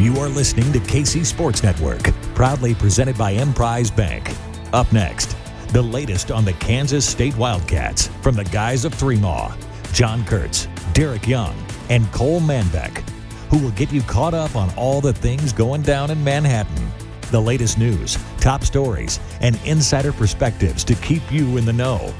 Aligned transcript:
You 0.00 0.16
are 0.16 0.30
listening 0.30 0.72
to 0.72 0.78
KC 0.78 1.26
Sports 1.26 1.62
Network, 1.62 2.02
proudly 2.34 2.74
presented 2.74 3.18
by 3.18 3.32
Emprise 3.32 3.90
Bank. 3.90 4.34
Up 4.72 4.90
next, 4.94 5.36
the 5.74 5.82
latest 5.82 6.30
on 6.30 6.42
the 6.42 6.54
Kansas 6.54 7.06
State 7.06 7.36
Wildcats 7.36 8.06
from 8.22 8.34
the 8.34 8.44
guys 8.44 8.86
of 8.86 8.94
Three 8.94 9.18
Maw, 9.18 9.54
John 9.92 10.24
Kurtz, 10.24 10.68
Derek 10.94 11.28
Young, 11.28 11.54
and 11.90 12.10
Cole 12.12 12.40
Manbeck, 12.40 13.06
who 13.50 13.58
will 13.58 13.72
get 13.72 13.92
you 13.92 14.00
caught 14.00 14.32
up 14.32 14.56
on 14.56 14.72
all 14.74 15.02
the 15.02 15.12
things 15.12 15.52
going 15.52 15.82
down 15.82 16.10
in 16.10 16.24
Manhattan. 16.24 16.90
The 17.30 17.42
latest 17.42 17.76
news, 17.76 18.16
top 18.38 18.64
stories, 18.64 19.20
and 19.42 19.60
insider 19.66 20.14
perspectives 20.14 20.82
to 20.84 20.94
keep 20.94 21.30
you 21.30 21.58
in 21.58 21.66
the 21.66 21.74
know. 21.74 22.14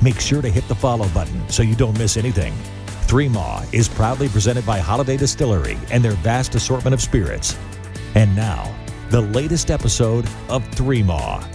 Make 0.00 0.20
sure 0.20 0.40
to 0.40 0.48
hit 0.48 0.68
the 0.68 0.76
follow 0.76 1.08
button 1.08 1.48
so 1.48 1.64
you 1.64 1.74
don't 1.74 1.98
miss 1.98 2.16
anything. 2.16 2.54
Three 3.06 3.28
Maw 3.28 3.62
is 3.70 3.86
proudly 3.86 4.28
presented 4.28 4.64
by 4.64 4.80
Holladay 4.80 5.18
Distillery 5.18 5.78
and 5.90 6.02
their 6.02 6.12
vast 6.12 6.54
assortment 6.54 6.94
of 6.94 7.02
spirits. 7.02 7.56
And 8.14 8.34
now, 8.34 8.74
the 9.10 9.20
latest 9.20 9.70
episode 9.70 10.26
of 10.48 10.66
Three 10.68 11.02
Maw. 11.02 11.46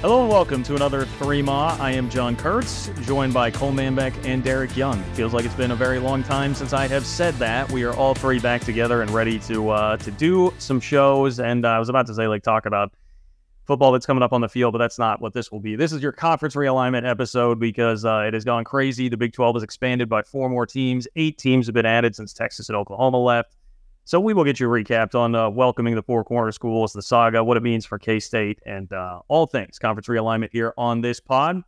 Hello 0.00 0.20
and 0.20 0.30
welcome 0.30 0.62
to 0.62 0.76
another 0.76 1.04
Three 1.04 1.42
Maw. 1.42 1.76
I 1.80 1.90
am 1.90 2.08
John 2.08 2.36
Kurtz, 2.36 2.90
joined 3.02 3.34
by 3.34 3.50
Cole 3.50 3.72
Manbeck 3.72 4.14
and 4.24 4.44
Derek 4.44 4.76
Young. 4.76 5.02
Feels 5.14 5.34
like 5.34 5.44
it's 5.44 5.54
been 5.56 5.72
a 5.72 5.76
very 5.76 5.98
long 5.98 6.22
time 6.22 6.54
since 6.54 6.72
I 6.72 6.86
have 6.86 7.04
said 7.04 7.34
that. 7.34 7.70
We 7.72 7.82
are 7.82 7.92
all 7.94 8.14
three 8.14 8.38
back 8.38 8.62
together 8.62 9.02
and 9.02 9.10
ready 9.10 9.40
to 9.40 9.70
uh, 9.70 9.96
to 9.96 10.10
do 10.12 10.54
some 10.58 10.78
shows. 10.78 11.40
And 11.40 11.66
uh, 11.66 11.70
I 11.70 11.80
was 11.80 11.88
about 11.88 12.06
to 12.06 12.14
say, 12.14 12.28
like, 12.28 12.44
talk 12.44 12.66
about 12.66 12.92
football 13.68 13.92
that's 13.92 14.06
coming 14.06 14.22
up 14.22 14.32
on 14.32 14.40
the 14.40 14.48
field, 14.48 14.72
but 14.72 14.78
that's 14.78 14.98
not 14.98 15.20
what 15.20 15.34
this 15.34 15.52
will 15.52 15.60
be. 15.60 15.76
This 15.76 15.92
is 15.92 16.02
your 16.02 16.10
conference 16.10 16.56
realignment 16.56 17.06
episode 17.08 17.60
because 17.60 18.02
uh, 18.02 18.24
it 18.26 18.32
has 18.32 18.42
gone 18.42 18.64
crazy. 18.64 19.10
The 19.10 19.16
Big 19.18 19.34
12 19.34 19.56
has 19.56 19.62
expanded 19.62 20.08
by 20.08 20.22
four 20.22 20.48
more 20.48 20.64
teams. 20.64 21.06
Eight 21.16 21.36
teams 21.36 21.66
have 21.66 21.74
been 21.74 21.84
added 21.84 22.16
since 22.16 22.32
Texas 22.32 22.70
and 22.70 22.76
Oklahoma 22.76 23.18
left. 23.18 23.56
So 24.04 24.18
we 24.20 24.32
will 24.32 24.44
get 24.44 24.58
you 24.58 24.68
recapped 24.68 25.14
on 25.14 25.34
uh, 25.34 25.50
welcoming 25.50 25.94
the 25.94 26.02
four 26.02 26.24
corner 26.24 26.50
schools, 26.50 26.94
the 26.94 27.02
saga, 27.02 27.44
what 27.44 27.58
it 27.58 27.62
means 27.62 27.84
for 27.84 27.98
K 27.98 28.18
State, 28.18 28.58
and 28.64 28.90
uh, 28.90 29.20
all 29.28 29.44
things 29.44 29.78
conference 29.78 30.08
realignment 30.08 30.48
here 30.50 30.72
on 30.78 31.02
this 31.02 31.20
pod. 31.20 31.62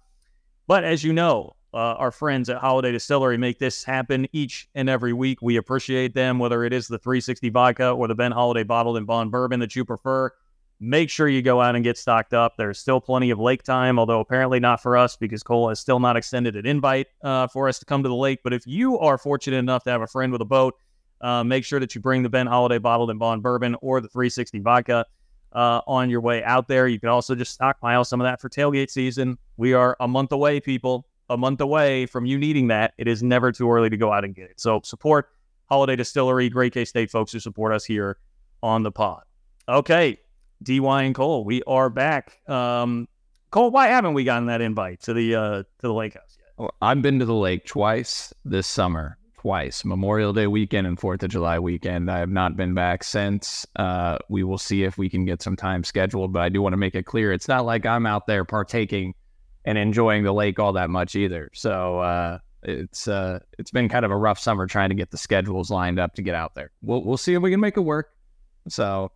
But 0.66 0.84
as 0.84 1.04
you 1.04 1.12
know, 1.12 1.54
uh, 1.74 1.96
our 1.98 2.10
friends 2.10 2.48
at 2.48 2.62
Holladay 2.62 2.92
Distillery 2.92 3.36
make 3.36 3.58
this 3.58 3.84
happen 3.84 4.26
each 4.32 4.70
and 4.74 4.88
every 4.88 5.12
week. 5.12 5.42
We 5.42 5.56
appreciate 5.56 6.14
them, 6.14 6.38
whether 6.38 6.64
it 6.64 6.72
is 6.72 6.88
the 6.88 6.98
360 6.98 7.50
vodka 7.50 7.90
or 7.90 8.08
the 8.08 8.14
Ben 8.14 8.32
Holladay 8.32 8.66
bottled 8.66 8.96
and 8.96 9.06
bond 9.06 9.30
bourbon 9.30 9.60
that 9.60 9.76
you 9.76 9.84
prefer 9.84 10.32
make 10.80 11.10
sure 11.10 11.28
you 11.28 11.42
go 11.42 11.60
out 11.60 11.74
and 11.74 11.84
get 11.84 11.98
stocked 11.98 12.32
up. 12.32 12.56
There's 12.56 12.78
still 12.78 13.00
plenty 13.00 13.30
of 13.30 13.38
lake 13.38 13.62
time, 13.62 13.98
although 13.98 14.20
apparently 14.20 14.58
not 14.58 14.82
for 14.82 14.96
us 14.96 15.14
because 15.14 15.42
Cole 15.42 15.68
has 15.68 15.78
still 15.78 16.00
not 16.00 16.16
extended 16.16 16.56
an 16.56 16.66
invite 16.66 17.08
uh, 17.22 17.46
for 17.48 17.68
us 17.68 17.78
to 17.80 17.84
come 17.84 18.02
to 18.02 18.08
the 18.08 18.14
lake. 18.14 18.40
But 18.42 18.54
if 18.54 18.66
you 18.66 18.98
are 18.98 19.18
fortunate 19.18 19.58
enough 19.58 19.84
to 19.84 19.90
have 19.90 20.00
a 20.00 20.06
friend 20.06 20.32
with 20.32 20.40
a 20.40 20.46
boat, 20.46 20.74
uh, 21.20 21.44
make 21.44 21.64
sure 21.64 21.80
that 21.80 21.94
you 21.94 22.00
bring 22.00 22.22
the 22.22 22.30
Ben 22.30 22.46
Holladay 22.46 22.80
bottled 22.80 23.10
and 23.10 23.18
bond 23.18 23.42
bourbon 23.42 23.76
or 23.82 24.00
the 24.00 24.08
360 24.08 24.60
vodka 24.60 25.04
uh, 25.52 25.82
on 25.86 26.08
your 26.08 26.22
way 26.22 26.42
out 26.44 26.66
there. 26.66 26.88
You 26.88 26.98
can 26.98 27.10
also 27.10 27.34
just 27.34 27.52
stockpile 27.52 28.04
some 28.04 28.20
of 28.20 28.24
that 28.24 28.40
for 28.40 28.48
tailgate 28.48 28.90
season. 28.90 29.36
We 29.58 29.74
are 29.74 29.96
a 30.00 30.08
month 30.08 30.32
away, 30.32 30.60
people. 30.60 31.06
A 31.28 31.36
month 31.36 31.60
away 31.60 32.06
from 32.06 32.26
you 32.26 32.38
needing 32.38 32.68
that. 32.68 32.94
It 32.98 33.06
is 33.06 33.22
never 33.22 33.52
too 33.52 33.70
early 33.70 33.88
to 33.88 33.96
go 33.96 34.12
out 34.12 34.24
and 34.24 34.34
get 34.34 34.50
it. 34.50 34.58
So 34.58 34.80
support 34.82 35.28
Holladay 35.70 35.96
Distillery, 35.96 36.48
Great 36.48 36.72
K 36.72 36.84
State 36.84 37.10
folks 37.10 37.30
who 37.30 37.38
support 37.38 37.72
us 37.72 37.84
here 37.84 38.18
on 38.64 38.82
the 38.82 38.90
pod. 38.90 39.22
Okay, 39.68 40.18
DY 40.62 41.02
and 41.02 41.14
Cole, 41.14 41.44
we 41.44 41.62
are 41.62 41.88
back. 41.88 42.38
Um, 42.48 43.08
Cole, 43.50 43.70
why 43.70 43.88
haven't 43.88 44.14
we 44.14 44.24
gotten 44.24 44.46
that 44.46 44.60
invite 44.60 45.00
to 45.02 45.14
the 45.14 45.34
uh, 45.34 45.56
to 45.58 45.64
the 45.82 45.92
lake 45.92 46.14
house 46.14 46.36
yet? 46.38 46.52
Well, 46.58 46.74
I've 46.82 47.02
been 47.02 47.18
to 47.18 47.24
the 47.24 47.34
lake 47.34 47.66
twice 47.66 48.32
this 48.44 48.66
summer, 48.66 49.16
twice 49.38 49.84
Memorial 49.84 50.32
Day 50.32 50.46
weekend 50.46 50.86
and 50.86 51.00
Fourth 51.00 51.22
of 51.22 51.30
July 51.30 51.58
weekend. 51.58 52.10
I 52.10 52.18
have 52.18 52.28
not 52.28 52.56
been 52.56 52.74
back 52.74 53.02
since. 53.02 53.66
Uh, 53.76 54.18
we 54.28 54.44
will 54.44 54.58
see 54.58 54.84
if 54.84 54.98
we 54.98 55.08
can 55.08 55.24
get 55.24 55.42
some 55.42 55.56
time 55.56 55.82
scheduled, 55.82 56.32
but 56.32 56.42
I 56.42 56.50
do 56.50 56.60
want 56.60 56.74
to 56.74 56.78
make 56.78 56.94
it 56.94 57.06
clear 57.06 57.32
it's 57.32 57.48
not 57.48 57.64
like 57.64 57.86
I'm 57.86 58.06
out 58.06 58.26
there 58.26 58.44
partaking 58.44 59.14
and 59.64 59.78
enjoying 59.78 60.24
the 60.24 60.32
lake 60.32 60.58
all 60.58 60.74
that 60.74 60.90
much 60.90 61.16
either. 61.16 61.50
So 61.54 62.00
uh, 62.00 62.38
it's 62.62 63.08
uh, 63.08 63.40
it's 63.58 63.70
been 63.70 63.88
kind 63.88 64.04
of 64.04 64.10
a 64.10 64.16
rough 64.16 64.38
summer 64.38 64.66
trying 64.66 64.90
to 64.90 64.94
get 64.94 65.10
the 65.10 65.18
schedules 65.18 65.70
lined 65.70 65.98
up 65.98 66.14
to 66.16 66.22
get 66.22 66.34
out 66.34 66.54
there. 66.54 66.70
We'll 66.82 67.02
we'll 67.02 67.16
see 67.16 67.32
if 67.32 67.40
we 67.40 67.50
can 67.50 67.60
make 67.60 67.78
it 67.78 67.80
work. 67.80 68.12
So 68.68 69.10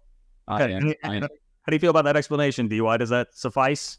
I, 0.47 0.62
I, 0.62 0.97
I, 1.05 1.21
how 1.21 1.71
do 1.71 1.75
you 1.75 1.78
feel 1.78 1.91
about 1.91 2.05
that 2.05 2.16
explanation, 2.16 2.69
DY? 2.69 2.97
Does 2.99 3.10
that 3.10 3.28
suffice? 3.34 3.99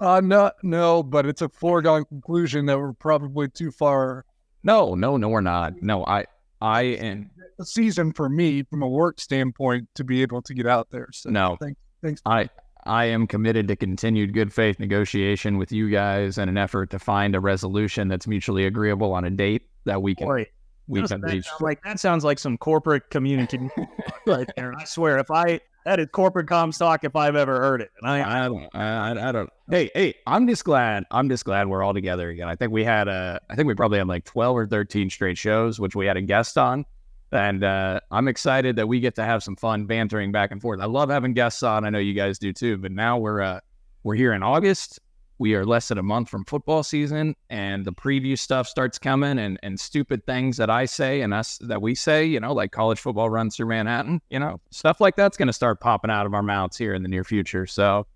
Uh, 0.00 0.20
no, 0.20 0.50
no, 0.62 1.02
but 1.02 1.26
it's 1.26 1.42
a 1.42 1.48
foregone 1.48 2.04
conclusion 2.04 2.66
that 2.66 2.78
we're 2.78 2.92
probably 2.92 3.48
too 3.48 3.70
far. 3.70 4.24
No, 4.62 4.94
no, 4.94 5.16
no, 5.16 5.28
we're 5.28 5.40
not. 5.40 5.82
No, 5.82 6.04
I, 6.06 6.24
I 6.60 6.82
am 6.82 7.30
a 7.60 7.64
season 7.64 8.12
for 8.12 8.28
me 8.28 8.62
from 8.64 8.82
a 8.82 8.88
work 8.88 9.20
standpoint 9.20 9.88
to 9.94 10.04
be 10.04 10.22
able 10.22 10.42
to 10.42 10.54
get 10.54 10.66
out 10.66 10.88
there. 10.90 11.08
So 11.12 11.30
no, 11.30 11.56
thanks. 11.60 11.80
thanks. 12.02 12.22
I, 12.26 12.48
I 12.84 13.06
am 13.06 13.26
committed 13.26 13.68
to 13.68 13.76
continued 13.76 14.34
good 14.34 14.52
faith 14.52 14.78
negotiation 14.78 15.58
with 15.58 15.72
you 15.72 15.90
guys 15.90 16.38
and 16.38 16.48
an 16.48 16.56
effort 16.56 16.90
to 16.90 16.98
find 16.98 17.34
a 17.34 17.40
resolution 17.40 18.08
that's 18.08 18.26
mutually 18.26 18.66
agreeable 18.66 19.12
on 19.12 19.24
a 19.24 19.30
date 19.30 19.62
that 19.84 20.00
we 20.00 20.14
can. 20.14 20.26
Boy, 20.26 20.46
we 20.88 21.02
can 21.02 21.20
reach. 21.20 21.46
Like 21.60 21.82
that 21.84 22.00
sounds 22.00 22.24
like 22.24 22.38
some 22.38 22.58
corporate 22.58 23.10
community 23.10 23.70
right 24.26 24.48
there. 24.56 24.74
I 24.74 24.84
swear, 24.84 25.18
if 25.18 25.30
I 25.30 25.60
that 25.84 26.00
is 26.00 26.08
corporate 26.12 26.48
Comstock 26.48 27.04
if 27.04 27.16
I've 27.16 27.36
ever 27.36 27.60
heard 27.60 27.80
it. 27.80 27.90
And 28.00 28.10
I, 28.10 28.44
I 28.44 28.48
don't, 28.48 28.68
I, 28.74 29.28
I 29.28 29.32
don't. 29.32 29.50
Hey, 29.70 29.90
hey, 29.94 30.14
I'm 30.26 30.46
just 30.46 30.64
glad. 30.64 31.04
I'm 31.10 31.28
just 31.28 31.44
glad 31.44 31.68
we're 31.68 31.82
all 31.82 31.94
together 31.94 32.28
again. 32.30 32.48
I 32.48 32.56
think 32.56 32.72
we 32.72 32.84
had 32.84 33.08
a, 33.08 33.40
I 33.48 33.54
think 33.54 33.68
we 33.68 33.74
probably 33.74 33.98
had 33.98 34.08
like 34.08 34.24
12 34.24 34.56
or 34.56 34.66
13 34.66 35.08
straight 35.08 35.38
shows, 35.38 35.80
which 35.80 35.96
we 35.96 36.04
had 36.04 36.16
a 36.16 36.22
guest 36.22 36.58
on, 36.58 36.84
and 37.32 37.64
uh, 37.64 38.00
I'm 38.10 38.28
excited 38.28 38.76
that 38.76 38.86
we 38.86 39.00
get 39.00 39.14
to 39.16 39.24
have 39.24 39.42
some 39.42 39.56
fun 39.56 39.86
bantering 39.86 40.32
back 40.32 40.50
and 40.50 40.60
forth. 40.60 40.80
I 40.80 40.86
love 40.86 41.10
having 41.10 41.32
guests 41.32 41.62
on. 41.62 41.84
I 41.84 41.90
know 41.90 41.98
you 41.98 42.14
guys 42.14 42.38
do 42.38 42.52
too. 42.52 42.76
But 42.78 42.92
now 42.92 43.18
we're, 43.18 43.40
uh, 43.40 43.60
we're 44.02 44.14
here 44.14 44.32
in 44.32 44.42
August 44.42 45.00
we 45.38 45.54
are 45.54 45.64
less 45.64 45.88
than 45.88 45.98
a 45.98 46.02
month 46.02 46.28
from 46.28 46.44
football 46.44 46.82
season 46.82 47.34
and 47.48 47.84
the 47.84 47.92
preview 47.92 48.38
stuff 48.38 48.66
starts 48.66 48.98
coming 48.98 49.38
and, 49.38 49.58
and 49.62 49.78
stupid 49.78 50.24
things 50.26 50.56
that 50.56 50.68
I 50.68 50.84
say 50.84 51.20
and 51.20 51.32
us 51.32 51.58
that 51.58 51.80
we 51.80 51.94
say, 51.94 52.24
you 52.24 52.40
know, 52.40 52.52
like 52.52 52.72
college 52.72 52.98
football 52.98 53.30
runs 53.30 53.56
through 53.56 53.66
Manhattan, 53.66 54.20
you 54.30 54.38
know, 54.38 54.60
stuff 54.70 55.00
like 55.00 55.16
that's 55.16 55.36
going 55.36 55.46
to 55.46 55.52
start 55.52 55.80
popping 55.80 56.10
out 56.10 56.26
of 56.26 56.34
our 56.34 56.42
mouths 56.42 56.76
here 56.76 56.94
in 56.94 57.02
the 57.02 57.08
near 57.08 57.24
future. 57.24 57.66
So, 57.66 58.06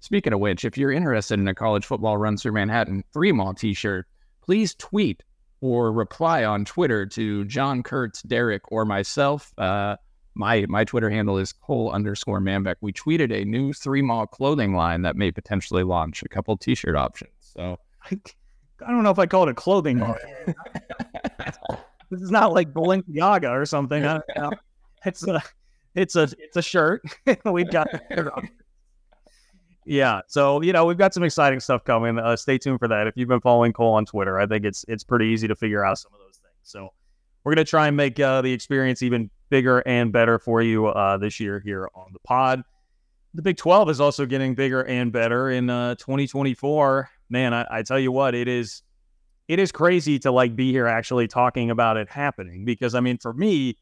speaking 0.00 0.32
of 0.32 0.40
which, 0.40 0.64
if 0.64 0.76
you're 0.76 0.92
interested 0.92 1.38
in 1.38 1.46
a 1.48 1.54
college 1.54 1.86
football 1.86 2.16
runs 2.16 2.42
through 2.42 2.52
Manhattan 2.52 3.04
Three 3.12 3.32
Maw 3.32 3.52
t 3.52 3.72
shirt, 3.72 4.06
please 4.42 4.74
tweet 4.74 5.22
or 5.60 5.92
reply 5.92 6.44
on 6.44 6.64
Twitter 6.64 7.06
to 7.06 7.44
John 7.46 7.82
Kurtz, 7.82 8.22
Derek, 8.22 8.70
or 8.70 8.84
myself. 8.84 9.52
Uh, 9.56 9.96
my 10.34 10.66
my 10.68 10.84
Twitter 10.84 11.10
handle 11.10 11.38
is 11.38 11.52
Cole 11.52 11.90
underscore 11.90 12.40
Manbeck. 12.40 12.76
We 12.80 12.92
tweeted 12.92 13.32
a 13.32 13.44
new 13.44 13.72
Three 13.72 14.02
Maw 14.02 14.26
clothing 14.26 14.74
line 14.74 15.02
that 15.02 15.16
may 15.16 15.30
potentially 15.30 15.84
launch 15.84 16.22
a 16.22 16.28
couple 16.28 16.56
t 16.56 16.74
shirt 16.74 16.96
options. 16.96 17.32
So 17.40 17.78
I, 18.10 18.18
I 18.86 18.90
don't 18.90 19.02
know 19.02 19.10
if 19.10 19.18
I 19.18 19.26
call 19.26 19.44
it 19.44 19.50
a 19.50 19.54
clothing 19.54 19.98
line. 19.98 20.16
this 22.10 22.20
is 22.20 22.30
not 22.30 22.52
like 22.52 22.72
Balenciaga 22.72 23.50
or 23.50 23.64
something. 23.64 24.02
It's 25.04 25.26
a 25.26 25.42
it's 25.94 26.16
a 26.16 26.28
it's 26.38 26.56
a 26.56 26.62
shirt. 26.62 27.02
we've 27.44 27.70
got 27.70 27.88
yeah. 29.86 30.20
So 30.26 30.62
you 30.62 30.72
know 30.72 30.84
we've 30.86 30.98
got 30.98 31.14
some 31.14 31.22
exciting 31.22 31.60
stuff 31.60 31.84
coming. 31.84 32.18
Uh, 32.18 32.36
stay 32.36 32.58
tuned 32.58 32.78
for 32.78 32.88
that. 32.88 33.06
If 33.06 33.14
you've 33.16 33.28
been 33.28 33.40
following 33.40 33.72
Cole 33.72 33.94
on 33.94 34.06
Twitter, 34.06 34.38
I 34.38 34.46
think 34.46 34.64
it's 34.64 34.84
it's 34.88 35.04
pretty 35.04 35.26
easy 35.26 35.46
to 35.48 35.54
figure 35.54 35.84
out 35.84 35.98
some 35.98 36.12
of 36.12 36.20
those 36.20 36.38
things. 36.38 36.54
So 36.62 36.88
we're 37.44 37.54
gonna 37.54 37.64
try 37.64 37.86
and 37.86 37.96
make 37.96 38.18
uh, 38.18 38.42
the 38.42 38.52
experience 38.52 39.02
even 39.02 39.30
bigger 39.54 39.84
and 39.86 40.10
better 40.10 40.36
for 40.36 40.62
you 40.62 40.88
uh, 40.88 41.16
this 41.16 41.38
year 41.38 41.60
here 41.64 41.88
on 41.94 42.12
the 42.12 42.18
pod. 42.24 42.64
The 43.34 43.42
Big 43.42 43.56
12 43.56 43.88
is 43.88 44.00
also 44.00 44.26
getting 44.26 44.56
bigger 44.56 44.82
and 44.82 45.12
better 45.12 45.48
in 45.48 45.70
uh, 45.70 45.94
2024. 45.94 47.08
Man, 47.30 47.54
I, 47.54 47.64
I 47.70 47.82
tell 47.82 48.00
you 48.00 48.10
what, 48.10 48.34
it 48.34 48.48
is 48.48 48.82
it 49.46 49.60
is 49.60 49.70
crazy 49.70 50.18
to 50.18 50.32
like 50.32 50.56
be 50.56 50.72
here 50.72 50.88
actually 50.88 51.28
talking 51.28 51.70
about 51.70 51.96
it 51.96 52.08
happening 52.08 52.64
because 52.64 52.96
I 52.96 53.00
mean, 53.00 53.16
for 53.18 53.32
me, 53.32 53.76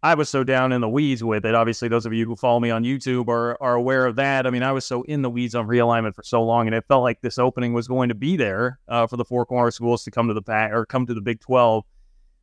I 0.00 0.14
was 0.14 0.28
so 0.28 0.44
down 0.44 0.70
in 0.70 0.80
the 0.80 0.88
weeds 0.88 1.24
with 1.24 1.44
it. 1.44 1.56
Obviously, 1.56 1.88
those 1.88 2.06
of 2.06 2.12
you 2.12 2.24
who 2.24 2.36
follow 2.36 2.60
me 2.60 2.70
on 2.70 2.84
YouTube 2.84 3.26
are, 3.26 3.60
are 3.60 3.74
aware 3.74 4.06
of 4.06 4.14
that. 4.14 4.46
I 4.46 4.50
mean, 4.50 4.62
I 4.62 4.70
was 4.70 4.84
so 4.84 5.02
in 5.02 5.22
the 5.22 5.30
weeds 5.30 5.56
on 5.56 5.66
realignment 5.66 6.14
for 6.14 6.22
so 6.22 6.44
long, 6.44 6.68
and 6.68 6.74
it 6.76 6.84
felt 6.86 7.02
like 7.02 7.20
this 7.20 7.36
opening 7.36 7.72
was 7.72 7.88
going 7.88 8.10
to 8.10 8.14
be 8.14 8.36
there 8.36 8.78
uh, 8.86 9.08
for 9.08 9.16
the 9.16 9.24
four 9.24 9.44
corner 9.44 9.72
schools 9.72 10.04
to 10.04 10.12
come 10.12 10.28
to 10.28 10.34
the 10.34 10.42
pack 10.42 10.70
or 10.70 10.86
come 10.86 11.04
to 11.06 11.14
the 11.14 11.20
Big 11.20 11.40
12 11.40 11.84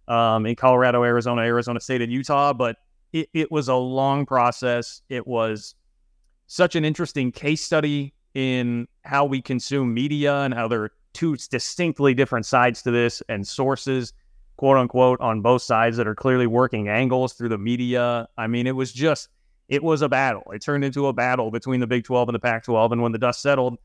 um, 0.08 0.46
in 0.46 0.56
Colorado, 0.56 1.04
Arizona, 1.04 1.42
Arizona 1.42 1.80
State, 1.80 2.02
and 2.02 2.12
Utah. 2.12 2.54
But 2.54 2.78
it, 3.14 3.30
it 3.34 3.52
was 3.52 3.68
a 3.68 3.76
long 3.76 4.26
process. 4.26 5.02
It 5.10 5.26
was 5.26 5.76
such 6.48 6.76
an 6.76 6.86
interesting 6.86 7.32
case 7.32 7.62
study 7.62 8.14
in 8.34 8.88
how 9.04 9.26
we 9.26 9.42
consume 9.42 9.94
media 9.94 10.42
and 10.42 10.54
how 10.54 10.68
there 10.68 10.84
are 10.84 10.92
two 11.14 11.36
distinctly 11.36 12.14
different 12.14 12.46
sides 12.46 12.84
to 12.84 12.92
this 12.92 13.24
and 13.28 13.48
sources, 13.48 14.14
quote 14.58 14.78
unquote, 14.78 15.20
on 15.20 15.42
both 15.42 15.62
sides 15.62 15.98
that 15.98 16.08
are 16.08 16.16
clearly 16.16 16.48
working 16.48 16.88
angles 16.88 17.34
through 17.34 17.50
the 17.50 17.58
media. 17.58 18.28
I 18.38 18.48
mean, 18.48 18.68
it 18.68 18.76
was 18.76 18.94
just, 18.94 19.30
it 19.68 19.84
was 19.84 20.02
a 20.02 20.10
battle. 20.10 20.44
It 20.54 20.62
turned 20.62 20.84
into 20.84 21.08
a 21.08 21.14
battle 21.14 21.52
between 21.52 21.80
the 21.80 21.88
Big 21.88 22.04
12 22.04 22.30
and 22.30 22.36
the 22.36 22.40
Pac 22.40 22.64
12. 22.64 22.92
And 22.92 23.02
when 23.02 23.12
the 23.12 23.18
dust 23.18 23.42
settled, 23.42 23.78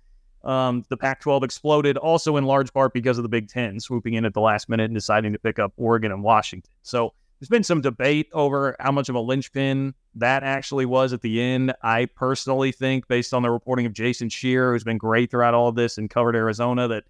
um, 0.45 0.85
the 0.89 0.97
Pac 0.97 1.21
12 1.21 1.45
exploded, 1.45 1.97
also 1.97 2.37
in 2.37 2.45
large 2.45 2.73
part 2.73 2.93
because 2.93 3.19
of 3.19 3.23
the 3.23 3.29
Big 3.29 3.49
Ten 3.49 3.81
swooping 3.81 4.15
in 4.15 4.25
at 4.25 4.35
the 4.35 4.41
last 4.41 4.69
minute 4.69 4.85
and 4.85 4.95
deciding 4.95 5.33
to 5.33 5.39
pick 5.39 5.59
up 5.59 5.73
Oregon 5.77 6.13
and 6.13 6.23
Washington. 6.23 6.71
So 6.83 7.15
there's 7.41 7.49
been 7.49 7.65
some 7.65 7.81
debate 7.81 8.29
over 8.33 8.77
how 8.79 8.93
much 8.93 9.09
of 9.09 9.15
a 9.15 9.21
linchpin 9.21 9.95
that 10.15 10.43
actually 10.43 10.87
was 10.87 11.13
at 11.13 11.23
the 11.23 11.41
end. 11.41 11.75
I 11.83 12.07
personally 12.07 12.71
think, 12.71 13.09
based 13.09 13.35
on 13.35 13.43
the 13.43 13.51
reporting 13.51 13.85
of 13.87 13.93
Jason 13.93 14.29
Scheer, 14.29 14.73
who's 14.73 14.85
been 14.85 14.99
great 14.99 15.31
throughout 15.31 15.55
all 15.55 15.69
of 15.69 15.75
this 15.75 15.99
and 15.99 16.09
covered 16.09 16.37
Arizona, 16.37 16.87
that 16.89 17.05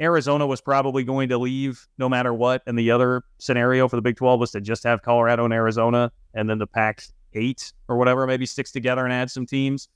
Arizona 0.00 0.46
was 0.46 0.60
probably 0.60 1.04
going 1.04 1.30
to 1.30 1.38
leave 1.38 1.88
no 1.98 2.08
matter 2.08 2.32
what. 2.32 2.62
And 2.66 2.78
the 2.78 2.90
other 2.90 3.24
scenario 3.38 3.88
for 3.88 3.96
the 3.96 4.02
Big 4.02 4.16
12 4.16 4.38
was 4.38 4.50
to 4.52 4.60
just 4.60 4.84
have 4.84 5.02
Colorado 5.02 5.44
and 5.44 5.54
Arizona 5.54 6.12
and 6.34 6.48
then 6.48 6.58
the 6.58 6.66
Pac 6.66 7.04
8 7.34 7.72
or 7.88 7.96
whatever 7.96 8.26
maybe 8.26 8.46
sticks 8.46 8.72
together 8.72 9.04
and 9.04 9.12
add 9.12 9.30
some 9.30 9.46
teams. 9.46 9.88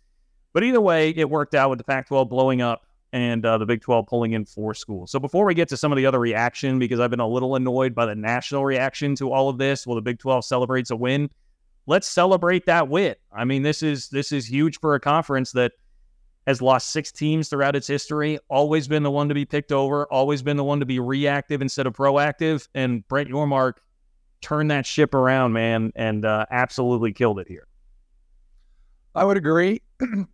But 0.53 0.65
either 0.65 0.81
way, 0.81 1.11
it 1.11 1.29
worked 1.29 1.55
out 1.55 1.71
with 1.71 1.79
the 1.79 1.85
Pac 1.85 2.09
12 2.09 2.29
blowing 2.29 2.61
up 2.61 2.87
and 3.13 3.45
uh, 3.45 3.59
the 3.59 3.67
Big 3.67 3.83
12 3.83 4.07
pulling 4.07 4.33
in 4.33 4.45
four 4.45 4.75
schools. 4.75 5.11
So 5.11 5.19
before 5.19 5.45
we 5.45 5.55
get 5.55 5.69
to 5.69 5.77
some 5.77 5.93
of 5.93 5.97
the 5.97 6.07
other 6.07 6.19
reaction, 6.19 6.79
because 6.79 6.99
I've 6.99 7.11
been 7.11 7.21
a 7.21 7.29
little 7.29 7.57
annoyed 7.57 7.95
by 7.95 8.07
the 8.07 8.15
national 8.15 8.65
reaction 8.65 9.15
to 9.17 9.33
all 9.33 9.49
of 9.49 9.59
this, 9.59 9.87
well, 9.87 9.97
the 9.97 10.03
Big 10.03 10.19
12 10.19 10.45
celebrates 10.45 10.91
a 10.91 10.97
win. 10.97 11.31
Let's 11.87 12.09
celebrate 12.09 12.67
that 12.67 12.89
win. 12.89 13.15
I 13.33 13.45
mean, 13.45 13.63
this 13.63 13.83
is 13.83 14.09
this 14.09 14.31
is 14.31 14.49
huge 14.49 14.79
for 14.79 14.95
a 14.95 15.01
conference 15.01 15.53
that 15.53 15.73
has 16.47 16.63
lost 16.63 16.91
six 16.91 17.13
teams 17.13 17.49
throughout 17.49 17.77
its 17.77 17.87
history, 17.87 18.39
always 18.49 18.89
been 18.89 19.03
the 19.03 19.11
one 19.11 19.29
to 19.29 19.35
be 19.35 19.45
picked 19.45 19.73
over, 19.73 20.07
always 20.13 20.43
been 20.43 20.57
the 20.57 20.65
one 20.65 20.81
to 20.81 20.87
be 20.87 20.99
reactive 20.99 21.63
instead 21.63 21.87
of 21.87 21.93
proactive. 21.93 22.67
And 22.75 23.07
Brett 23.09 23.29
Yormark 23.29 23.75
turned 24.41 24.71
that 24.71 24.87
ship 24.87 25.15
around, 25.15 25.53
man, 25.53 25.93
and 25.95 26.25
uh, 26.25 26.47
absolutely 26.51 27.13
killed 27.13 27.39
it 27.39 27.49
here. 27.49 27.67
I 29.15 29.25
would 29.25 29.37
agree. 29.37 29.83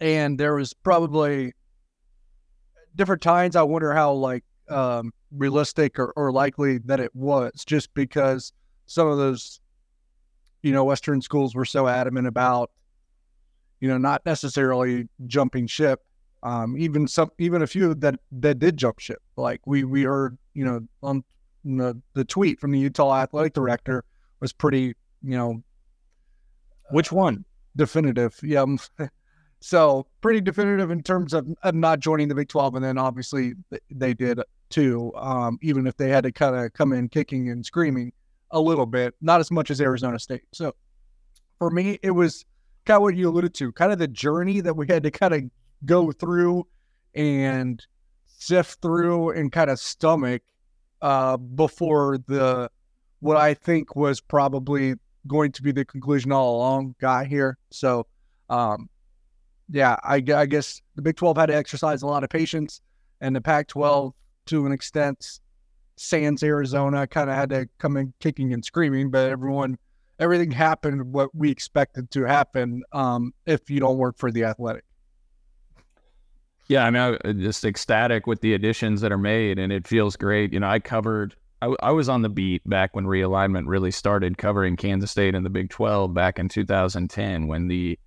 and 0.00 0.38
there 0.38 0.54
was 0.54 0.72
probably 0.72 1.52
different 2.96 3.22
times, 3.22 3.56
I 3.56 3.62
wonder 3.62 3.92
how 3.92 4.12
like 4.12 4.44
um, 4.68 5.12
realistic 5.30 5.98
or, 5.98 6.12
or 6.16 6.32
likely 6.32 6.78
that 6.78 7.00
it 7.00 7.14
was, 7.14 7.64
just 7.64 7.92
because 7.94 8.52
some 8.86 9.06
of 9.06 9.18
those, 9.18 9.60
you 10.62 10.72
know, 10.72 10.84
Western 10.84 11.20
schools 11.20 11.54
were 11.54 11.64
so 11.64 11.86
adamant 11.86 12.26
about, 12.26 12.70
you 13.80 13.88
know, 13.88 13.98
not 13.98 14.24
necessarily 14.26 15.08
jumping 15.26 15.66
ship. 15.66 16.00
Um, 16.42 16.76
even 16.78 17.06
some, 17.06 17.30
even 17.38 17.60
a 17.62 17.66
few 17.66 17.94
that 17.94 18.18
that 18.32 18.58
did 18.58 18.76
jump 18.76 18.98
ship. 18.98 19.20
Like 19.36 19.60
we 19.66 19.84
we 19.84 20.04
heard, 20.04 20.38
you 20.54 20.64
know, 20.64 20.80
on 21.02 21.22
the, 21.64 22.00
the 22.14 22.24
tweet 22.24 22.58
from 22.58 22.70
the 22.70 22.78
Utah 22.78 23.14
athletic 23.14 23.52
director 23.52 24.04
was 24.40 24.52
pretty, 24.52 24.94
you 25.22 25.36
know, 25.36 25.62
which 26.90 27.12
one 27.12 27.44
definitive. 27.76 28.38
Yeah, 28.42 28.64
So 29.60 30.06
pretty 30.22 30.40
definitive 30.40 30.90
in 30.90 31.02
terms 31.02 31.34
of, 31.34 31.46
not 31.74 32.00
joining 32.00 32.28
the 32.28 32.34
Big 32.34 32.48
12. 32.48 32.76
And 32.76 32.84
then 32.84 32.96
obviously 32.96 33.52
they 33.90 34.14
did 34.14 34.40
too, 34.70 35.12
um, 35.16 35.58
even 35.62 35.86
if 35.86 35.96
they 35.96 36.08
had 36.08 36.24
to 36.24 36.32
kind 36.32 36.56
of 36.56 36.72
come 36.72 36.92
in 36.92 37.08
kicking 37.08 37.50
and 37.50 37.64
screaming 37.64 38.12
a 38.50 38.60
little 38.60 38.86
bit, 38.86 39.14
not 39.20 39.40
as 39.40 39.50
much 39.50 39.70
as 39.70 39.80
Arizona 39.80 40.18
State. 40.18 40.42
So 40.52 40.74
for 41.58 41.70
me, 41.70 41.98
it 42.02 42.12
was 42.12 42.44
kind 42.86 42.96
of 42.96 43.02
what 43.02 43.16
you 43.16 43.28
alluded 43.28 43.54
to, 43.54 43.70
kind 43.72 43.92
of 43.92 43.98
the 43.98 44.08
journey 44.08 44.60
that 44.60 44.74
we 44.74 44.86
had 44.88 45.02
to 45.02 45.10
kind 45.10 45.34
of 45.34 45.42
go 45.84 46.10
through 46.10 46.66
and 47.14 47.84
sift 48.26 48.80
through 48.80 49.30
and 49.30 49.52
kind 49.52 49.70
of 49.70 49.78
stomach 49.78 50.42
uh, 51.02 51.36
before 51.36 52.18
the 52.26 52.70
what 53.20 53.36
I 53.36 53.52
think 53.52 53.94
was 53.94 54.20
probably 54.20 54.94
going 55.26 55.52
to 55.52 55.62
be 55.62 55.72
the 55.72 55.84
conclusion 55.84 56.32
all 56.32 56.56
along 56.56 56.94
got 57.00 57.26
here. 57.26 57.58
So 57.70 58.06
um, 58.48 58.88
yeah, 59.70 59.96
I, 60.02 60.22
I 60.34 60.46
guess 60.46 60.82
the 60.96 61.02
Big 61.02 61.16
12 61.16 61.36
had 61.36 61.46
to 61.46 61.56
exercise 61.56 62.02
a 62.02 62.06
lot 62.06 62.24
of 62.24 62.30
patience, 62.30 62.80
and 63.20 63.34
the 63.34 63.40
Pac 63.40 63.68
12, 63.68 64.12
to 64.46 64.66
an 64.66 64.72
extent, 64.72 65.40
Sans 65.96 66.42
Arizona 66.42 67.06
kind 67.06 67.30
of 67.30 67.36
had 67.36 67.50
to 67.50 67.68
come 67.78 67.96
in 67.96 68.12
kicking 68.20 68.52
and 68.52 68.64
screaming, 68.64 69.10
but 69.10 69.30
everyone, 69.30 69.78
everything 70.18 70.50
happened 70.50 71.12
what 71.12 71.34
we 71.34 71.50
expected 71.50 72.10
to 72.12 72.24
happen 72.24 72.82
um, 72.92 73.32
if 73.46 73.70
you 73.70 73.80
don't 73.80 73.98
work 73.98 74.18
for 74.18 74.32
the 74.32 74.44
athletic. 74.44 74.84
Yeah, 76.68 76.84
I 76.84 76.90
mean, 76.90 77.18
I'm 77.24 77.40
just 77.40 77.64
ecstatic 77.64 78.26
with 78.26 78.40
the 78.40 78.54
additions 78.54 79.00
that 79.00 79.12
are 79.12 79.18
made, 79.18 79.58
and 79.58 79.72
it 79.72 79.86
feels 79.86 80.16
great. 80.16 80.52
You 80.52 80.60
know, 80.60 80.68
I 80.68 80.78
covered, 80.78 81.34
I, 81.62 81.74
I 81.82 81.90
was 81.90 82.08
on 82.08 82.22
the 82.22 82.28
beat 82.28 82.62
back 82.68 82.94
when 82.94 83.06
realignment 83.06 83.64
really 83.66 83.90
started, 83.90 84.38
covering 84.38 84.76
Kansas 84.76 85.10
State 85.10 85.34
and 85.34 85.44
the 85.44 85.50
Big 85.50 85.70
12 85.70 86.14
back 86.14 86.38
in 86.38 86.48
2010 86.48 87.46
when 87.46 87.68
the 87.68 87.98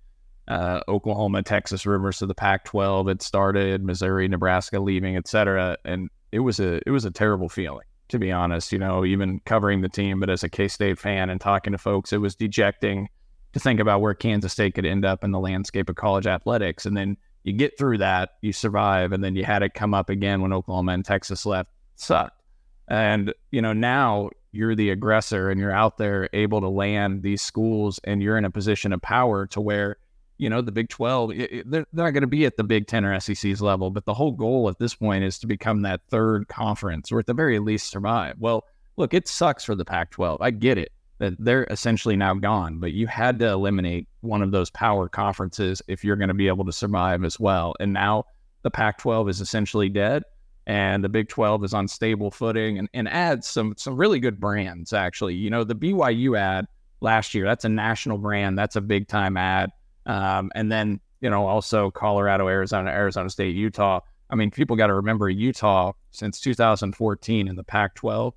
uh, 0.48 0.80
Oklahoma, 0.88 1.42
Texas 1.42 1.86
rumors 1.86 2.18
to 2.18 2.26
the 2.26 2.34
Pac-12 2.34 3.08
had 3.08 3.22
started, 3.22 3.82
Missouri, 3.82 4.28
Nebraska 4.28 4.78
leaving, 4.78 5.16
et 5.16 5.26
cetera, 5.26 5.76
and 5.84 6.10
it 6.32 6.40
was 6.40 6.60
a 6.60 6.80
it 6.86 6.90
was 6.90 7.04
a 7.04 7.10
terrible 7.10 7.48
feeling 7.48 7.86
to 8.08 8.18
be 8.18 8.30
honest. 8.30 8.72
You 8.72 8.78
know, 8.78 9.04
even 9.04 9.40
covering 9.44 9.80
the 9.80 9.88
team, 9.88 10.20
but 10.20 10.30
as 10.30 10.42
a 10.42 10.48
K 10.48 10.68
State 10.68 10.98
fan 10.98 11.30
and 11.30 11.40
talking 11.40 11.72
to 11.72 11.78
folks, 11.78 12.12
it 12.12 12.18
was 12.18 12.34
dejecting 12.34 13.08
to 13.52 13.60
think 13.60 13.80
about 13.80 14.00
where 14.00 14.14
Kansas 14.14 14.52
State 14.52 14.74
could 14.74 14.86
end 14.86 15.04
up 15.04 15.22
in 15.24 15.30
the 15.30 15.38
landscape 15.38 15.88
of 15.88 15.96
college 15.96 16.26
athletics, 16.26 16.86
and 16.86 16.96
then 16.96 17.16
you 17.44 17.52
get 17.52 17.78
through 17.78 17.98
that, 17.98 18.30
you 18.40 18.52
survive, 18.52 19.12
and 19.12 19.22
then 19.22 19.36
you 19.36 19.44
had 19.44 19.62
it 19.62 19.74
come 19.74 19.94
up 19.94 20.08
again 20.08 20.40
when 20.40 20.52
Oklahoma 20.52 20.92
and 20.92 21.04
Texas 21.04 21.44
left. 21.44 21.70
It 21.94 22.00
sucked, 22.00 22.42
and 22.88 23.32
you 23.50 23.62
know 23.62 23.72
now 23.72 24.30
you're 24.52 24.76
the 24.76 24.90
aggressor 24.90 25.50
and 25.50 25.58
you're 25.58 25.72
out 25.72 25.98
there 25.98 26.28
able 26.32 26.60
to 26.60 26.68
land 26.68 27.22
these 27.22 27.42
schools, 27.42 28.00
and 28.04 28.22
you're 28.22 28.36
in 28.36 28.44
a 28.44 28.50
position 28.50 28.92
of 28.92 29.00
power 29.02 29.46
to 29.48 29.60
where 29.60 29.96
you 30.38 30.50
know, 30.50 30.60
the 30.60 30.72
Big 30.72 30.88
12, 30.88 31.32
it, 31.32 31.36
it, 31.36 31.70
they're, 31.70 31.86
they're 31.92 32.06
not 32.06 32.10
going 32.10 32.22
to 32.22 32.26
be 32.26 32.44
at 32.44 32.56
the 32.56 32.64
Big 32.64 32.86
10 32.86 33.04
or 33.04 33.18
SEC's 33.20 33.62
level, 33.62 33.90
but 33.90 34.04
the 34.04 34.14
whole 34.14 34.32
goal 34.32 34.68
at 34.68 34.78
this 34.78 34.94
point 34.94 35.24
is 35.24 35.38
to 35.38 35.46
become 35.46 35.82
that 35.82 36.00
third 36.08 36.48
conference 36.48 37.12
or 37.12 37.18
at 37.18 37.26
the 37.26 37.34
very 37.34 37.58
least 37.58 37.90
survive. 37.90 38.36
Well, 38.38 38.64
look, 38.96 39.14
it 39.14 39.28
sucks 39.28 39.64
for 39.64 39.74
the 39.74 39.84
Pac 39.84 40.10
12. 40.10 40.40
I 40.40 40.50
get 40.50 40.78
it 40.78 40.92
that 41.18 41.34
they're 41.38 41.64
essentially 41.70 42.16
now 42.16 42.34
gone, 42.34 42.80
but 42.80 42.92
you 42.92 43.06
had 43.06 43.38
to 43.38 43.48
eliminate 43.48 44.08
one 44.20 44.42
of 44.42 44.50
those 44.50 44.70
power 44.70 45.08
conferences 45.08 45.80
if 45.86 46.04
you're 46.04 46.16
going 46.16 46.28
to 46.28 46.34
be 46.34 46.48
able 46.48 46.64
to 46.64 46.72
survive 46.72 47.24
as 47.24 47.38
well. 47.38 47.74
And 47.78 47.92
now 47.92 48.24
the 48.62 48.70
Pac 48.70 48.98
12 48.98 49.28
is 49.28 49.40
essentially 49.40 49.88
dead. 49.88 50.24
And 50.66 51.04
the 51.04 51.10
Big 51.10 51.28
12 51.28 51.62
is 51.64 51.74
on 51.74 51.86
stable 51.86 52.30
footing 52.30 52.78
and, 52.78 52.88
and 52.94 53.06
adds 53.06 53.46
some 53.46 53.74
some 53.76 53.96
really 53.96 54.18
good 54.18 54.40
brands, 54.40 54.94
actually. 54.94 55.34
You 55.34 55.50
know, 55.50 55.62
the 55.62 55.74
BYU 55.74 56.38
ad 56.38 56.66
last 57.02 57.34
year, 57.34 57.44
that's 57.44 57.66
a 57.66 57.68
national 57.68 58.16
brand. 58.16 58.58
That's 58.58 58.74
a 58.74 58.80
big 58.80 59.06
time 59.06 59.36
ad 59.36 59.70
um, 60.06 60.50
and 60.54 60.70
then, 60.70 61.00
you 61.20 61.30
know, 61.30 61.46
also 61.46 61.90
Colorado, 61.90 62.48
Arizona, 62.48 62.90
Arizona 62.90 63.30
State, 63.30 63.54
Utah. 63.54 64.00
I 64.30 64.36
mean, 64.36 64.50
people 64.50 64.76
got 64.76 64.88
to 64.88 64.94
remember 64.94 65.28
Utah 65.28 65.92
since 66.10 66.40
2014 66.40 67.48
in 67.48 67.56
the 67.56 67.64
Pac 67.64 67.94
12 67.94 68.34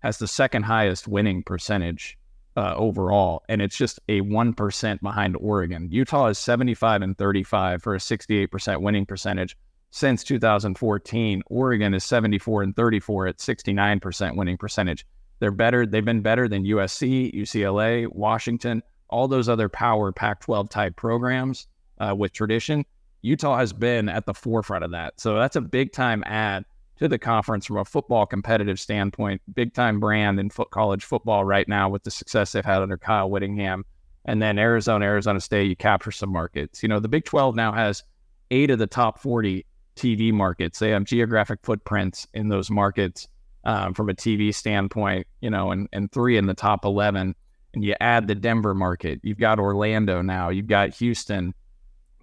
has 0.00 0.18
the 0.18 0.28
second 0.28 0.62
highest 0.62 1.08
winning 1.08 1.42
percentage 1.42 2.18
uh, 2.56 2.74
overall. 2.74 3.42
And 3.48 3.60
it's 3.60 3.76
just 3.76 4.00
a 4.08 4.20
1% 4.20 5.00
behind 5.00 5.36
Oregon. 5.38 5.88
Utah 5.90 6.28
is 6.28 6.38
75 6.38 7.02
and 7.02 7.18
35 7.18 7.82
for 7.82 7.94
a 7.94 7.98
68% 7.98 8.80
winning 8.80 9.06
percentage 9.06 9.56
since 9.90 10.24
2014. 10.24 11.42
Oregon 11.48 11.94
is 11.94 12.04
74 12.04 12.62
and 12.62 12.76
34 12.76 13.26
at 13.28 13.38
69% 13.38 14.36
winning 14.36 14.56
percentage. 14.56 15.06
They're 15.38 15.50
better. 15.50 15.84
They've 15.84 16.04
been 16.04 16.22
better 16.22 16.48
than 16.48 16.64
USC, 16.64 17.34
UCLA, 17.34 18.06
Washington 18.10 18.82
all 19.08 19.28
those 19.28 19.48
other 19.48 19.68
power 19.68 20.12
Pac 20.12 20.40
12 20.40 20.68
type 20.68 20.96
programs 20.96 21.66
uh, 21.98 22.14
with 22.16 22.32
tradition, 22.32 22.84
Utah 23.22 23.56
has 23.58 23.72
been 23.72 24.08
at 24.08 24.26
the 24.26 24.34
forefront 24.34 24.84
of 24.84 24.90
that. 24.92 25.20
So 25.20 25.36
that's 25.36 25.56
a 25.56 25.60
big 25.60 25.92
time 25.92 26.22
add 26.26 26.64
to 26.98 27.08
the 27.08 27.18
conference 27.18 27.66
from 27.66 27.76
a 27.78 27.84
football 27.84 28.26
competitive 28.26 28.80
standpoint. 28.80 29.42
Big 29.54 29.74
time 29.74 30.00
brand 30.00 30.40
in 30.40 30.50
foot 30.50 30.70
college 30.70 31.04
football 31.04 31.44
right 31.44 31.68
now 31.68 31.88
with 31.88 32.04
the 32.04 32.10
success 32.10 32.52
they've 32.52 32.64
had 32.64 32.82
under 32.82 32.96
Kyle 32.96 33.30
Whittingham. 33.30 33.84
And 34.24 34.42
then 34.42 34.58
Arizona, 34.58 35.04
Arizona 35.04 35.40
State, 35.40 35.68
you 35.68 35.76
capture 35.76 36.10
some 36.10 36.32
markets. 36.32 36.82
You 36.82 36.88
know, 36.88 36.98
the 36.98 37.08
Big 37.08 37.24
12 37.24 37.54
now 37.54 37.72
has 37.72 38.02
eight 38.50 38.70
of 38.70 38.78
the 38.78 38.86
top 38.86 39.18
40 39.20 39.64
TV 39.94 40.32
markets. 40.32 40.78
They 40.78 40.90
have 40.90 41.04
geographic 41.04 41.60
footprints 41.62 42.26
in 42.34 42.48
those 42.48 42.70
markets 42.70 43.28
um, 43.64 43.94
from 43.94 44.08
a 44.08 44.14
TV 44.14 44.54
standpoint, 44.54 45.26
you 45.40 45.50
know, 45.50 45.70
and, 45.70 45.88
and 45.92 46.10
three 46.10 46.36
in 46.36 46.46
the 46.46 46.54
top 46.54 46.84
11 46.84 47.34
and 47.76 47.84
you 47.84 47.94
add 48.00 48.26
the 48.26 48.34
Denver 48.34 48.74
market, 48.74 49.20
you've 49.22 49.38
got 49.38 49.60
Orlando 49.60 50.22
now, 50.22 50.48
you've 50.48 50.66
got 50.66 50.94
Houston. 50.94 51.54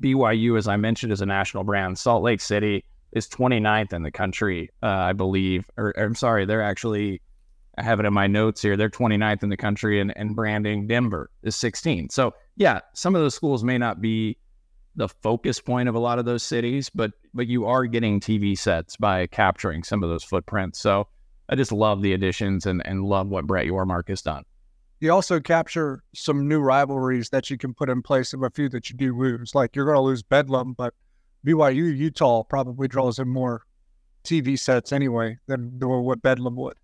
BYU, 0.02 0.58
as 0.58 0.68
I 0.68 0.78
mentioned, 0.78 1.14
is 1.14 1.22
a 1.22 1.28
national 1.28 1.64
brand. 1.64 2.00
Salt 2.00 2.24
Lake 2.24 2.42
City 2.42 2.84
is 3.12 3.28
29th 3.28 3.94
in 3.94 4.02
the 4.02 4.10
country, 4.10 4.72
uh, 4.82 4.88
I 4.88 5.14
believe. 5.14 5.70
Or, 5.78 5.94
or, 5.96 6.06
I'm 6.06 6.16
sorry, 6.16 6.46
they're 6.46 6.64
actually, 6.64 7.22
I 7.78 7.84
have 7.84 8.00
it 8.00 8.08
in 8.08 8.14
my 8.14 8.26
notes 8.26 8.64
here, 8.64 8.76
they're 8.76 8.90
29th 8.90 9.44
in 9.44 9.50
the 9.50 9.56
country, 9.56 10.02
and, 10.02 10.12
and 10.18 10.36
branding 10.36 10.88
Denver 10.88 11.30
is 11.44 11.56
16. 11.56 12.10
So, 12.10 12.34
yeah, 12.58 12.80
some 12.96 13.14
of 13.14 13.22
those 13.22 13.36
schools 13.36 13.64
may 13.64 13.78
not 13.78 14.02
be 14.02 14.36
the 14.96 15.08
focus 15.08 15.62
point 15.62 15.88
of 15.88 15.94
a 15.94 16.00
lot 16.00 16.18
of 16.18 16.26
those 16.26 16.42
cities, 16.42 16.90
but 16.90 17.12
but 17.36 17.48
you 17.48 17.66
are 17.66 17.86
getting 17.86 18.20
TV 18.20 18.58
sets 18.58 18.98
by 18.98 19.28
capturing 19.28 19.84
some 19.84 20.04
of 20.04 20.10
those 20.10 20.24
footprints. 20.24 20.80
So 20.80 21.08
I 21.50 21.56
just 21.56 21.72
love 21.72 22.02
the 22.02 22.14
additions 22.14 22.66
and, 22.66 22.86
and 22.86 23.04
love 23.04 23.28
what 23.28 23.48
Brett 23.48 23.66
Yormark 23.66 24.10
has 24.10 24.22
done 24.22 24.44
you 25.04 25.12
also 25.12 25.42
capture 25.42 26.02
some 26.16 26.48
new 26.48 26.62
rivalries 26.62 27.30
that 27.30 27.50
you 27.50 27.58
can 27.58 27.74
put 27.74 27.90
in 27.90 28.02
place 28.02 28.32
of 28.32 28.42
a 28.42 28.50
few 28.50 28.70
that 28.70 28.90
you 28.90 28.96
do 28.96 29.18
lose. 29.18 29.54
Like 29.54 29.76
you're 29.76 29.84
going 29.84 29.98
to 29.98 30.02
lose 30.02 30.24
Bedlam, 30.24 30.74
but 30.74 30.94
BYU 31.46 31.96
Utah 31.96 32.44
probably 32.44 32.88
draws 32.88 33.20
in 33.20 33.28
more 33.28 33.64
TV 34.24 34.58
sets 34.58 34.94
anyway 34.94 35.38
than, 35.48 35.78
what 35.78 36.22
Bedlam 36.22 36.56
would. 36.56 36.76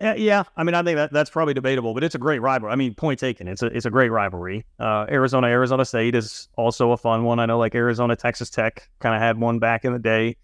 Yeah, 0.00 0.44
I 0.56 0.62
mean, 0.62 0.74
I 0.74 0.82
think 0.84 0.96
that 0.96 1.12
that's 1.12 1.28
probably 1.30 1.52
debatable, 1.52 1.94
but 1.94 2.04
it's 2.04 2.14
a 2.14 2.18
great 2.18 2.38
rivalry. 2.38 2.72
I 2.72 2.76
mean, 2.76 2.94
point 2.94 3.18
taken. 3.18 3.48
It's 3.48 3.62
a 3.62 3.66
it's 3.66 3.84
a 3.84 3.90
great 3.90 4.08
rivalry. 4.08 4.64
Uh, 4.78 5.04
Arizona 5.10 5.48
Arizona 5.48 5.84
State 5.84 6.14
is 6.14 6.48
also 6.56 6.92
a 6.92 6.96
fun 6.96 7.24
one. 7.24 7.38
I 7.38 7.44
know, 7.44 7.58
like 7.58 7.74
Arizona 7.74 8.16
Texas 8.16 8.48
Tech 8.48 8.88
kind 9.00 9.14
of 9.14 9.20
had 9.20 9.38
one 9.38 9.58
back 9.58 9.84
in 9.84 9.92
the 9.92 9.98
day. 9.98 10.36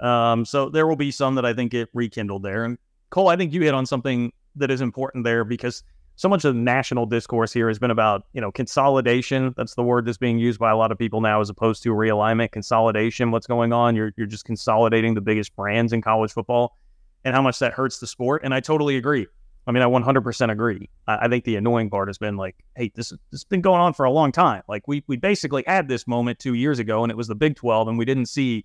Um, 0.00 0.46
so 0.46 0.70
there 0.70 0.86
will 0.86 0.96
be 0.96 1.10
some 1.10 1.34
that 1.34 1.44
I 1.44 1.52
think 1.52 1.72
get 1.72 1.90
rekindled 1.92 2.42
there. 2.42 2.64
And 2.64 2.78
Cole, 3.10 3.28
I 3.28 3.36
think 3.36 3.52
you 3.52 3.60
hit 3.60 3.74
on 3.74 3.84
something 3.84 4.32
that 4.56 4.70
is 4.70 4.80
important 4.80 5.24
there 5.24 5.44
because 5.44 5.82
so 6.16 6.28
much 6.28 6.44
of 6.44 6.54
the 6.54 6.60
national 6.60 7.06
discourse 7.06 7.52
here 7.52 7.68
has 7.68 7.78
been 7.78 7.90
about 7.90 8.26
you 8.32 8.40
know 8.40 8.50
consolidation. 8.50 9.54
That's 9.56 9.74
the 9.74 9.82
word 9.82 10.06
that's 10.06 10.18
being 10.18 10.38
used 10.38 10.58
by 10.58 10.70
a 10.70 10.76
lot 10.76 10.90
of 10.90 10.98
people 10.98 11.20
now, 11.20 11.40
as 11.40 11.50
opposed 11.50 11.82
to 11.84 11.90
realignment. 11.90 12.52
Consolidation. 12.52 13.30
What's 13.30 13.46
going 13.46 13.72
on? 13.72 13.94
You're 13.94 14.12
you're 14.16 14.26
just 14.26 14.44
consolidating 14.44 15.14
the 15.14 15.20
biggest 15.20 15.54
brands 15.54 15.92
in 15.92 16.00
college 16.00 16.32
football 16.32 16.76
and 17.24 17.34
how 17.34 17.42
much 17.42 17.58
that 17.58 17.72
hurts 17.72 17.98
the 17.98 18.06
sport. 18.06 18.42
And 18.44 18.54
I 18.54 18.60
totally 18.60 18.96
agree. 18.96 19.26
I 19.66 19.72
mean, 19.72 19.82
I 19.82 19.86
100% 19.86 20.52
agree. 20.52 20.88
I, 21.08 21.26
I 21.26 21.28
think 21.28 21.44
the 21.44 21.56
annoying 21.56 21.90
part 21.90 22.08
has 22.08 22.18
been 22.18 22.36
like, 22.36 22.54
hey, 22.76 22.92
this, 22.94 23.08
this 23.08 23.18
has 23.32 23.44
been 23.44 23.62
going 23.62 23.80
on 23.80 23.94
for 23.94 24.04
a 24.04 24.10
long 24.12 24.30
time. 24.30 24.62
Like 24.68 24.86
we 24.86 25.02
we 25.06 25.16
basically 25.16 25.64
had 25.66 25.88
this 25.88 26.06
moment 26.06 26.38
two 26.38 26.54
years 26.54 26.78
ago, 26.78 27.02
and 27.02 27.10
it 27.10 27.16
was 27.16 27.28
the 27.28 27.34
Big 27.34 27.56
12, 27.56 27.88
and 27.88 27.98
we 27.98 28.04
didn't 28.04 28.26
see 28.26 28.64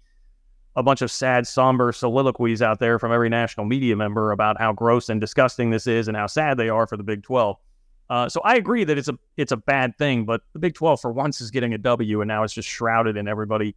a 0.76 0.84
bunch 0.84 1.02
of 1.02 1.12
sad, 1.12 1.46
somber 1.48 1.92
soliloquies 1.92 2.62
out 2.62 2.80
there 2.80 2.98
from 2.98 3.12
every 3.12 3.30
national 3.30 3.66
media 3.66 3.96
member 3.96 4.32
about 4.32 4.60
how 4.60 4.72
gross 4.72 5.10
and 5.10 5.20
disgusting 5.20 5.70
this 5.70 5.86
is 5.86 6.08
and 6.08 6.16
how 6.16 6.28
sad 6.28 6.58
they 6.58 6.70
are 6.70 6.88
for 6.88 6.98
the 6.98 7.04
Big 7.04 7.24
12. 7.24 7.58
Uh, 8.10 8.30
so 8.30 8.42
I 8.44 8.56
agree 8.56 8.84
that 8.84 8.98
it's 8.98 9.08
a 9.08 9.18
it's 9.38 9.52
a 9.52 9.58
bad 9.58 9.98
thing, 9.98 10.26
but 10.26 10.42
the 10.54 10.60
Big 10.60 10.74
12 10.74 11.00
for 11.02 11.12
once 11.12 11.40
is 11.42 11.52
getting 11.52 11.74
a 11.74 11.78
W, 11.78 12.22
and 12.22 12.28
now 12.28 12.44
it's 12.44 12.54
just 12.54 12.68
shrouded 12.68 13.16
in 13.18 13.28
everybody 13.28 13.76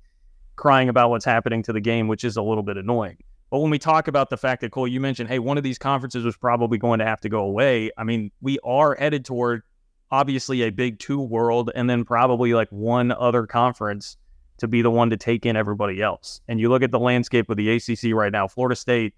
crying 0.57 0.89
about 0.89 1.11
what's 1.11 1.25
happening 1.25 1.63
to 1.65 1.73
the 1.73 1.81
game, 1.81 2.09
which 2.09 2.25
is 2.25 2.37
a 2.37 2.43
little 2.43 2.63
bit 2.63 2.77
annoying. 2.77 3.17
But 3.51 3.61
when 3.61 3.71
we 3.71 3.79
talk 3.79 4.09
about 4.09 4.31
the 4.31 4.37
fact 4.37 4.63
that 4.63 4.73
Cole, 4.73 4.89
you 4.89 5.01
mentioned, 5.01 5.29
hey, 5.29 5.39
one 5.39 5.57
of 5.57 5.63
these 5.63 5.79
conferences 5.79 6.25
was 6.25 6.37
probably 6.37 6.79
going 6.79 6.99
to 6.99 7.05
have 7.05 7.21
to 7.21 7.29
go 7.29 7.41
away. 7.45 7.91
I 7.97 8.03
mean, 8.03 8.33
we 8.41 8.59
are 8.65 8.97
headed 8.97 9.25
toward 9.25 9.63
obviously 10.11 10.63
a 10.63 10.71
big 10.71 10.99
two 10.99 11.21
world 11.21 11.71
and 11.75 11.89
then 11.89 12.05
probably 12.05 12.55
like 12.55 12.69
one 12.71 13.13
other 13.13 13.47
conference 13.47 14.17
to 14.59 14.69
be 14.69 14.83
the 14.83 14.91
one 14.91 15.11
to 15.11 15.17
take 15.17 15.47
in 15.47 15.57
everybody 15.57 16.01
else. 16.01 16.41
And 16.49 16.61
you 16.61 16.69
look 16.69 16.83
at 16.83 16.91
the 16.91 16.99
landscape 16.99 17.51
of 17.51 17.57
the 17.57 17.71
ACC 17.71 18.15
right 18.15 18.33
now, 18.33 18.47
Florida 18.47 18.77
State 18.77 19.15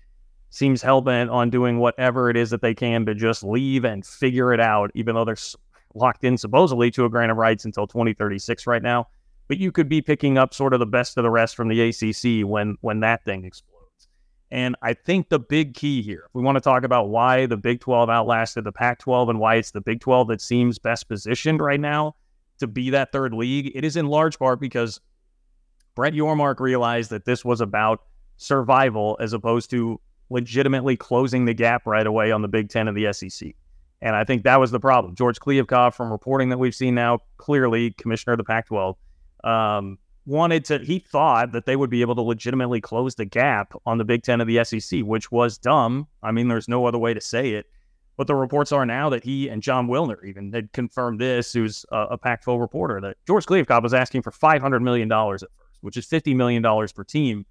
seems 0.51 0.81
hell 0.81 1.01
bent 1.01 1.31
on 1.31 1.51
doing 1.51 1.79
whatever 1.79 2.31
it 2.31 2.37
is 2.37 2.51
that 2.51 2.63
they 2.63 2.75
can 2.75 3.05
to 3.07 3.15
just 3.15 3.43
leave 3.43 3.85
and 3.85 4.07
figure 4.07 4.53
it 4.53 4.61
out, 4.61 4.91
even 4.95 5.15
though 5.15 5.25
they're 5.25 5.37
locked 5.95 6.25
in 6.25 6.37
supposedly 6.37 6.91
to 6.93 7.05
a 7.05 7.11
grant 7.11 7.31
of 7.31 7.37
rights 7.37 7.65
until 7.65 7.87
2036 7.87 8.67
right 8.67 8.83
now. 8.83 9.07
But 9.49 9.59
you 9.59 9.71
could 9.71 9.89
be 9.89 10.03
picking 10.03 10.39
up 10.39 10.55
sort 10.55 10.73
of 10.73 10.81
the 10.81 10.87
best 10.87 11.17
of 11.17 11.25
the 11.25 11.31
rest 11.31 11.55
from 11.55 11.69
the 11.69 11.81
ACC 11.81 12.47
when 12.49 12.77
when 12.81 13.01
that 13.01 13.25
thing 13.25 13.45
explodes. 13.45 14.09
And 14.51 14.77
I 14.83 14.95
think 14.95 15.29
the 15.29 15.39
big 15.39 15.75
key 15.75 16.03
here, 16.03 16.25
if 16.27 16.35
we 16.35 16.43
want 16.43 16.57
to 16.57 16.61
talk 16.61 16.85
about 16.85 17.09
why 17.09 17.47
the 17.47 17.57
Big 17.57 17.81
12 17.81 18.09
outlasted 18.09 18.65
the 18.65 18.73
Pac 18.73 19.01
12 19.01 19.29
and 19.29 19.41
why 19.41 19.57
it's 19.57 19.73
the 19.73 19.81
Big 19.81 20.01
12 20.01 20.29
that 20.29 20.41
seems 20.41 20.79
best 20.79 21.09
positioned 21.09 21.61
right 21.61 21.81
now 21.81 22.15
to 22.61 22.67
be 22.67 22.91
that 22.91 23.11
third 23.11 23.35
league, 23.35 23.73
it 23.75 23.85
is 23.85 23.97
in 23.97 24.07
large 24.07 24.39
part 24.39 24.61
because 24.61 25.01
Brett 25.97 26.13
Yormark 26.13 26.61
realized 26.61 27.11
that 27.11 27.25
this 27.25 27.45
was 27.45 27.61
about 27.61 28.03
survival 28.37 29.17
as 29.19 29.33
opposed 29.33 29.71
to 29.71 30.01
legitimately 30.31 30.97
closing 30.97 31.47
the 31.47 31.55
gap 31.55 31.87
right 31.87 32.07
away 32.07 32.31
on 32.31 32.43
the 32.43 32.49
Big 32.49 32.69
10 32.69 32.87
and 32.87 32.97
the 32.97 33.13
SEC. 33.13 33.55
And 34.03 34.15
I 34.15 34.25
think 34.25 34.45
that 34.45 34.61
was 34.61 34.71
the 34.71 34.79
problem. 34.79 35.15
George 35.15 35.41
Kliavkoff, 35.41 35.95
from 35.95 36.13
reporting 36.13 36.51
that 36.51 36.59
we've 36.59 36.75
seen 36.75 36.95
now, 36.95 37.21
clearly 37.39 37.93
commissioner 37.93 38.35
of 38.35 38.39
the 38.39 38.45
Pac 38.45 38.67
12, 38.67 38.97
um, 39.43 39.99
wanted 40.27 40.65
to, 40.67 40.79
he 40.79 40.99
thought 40.99 41.53
that 41.53 41.65
they 41.65 41.77
would 41.77 41.89
be 41.89 42.03
able 42.03 42.15
to 42.17 42.23
legitimately 42.23 42.81
close 42.81 43.15
the 43.15 43.25
gap 43.25 43.73
on 43.87 43.97
the 43.97 44.05
Big 44.05 44.23
Ten 44.23 44.41
of 44.41 44.47
the 44.47 44.63
SEC, 44.65 45.01
which 45.01 45.33
was 45.33 45.57
dumb. 45.57 46.07
I 46.23 46.31
mean, 46.31 46.49
there's 46.49 46.69
no 46.69 46.85
other 46.85 46.99
way 46.99 47.15
to 47.15 47.21
say 47.21 47.53
it. 47.53 47.67
But 48.17 48.27
the 48.27 48.35
reports 48.35 48.73
are 48.73 48.87
now 48.87 49.11
that 49.11 49.25
he 49.25 49.49
and 49.49 49.63
Jon 49.63 49.89
Wilner 49.89 50.25
even 50.25 50.53
had 50.53 50.73
confirmed 50.73 51.21
this, 51.21 51.53
who's 51.53 51.85
a, 51.93 51.99
a 52.13 52.19
Pac 52.19 52.43
12 52.43 52.61
reporter, 52.61 53.01
that 53.03 53.17
George 53.27 53.47
Kliavkoff 53.47 53.83
was 53.83 53.95
asking 53.95 54.23
for 54.23 54.31
$500 54.31 54.83
million 54.83 55.11
at 55.11 55.19
first, 55.31 55.45
which 55.81 55.97
is 55.97 56.07
$50 56.07 56.35
million 56.35 56.63
per 56.63 57.05
team. 57.05 57.47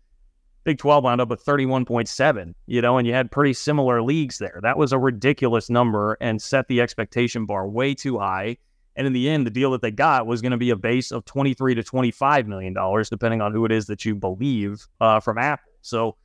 Big 0.63 0.79
12 0.79 1.03
wound 1.03 1.21
up 1.21 1.29
with 1.29 1.45
31.7, 1.45 2.53
you 2.65 2.81
know, 2.81 2.97
and 2.97 3.05
you 3.05 3.13
had 3.13 3.31
pretty 3.31 3.53
similar 3.53 4.01
leagues 4.01 4.39
there. 4.39 4.59
That 4.63 4.77
was 4.77 4.91
a 4.91 4.97
ridiculous 4.97 5.69
number 5.69 6.17
and 6.21 6.41
set 6.41 6.67
the 6.67 6.81
expectation 6.81 7.45
bar 7.45 7.67
way 7.67 7.93
too 7.93 8.17
high. 8.17 8.57
And 8.95 9.05
in 9.05 9.13
the 9.13 9.29
end, 9.29 9.45
the 9.45 9.51
deal 9.51 9.71
that 9.71 9.81
they 9.81 9.91
got 9.91 10.25
was 10.25 10.41
going 10.41 10.53
to 10.53 10.57
be 10.57 10.71
a 10.71 10.75
base 10.75 11.11
of 11.11 11.25
23 11.25 11.75
to 11.75 11.83
25 11.83 12.47
million 12.47 12.73
dollars, 12.73 13.09
depending 13.09 13.41
on 13.41 13.51
who 13.51 13.65
it 13.65 13.71
is 13.71 13.85
that 13.87 14.05
you 14.05 14.15
believe 14.15 14.87
uh, 15.01 15.19
from 15.19 15.37
Apple. 15.37 15.71
So 15.81 16.15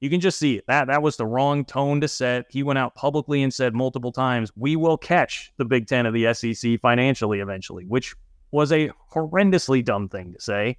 you 0.00 0.10
can 0.10 0.20
just 0.20 0.38
see 0.38 0.56
it. 0.56 0.64
That 0.66 0.88
that 0.88 1.02
was 1.02 1.16
the 1.16 1.26
wrong 1.26 1.64
tone 1.64 2.00
to 2.00 2.08
set. 2.08 2.46
He 2.50 2.62
went 2.62 2.78
out 2.78 2.94
publicly 2.94 3.42
and 3.42 3.52
said 3.52 3.74
multiple 3.74 4.12
times, 4.12 4.50
"We 4.56 4.76
will 4.76 4.98
catch 4.98 5.52
the 5.56 5.64
Big 5.64 5.86
Ten 5.86 6.04
of 6.04 6.12
the 6.12 6.34
SEC 6.34 6.80
financially 6.80 7.40
eventually," 7.40 7.86
which 7.86 8.14
was 8.50 8.72
a 8.72 8.90
horrendously 9.12 9.84
dumb 9.84 10.08
thing 10.08 10.34
to 10.34 10.40
say. 10.40 10.76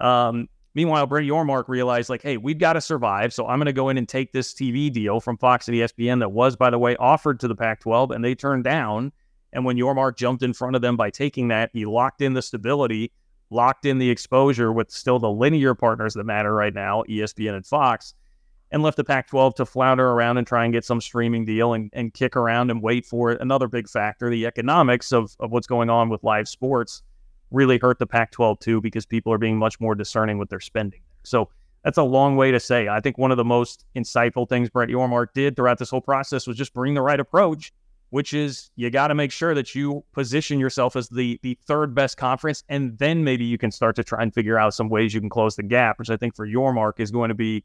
Um, 0.00 0.48
meanwhile, 0.74 1.06
Brett 1.06 1.24
Yormark 1.24 1.64
realized, 1.68 2.08
like, 2.08 2.22
hey, 2.22 2.36
we've 2.36 2.58
got 2.58 2.74
to 2.74 2.80
survive. 2.80 3.32
So 3.32 3.46
I'm 3.46 3.58
going 3.58 3.66
to 3.66 3.72
go 3.72 3.88
in 3.88 3.98
and 3.98 4.08
take 4.08 4.32
this 4.32 4.54
TV 4.54 4.92
deal 4.92 5.20
from 5.20 5.36
Fox 5.36 5.68
and 5.68 5.76
ESPN 5.76 6.20
that 6.20 6.30
was, 6.30 6.56
by 6.56 6.70
the 6.70 6.78
way, 6.78 6.96
offered 6.96 7.40
to 7.40 7.48
the 7.48 7.56
Pac-12, 7.56 8.14
and 8.14 8.24
they 8.24 8.34
turned 8.34 8.64
down. 8.64 9.12
And 9.52 9.64
when 9.64 9.76
Yormark 9.76 10.16
jumped 10.16 10.42
in 10.42 10.52
front 10.52 10.76
of 10.76 10.82
them 10.82 10.96
by 10.96 11.10
taking 11.10 11.48
that, 11.48 11.70
he 11.72 11.86
locked 11.86 12.20
in 12.20 12.34
the 12.34 12.42
stability, 12.42 13.12
locked 13.50 13.86
in 13.86 13.98
the 13.98 14.10
exposure 14.10 14.72
with 14.72 14.90
still 14.90 15.18
the 15.18 15.30
linear 15.30 15.74
partners 15.74 16.14
that 16.14 16.24
matter 16.24 16.54
right 16.54 16.74
now, 16.74 17.02
ESPN 17.08 17.54
and 17.54 17.66
Fox, 17.66 18.14
and 18.70 18.82
left 18.82 18.98
the 18.98 19.04
Pac 19.04 19.28
12 19.28 19.54
to 19.54 19.66
flounder 19.66 20.10
around 20.10 20.36
and 20.36 20.46
try 20.46 20.64
and 20.64 20.72
get 20.74 20.84
some 20.84 21.00
streaming 21.00 21.46
deal 21.46 21.72
and, 21.72 21.88
and 21.94 22.12
kick 22.12 22.36
around 22.36 22.70
and 22.70 22.82
wait 22.82 23.06
for 23.06 23.30
it. 23.30 23.40
Another 23.40 23.68
big 23.68 23.88
factor, 23.88 24.28
the 24.28 24.46
economics 24.46 25.12
of, 25.12 25.34
of 25.40 25.50
what's 25.50 25.66
going 25.66 25.88
on 25.88 26.10
with 26.10 26.22
live 26.22 26.46
sports 26.46 27.02
really 27.50 27.78
hurt 27.78 27.98
the 27.98 28.06
Pac 28.06 28.30
12 28.32 28.58
too, 28.58 28.80
because 28.80 29.06
people 29.06 29.32
are 29.32 29.38
being 29.38 29.56
much 29.56 29.80
more 29.80 29.94
discerning 29.94 30.38
with 30.38 30.48
their 30.48 30.60
spending. 30.60 31.00
So 31.22 31.48
that's 31.84 31.98
a 31.98 32.02
long 32.02 32.36
way 32.36 32.50
to 32.50 32.60
say. 32.60 32.88
I 32.88 33.00
think 33.00 33.18
one 33.18 33.30
of 33.30 33.36
the 33.36 33.44
most 33.44 33.84
insightful 33.96 34.48
things 34.48 34.68
Brett 34.68 34.88
Yormark 34.88 35.28
did 35.34 35.56
throughout 35.56 35.78
this 35.78 35.90
whole 35.90 36.00
process 36.00 36.46
was 36.46 36.56
just 36.56 36.74
bring 36.74 36.94
the 36.94 37.02
right 37.02 37.20
approach 37.20 37.72
which 38.10 38.32
is 38.32 38.70
you 38.76 38.90
got 38.90 39.08
to 39.08 39.14
make 39.14 39.30
sure 39.30 39.54
that 39.54 39.74
you 39.74 40.04
position 40.12 40.58
yourself 40.58 40.96
as 40.96 41.08
the 41.08 41.38
the 41.42 41.58
third 41.66 41.94
best 41.94 42.16
conference, 42.16 42.64
and 42.68 42.96
then 42.98 43.24
maybe 43.24 43.44
you 43.44 43.58
can 43.58 43.70
start 43.70 43.96
to 43.96 44.04
try 44.04 44.22
and 44.22 44.32
figure 44.32 44.58
out 44.58 44.74
some 44.74 44.88
ways 44.88 45.12
you 45.12 45.20
can 45.20 45.28
close 45.28 45.56
the 45.56 45.62
gap, 45.62 45.98
which 45.98 46.10
I 46.10 46.16
think 46.16 46.34
for 46.34 46.46
Yormark 46.46 47.00
is 47.00 47.10
going 47.10 47.28
to 47.28 47.34
be 47.34 47.64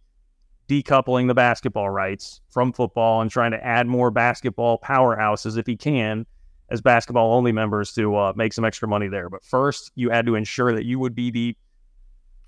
decoupling 0.68 1.28
the 1.28 1.34
basketball 1.34 1.90
rights 1.90 2.42
from 2.50 2.72
football 2.72 3.22
and 3.22 3.30
trying 3.30 3.52
to 3.52 3.66
add 3.66 3.88
more 3.88 4.12
basketball 4.12 4.80
powerhouses 4.80 5.58
if 5.58 5.68
he 5.68 5.76
can 5.76 6.26
as 6.70 6.82
basketball 6.82 7.34
only 7.34 7.52
members 7.52 7.94
to 7.94 8.16
uh, 8.16 8.34
make 8.36 8.54
some 8.54 8.66
extra 8.66 8.88
money 8.88 9.08
there. 9.08 9.30
But 9.30 9.44
first, 9.44 9.92
you 9.96 10.10
had 10.10 10.26
to 10.26 10.36
ensure 10.36 10.74
that 10.74 10.86
you 10.86 11.00
would 11.00 11.16
be 11.16 11.32
the 11.32 11.58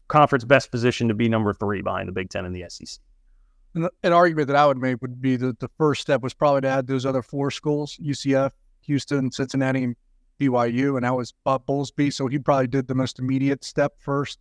conference 0.07 0.43
best 0.43 0.71
position 0.71 1.07
to 1.07 1.13
be 1.13 1.29
number 1.29 1.53
three 1.53 1.81
behind 1.81 2.07
the 2.07 2.13
Big 2.13 2.29
Ten 2.29 2.45
and 2.45 2.55
the 2.55 2.65
SEC 2.69 2.99
an 3.75 4.13
argument 4.13 4.47
that 4.47 4.55
I 4.55 4.65
would 4.65 4.77
make 4.77 5.01
would 5.01 5.21
be 5.21 5.35
that 5.35 5.59
the 5.59 5.69
first 5.77 6.01
step 6.01 6.21
was 6.21 6.33
probably 6.33 6.61
to 6.61 6.67
add 6.69 6.87
those 6.87 7.05
other 7.05 7.21
four 7.21 7.51
schools: 7.51 7.97
UCF, 8.01 8.51
Houston, 8.81 9.31
Cincinnati, 9.31 9.83
and 9.83 9.95
BYU, 10.39 10.95
and 10.95 11.03
that 11.03 11.15
was 11.15 11.33
Bob 11.43 11.65
Bowlesby. 11.65 12.11
So 12.11 12.27
he 12.27 12.39
probably 12.39 12.67
did 12.67 12.87
the 12.87 12.95
most 12.95 13.19
immediate 13.19 13.63
step 13.63 13.93
first 13.99 14.39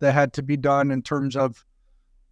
that 0.00 0.12
had 0.12 0.32
to 0.34 0.42
be 0.42 0.56
done 0.56 0.90
in 0.90 1.02
terms 1.02 1.36
of 1.36 1.64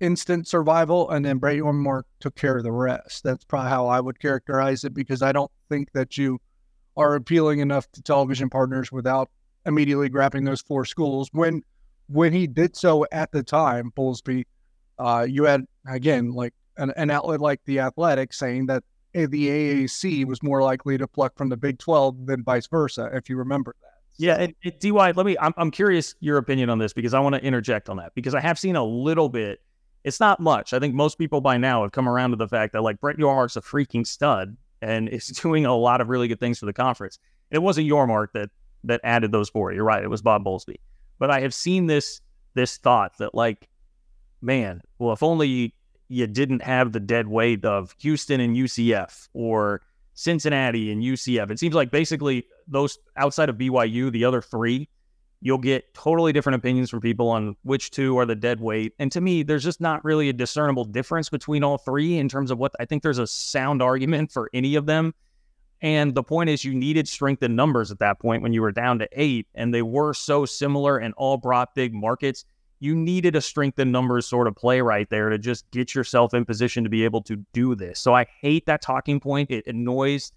instant 0.00 0.46
survival, 0.46 1.08
and 1.10 1.24
then 1.24 1.38
Brett 1.38 1.56
Yormark 1.56 2.02
took 2.20 2.34
care 2.34 2.56
of 2.56 2.64
the 2.64 2.72
rest. 2.72 3.22
That's 3.22 3.44
probably 3.44 3.70
how 3.70 3.86
I 3.86 4.00
would 4.00 4.20
characterize 4.20 4.84
it 4.84 4.94
because 4.94 5.22
I 5.22 5.32
don't 5.32 5.50
think 5.68 5.92
that 5.92 6.18
you 6.18 6.38
are 6.96 7.14
appealing 7.14 7.60
enough 7.60 7.90
to 7.92 8.02
television 8.02 8.50
partners 8.50 8.92
without 8.92 9.30
immediately 9.66 10.08
grabbing 10.08 10.44
those 10.44 10.60
four 10.60 10.84
schools. 10.84 11.28
When 11.32 11.62
when 12.08 12.32
he 12.32 12.46
did 12.46 12.76
so 12.76 13.06
at 13.12 13.32
the 13.32 13.42
time, 13.42 13.92
Bowlesby 13.96 14.44
uh, 14.98 15.26
you 15.28 15.44
had 15.44 15.64
again 15.86 16.32
like 16.32 16.54
an, 16.76 16.92
an, 16.96 17.10
outlet 17.10 17.40
like 17.40 17.60
the 17.64 17.80
Athletic 17.80 18.32
saying 18.32 18.66
that 18.66 18.82
the 19.14 19.26
AAC 19.26 20.24
was 20.26 20.42
more 20.42 20.62
likely 20.62 20.96
to 20.98 21.06
pluck 21.06 21.36
from 21.36 21.48
the 21.48 21.56
Big 21.56 21.78
Twelve 21.78 22.26
than 22.26 22.42
vice 22.42 22.66
versa. 22.66 23.10
If 23.12 23.28
you 23.28 23.36
remember 23.36 23.74
that. 23.82 23.88
Yeah, 24.18 24.46
Dy, 24.78 24.92
let 24.92 25.16
me. 25.16 25.36
I'm, 25.40 25.54
I'm 25.56 25.70
curious 25.70 26.14
your 26.20 26.36
opinion 26.36 26.70
on 26.70 26.78
this 26.78 26.92
because 26.92 27.14
I 27.14 27.20
want 27.20 27.34
to 27.34 27.42
interject 27.42 27.88
on 27.88 27.96
that 27.96 28.14
because 28.14 28.34
I 28.34 28.40
have 28.40 28.58
seen 28.58 28.76
a 28.76 28.84
little 28.84 29.28
bit. 29.28 29.60
It's 30.04 30.20
not 30.20 30.40
much. 30.40 30.72
I 30.72 30.80
think 30.80 30.94
most 30.94 31.16
people 31.16 31.40
by 31.40 31.56
now 31.56 31.82
have 31.82 31.92
come 31.92 32.08
around 32.08 32.30
to 32.30 32.36
the 32.36 32.48
fact 32.48 32.72
that 32.72 32.82
like 32.82 33.00
Brett 33.00 33.16
Yormark's 33.16 33.56
a 33.56 33.62
freaking 33.62 34.06
stud 34.06 34.56
and 34.82 35.08
is 35.08 35.26
doing 35.42 35.64
a 35.64 35.74
lot 35.74 36.00
of 36.00 36.08
really 36.08 36.28
good 36.28 36.40
things 36.40 36.58
for 36.58 36.66
the 36.66 36.72
conference. 36.72 37.18
It 37.50 37.62
wasn't 37.62 37.88
Yormark 37.88 38.28
that 38.34 38.50
that 38.84 39.00
added 39.04 39.32
those 39.32 39.48
four. 39.48 39.72
You're 39.72 39.84
right. 39.84 40.02
It 40.02 40.10
was 40.10 40.22
Bob 40.22 40.44
Bowlesby. 40.44 40.76
But 41.18 41.30
I 41.30 41.40
have 41.40 41.54
seen 41.54 41.86
this 41.86 42.20
this 42.54 42.76
thought 42.76 43.16
that 43.18 43.34
like 43.34 43.68
man, 44.42 44.82
well, 44.98 45.12
if 45.12 45.22
only 45.22 45.74
you 46.08 46.26
didn't 46.26 46.62
have 46.62 46.92
the 46.92 47.00
dead 47.00 47.28
weight 47.28 47.64
of 47.64 47.94
Houston 48.00 48.40
and 48.40 48.54
UCF 48.54 49.28
or 49.32 49.80
Cincinnati 50.14 50.92
and 50.92 51.02
UCF. 51.02 51.50
It 51.50 51.58
seems 51.58 51.74
like 51.74 51.90
basically 51.90 52.46
those 52.68 52.98
outside 53.16 53.48
of 53.48 53.56
BYU, 53.56 54.12
the 54.12 54.24
other 54.24 54.42
three, 54.42 54.88
You'll 55.44 55.58
get 55.58 55.92
totally 55.92 56.32
different 56.32 56.56
opinions 56.56 56.88
from 56.88 57.00
people 57.00 57.28
on 57.28 57.56
which 57.64 57.90
two 57.90 58.16
are 58.16 58.24
the 58.24 58.36
dead 58.36 58.60
weight. 58.60 58.94
And 59.00 59.10
to 59.10 59.20
me, 59.20 59.42
there's 59.42 59.64
just 59.64 59.80
not 59.80 60.04
really 60.04 60.28
a 60.28 60.32
discernible 60.32 60.84
difference 60.84 61.28
between 61.28 61.64
all 61.64 61.78
three 61.78 62.16
in 62.16 62.28
terms 62.28 62.52
of 62.52 62.58
what 62.58 62.72
I 62.78 62.84
think 62.84 63.02
there's 63.02 63.18
a 63.18 63.26
sound 63.26 63.82
argument 63.82 64.30
for 64.30 64.48
any 64.54 64.76
of 64.76 64.86
them. 64.86 65.12
And 65.80 66.14
the 66.14 66.22
point 66.22 66.48
is, 66.48 66.64
you 66.64 66.72
needed 66.72 67.08
strength 67.08 67.42
in 67.42 67.56
numbers 67.56 67.90
at 67.90 67.98
that 67.98 68.20
point 68.20 68.40
when 68.42 68.52
you 68.52 68.62
were 68.62 68.70
down 68.70 69.00
to 69.00 69.08
eight, 69.10 69.48
and 69.56 69.74
they 69.74 69.82
were 69.82 70.14
so 70.14 70.46
similar 70.46 70.98
and 70.98 71.12
all 71.14 71.36
brought 71.36 71.74
big 71.74 71.92
markets. 71.92 72.44
You 72.78 72.94
needed 72.94 73.34
a 73.34 73.40
strength 73.40 73.80
in 73.80 73.90
numbers 73.90 74.26
sort 74.26 74.46
of 74.46 74.54
play 74.54 74.80
right 74.80 75.10
there 75.10 75.28
to 75.28 75.38
just 75.38 75.68
get 75.72 75.92
yourself 75.92 76.34
in 76.34 76.44
position 76.44 76.84
to 76.84 76.90
be 76.90 77.04
able 77.04 77.22
to 77.22 77.44
do 77.52 77.74
this. 77.74 77.98
So 77.98 78.14
I 78.14 78.26
hate 78.40 78.66
that 78.66 78.80
talking 78.80 79.18
point. 79.18 79.50
It 79.50 79.66
annoys 79.66 80.30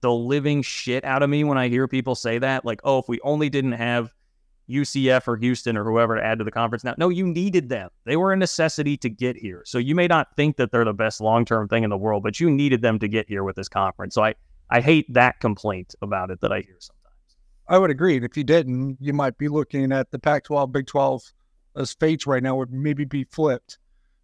the 0.00 0.12
living 0.12 0.62
shit 0.62 1.04
out 1.04 1.22
of 1.22 1.28
me 1.28 1.44
when 1.44 1.58
I 1.58 1.68
hear 1.68 1.86
people 1.86 2.14
say 2.14 2.38
that. 2.38 2.64
Like, 2.64 2.80
oh, 2.84 2.98
if 2.98 3.08
we 3.08 3.20
only 3.20 3.50
didn't 3.50 3.72
have 3.72 4.14
UCF 4.68 5.28
or 5.28 5.36
Houston 5.36 5.76
or 5.76 5.84
whoever 5.84 6.16
to 6.16 6.24
add 6.24 6.38
to 6.38 6.44
the 6.44 6.50
conference 6.50 6.84
now. 6.84 6.94
No, 6.98 7.08
you 7.08 7.26
needed 7.26 7.68
them. 7.68 7.90
They 8.04 8.16
were 8.16 8.32
a 8.32 8.36
necessity 8.36 8.96
to 8.98 9.08
get 9.08 9.36
here. 9.36 9.62
So 9.64 9.78
you 9.78 9.94
may 9.94 10.06
not 10.06 10.34
think 10.36 10.56
that 10.56 10.72
they're 10.72 10.84
the 10.84 10.92
best 10.92 11.20
long 11.20 11.44
term 11.44 11.68
thing 11.68 11.84
in 11.84 11.90
the 11.90 11.96
world, 11.96 12.22
but 12.22 12.40
you 12.40 12.50
needed 12.50 12.82
them 12.82 12.98
to 12.98 13.08
get 13.08 13.28
here 13.28 13.44
with 13.44 13.56
this 13.56 13.68
conference. 13.68 14.14
So 14.14 14.24
I, 14.24 14.34
I 14.70 14.80
hate 14.80 15.12
that 15.12 15.40
complaint 15.40 15.94
about 16.02 16.30
it 16.30 16.40
that 16.40 16.52
I 16.52 16.60
hear 16.60 16.76
sometimes. 16.80 16.96
I 17.68 17.78
would 17.78 17.90
agree. 17.90 18.16
If 18.16 18.36
you 18.36 18.44
didn't, 18.44 18.98
you 19.00 19.12
might 19.12 19.38
be 19.38 19.48
looking 19.48 19.92
at 19.92 20.10
the 20.10 20.18
Pac 20.18 20.44
12, 20.44 20.72
Big 20.72 20.86
12 20.86 21.22
uh, 21.76 21.80
as 21.80 21.94
fates 21.94 22.26
right 22.26 22.42
now 22.42 22.56
would 22.56 22.72
maybe 22.72 23.04
be 23.04 23.24
flipped. 23.24 23.78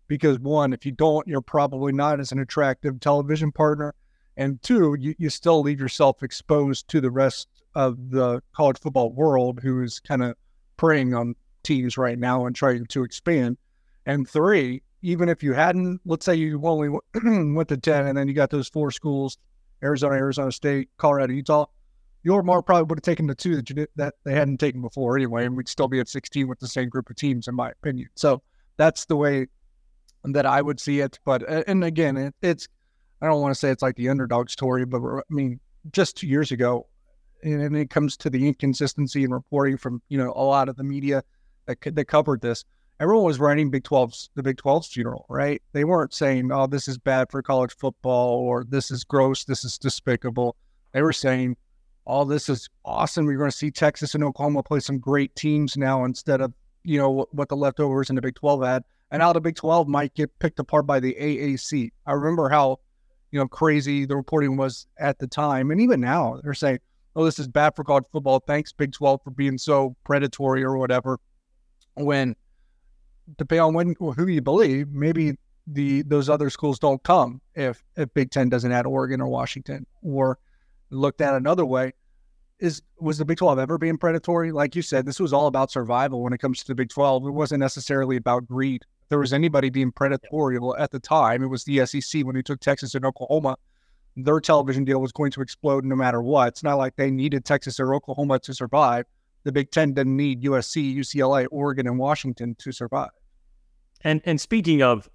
Because 0.09 0.39
one, 0.41 0.73
if 0.73 0.85
you 0.85 0.93
don't, 0.93 1.27
you're 1.27 1.41
probably 1.41 1.93
not 1.93 2.21
as 2.21 2.33
an 2.33 2.39
attractive 2.39 3.01
television 3.01 3.51
partner. 3.51 3.95
And 4.37 4.61
two, 4.63 4.97
you, 4.99 5.15
you 5.19 5.31
still 5.31 5.63
leave 5.63 5.81
yourself 5.81 6.23
exposed 6.23 6.89
to 6.89 7.01
the 7.01 7.11
rest 7.11 7.49
of 7.75 8.11
the 8.11 8.43
college 8.53 8.79
football 8.79 9.13
world 9.13 9.61
who 9.63 9.83
is 9.83 10.01
kind 10.01 10.23
of 10.23 10.37
preying 10.77 11.15
on 11.15 11.35
teams 11.63 11.97
right 11.97 12.19
now 12.19 12.47
and 12.47 12.55
trying 12.55 12.87
to 12.87 13.05
expand. 13.05 13.57
And 14.07 14.29
three, 14.29 14.83
even 15.03 15.29
if 15.29 15.43
you 15.43 15.53
hadn't, 15.53 16.01
let's 16.05 16.25
say 16.25 16.35
you 16.35 16.61
only 16.65 16.89
went 17.55 17.69
to 17.69 17.77
10 17.77 18.07
and 18.07 18.19
then 18.19 18.29
you 18.29 18.35
got 18.35 18.51
those 18.51 18.69
four 18.69 18.91
schools 18.91 19.39
Arizona, 19.83 20.15
Arizona 20.15 20.53
State, 20.53 20.91
Colorado, 20.97 21.33
Utah, 21.33 21.67
Yormark 22.25 22.67
probably 22.67 22.85
would 22.85 22.99
have 22.99 23.03
taken 23.03 23.27
the 23.27 23.35
two 23.35 23.57
that 23.57 23.69
you 23.69 23.75
did, 23.75 23.89
that 23.97 24.15
they 24.25 24.33
hadn't 24.33 24.59
taken 24.59 24.81
before 24.81 25.17
anyway, 25.17 25.45
and 25.45 25.57
we'd 25.57 25.69
still 25.69 25.89
be 25.89 25.99
at 25.99 26.09
16 26.09 26.47
with 26.47 26.61
the 26.61 26.69
same 26.69 26.89
group 26.89 27.11
of 27.11 27.17
teams, 27.17 27.49
in 27.49 27.55
my 27.55 27.71
opinion. 27.71 28.09
So 28.15 28.43
that's 28.77 29.07
the 29.07 29.17
way 29.17 29.49
that 30.25 30.47
I 30.47 30.63
would 30.63 30.79
see 30.79 31.01
it. 31.01 31.19
But 31.25 31.43
and 31.67 31.83
again, 31.83 32.17
it, 32.17 32.35
it's 32.43 32.69
I 33.21 33.27
don't 33.27 33.41
want 33.41 33.55
to 33.55 33.59
say 33.59 33.71
it's 33.71 33.83
like 33.83 33.97
the 33.97 34.09
underdog 34.09 34.51
story, 34.51 34.85
but 34.85 35.03
I 35.03 35.23
mean, 35.31 35.59
just 35.91 36.17
two 36.17 36.29
years 36.29 36.53
ago, 36.53 36.87
and 37.43 37.77
it 37.77 37.91
comes 37.91 38.17
to 38.19 38.31
the 38.31 38.47
inconsistency 38.47 39.25
in 39.25 39.31
reporting 39.31 39.77
from 39.77 40.03
you 40.09 40.19
know 40.19 40.33
a 40.35 40.45
lot 40.45 40.69
of 40.69 40.77
the 40.77 40.85
media 40.85 41.23
that 41.67 41.79
that 41.83 42.05
covered 42.07 42.41
this. 42.41 42.65
Everyone 43.01 43.25
was 43.25 43.41
writing 43.41 43.71
Big 43.71 43.83
12's 43.83 44.31
the 44.35 44.43
Big 44.43 44.57
12's 44.59 44.89
funeral, 44.89 45.27
right? 45.29 45.61
They 45.73 45.85
weren't 45.85 46.15
saying, 46.15 46.53
"Oh, 46.53 46.67
this 46.67 46.89
is 46.89 46.99
bad 46.99 47.31
for 47.31 47.43
college 47.43 47.75
football," 47.77 48.39
or 48.39 48.65
"This 48.65 48.91
is 48.91 49.05
gross," 49.05 49.45
"This 49.45 49.65
is 49.65 49.79
despicable." 49.79 50.57
They 50.93 51.03
were 51.03 51.13
saying, 51.13 51.57
"All 52.05 52.23
oh, 52.23 52.25
this 52.25 52.49
is 52.49 52.69
awesome. 52.85 53.27
We're 53.27 53.39
going 53.39 53.51
to 53.51 53.57
see 53.57 53.71
Texas 53.71 54.15
and 54.15 54.23
Oklahoma 54.23 54.63
play 54.63 54.81
some 54.81 54.99
great 54.99 55.35
teams 55.35 55.77
now 55.77 56.05
instead 56.05 56.41
of 56.41 56.53
you 56.85 56.99
know 56.99 57.27
what, 57.31 57.49
the 57.49 57.57
leftovers 57.57 58.11
in 58.11 58.17
the 58.17 58.23
Big 58.23 58.37
12 58.37 58.63
had." 58.63 58.85
And 59.11 59.21
now 59.21 59.33
the 59.33 59.41
Big 59.41 59.57
12 59.57 59.89
might 59.89 60.15
get 60.15 60.39
picked 60.39 60.59
apart 60.59 60.87
by 60.87 60.99
the 60.99 61.15
AAC. 61.21 61.91
I 62.07 62.13
remember 62.13 62.49
how 62.49 62.79
you 63.33 63.39
know, 63.39 63.49
crazy 63.49 64.05
the 64.05 64.15
reporting 64.15 64.57
was 64.57 64.87
at 64.99 65.19
the 65.19 65.27
time. 65.27 65.71
And 65.71 65.81
even 65.81 66.01
now, 66.01 66.39
they're 66.45 66.55
saying, 66.55 66.79
oh, 67.17 67.25
this 67.25 67.39
is 67.39 67.49
bad 67.49 67.75
for 67.77 67.85
college 67.85 68.05
football. 68.13 68.41
Thanks, 68.41 68.73
Big 68.73 68.93
12, 68.93 69.21
for 69.23 69.31
being 69.31 69.59
so 69.59 69.97
predatory 70.05 70.63
or 70.63 70.77
whatever. 70.77 71.19
When, 71.95 72.35
depending 73.37 73.63
on 73.63 73.75
when 73.75 73.95
who 73.99 74.27
you 74.27 74.41
believe, 74.41 74.89
maybe 74.89 75.37
the 75.67 76.03
those 76.03 76.29
other 76.29 76.51
schools 76.51 76.79
don't 76.79 77.03
come 77.05 77.41
if 77.55 77.85
if 77.97 78.13
Big 78.15 78.31
Ten 78.31 78.49
doesn't 78.49 78.73
add 78.73 78.87
Oregon 78.87 79.21
or 79.21 79.29
Washington. 79.29 79.87
Or 80.03 80.39
looked 80.91 81.21
at 81.21 81.35
another 81.35 81.67
way, 81.67 81.93
is 82.59 82.83
was 82.99 83.19
the 83.19 83.25
Big 83.25 83.37
12 83.37 83.59
ever 83.59 83.79
being 83.79 83.99
predatory? 83.99 84.53
Like 84.53 84.75
you 84.75 84.83
said, 84.83 85.05
this 85.05 85.21
was 85.21 85.33
all 85.33 85.47
about 85.47 85.71
survival 85.71 86.23
when 86.23 86.33
it 86.33 86.39
comes 86.39 86.61
to 86.61 86.67
the 86.67 86.75
Big 86.75 86.89
12. 86.89 87.27
It 87.27 87.31
wasn't 87.31 87.61
necessarily 87.61 88.17
about 88.17 88.47
greed 88.47 88.85
there 89.13 89.19
was 89.19 89.35
anybody 89.35 89.69
being 89.69 89.93
predatory 89.93 90.59
at 90.79 90.91
the 90.91 90.99
time, 90.99 91.43
it 91.43 91.49
was 91.49 91.65
the 91.65 91.85
SEC 91.85 92.25
when 92.25 92.35
they 92.35 92.41
took 92.41 92.61
Texas 92.61 92.95
and 92.95 93.05
Oklahoma. 93.05 93.59
Their 94.17 94.41
television 94.41 94.85
deal 94.85 95.01
was 95.01 95.13
going 95.13 95.31
to 95.33 95.41
explode 95.41 95.85
no 95.85 95.97
matter 95.97 96.21
what. 96.21 96.49
It's 96.49 96.63
not 96.63 96.77
like 96.77 96.97
they 96.97 97.11
needed 97.11 97.45
Texas 97.45 97.81
or 97.81 97.95
Oklahoma 97.95 98.39
to 98.41 98.55
survive. 98.55 99.07
The 99.45 99.53
Big 99.53 99.71
Ten 99.71 99.93
didn't 99.93 100.17
need 100.17 100.43
USC, 100.43 100.95
UCLA, 100.95 101.47
Oregon, 101.51 101.87
and 101.87 101.99
Washington 101.99 102.55
to 102.57 102.73
survive. 102.73 103.11
And 104.03 104.21
and 104.25 104.41
speaking 104.41 104.83
of 104.83 105.09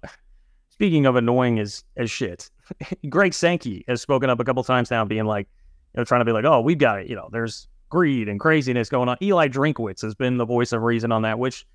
speaking 0.70 1.06
of 1.06 1.16
annoying 1.16 1.58
as 1.58 1.84
as 1.96 2.10
shit, 2.10 2.50
Greg 3.08 3.34
Sankey 3.34 3.84
has 3.88 4.02
spoken 4.02 4.30
up 4.30 4.40
a 4.40 4.44
couple 4.44 4.62
times 4.64 4.90
now, 4.90 5.04
being 5.04 5.26
like, 5.26 5.48
you 5.94 6.00
know, 6.00 6.04
trying 6.04 6.20
to 6.20 6.24
be 6.24 6.32
like, 6.32 6.44
oh, 6.44 6.60
we've 6.60 6.78
got 6.78 7.00
it. 7.00 7.08
You 7.08 7.16
know, 7.16 7.28
there's 7.30 7.68
greed 7.90 8.28
and 8.28 8.38
craziness 8.38 8.88
going 8.88 9.08
on. 9.08 9.16
Eli 9.22 9.48
Drinkwitz 9.48 10.02
has 10.02 10.14
been 10.14 10.36
the 10.36 10.44
voice 10.44 10.72
of 10.72 10.82
reason 10.82 11.12
on 11.12 11.22
that, 11.22 11.38
which 11.38 11.66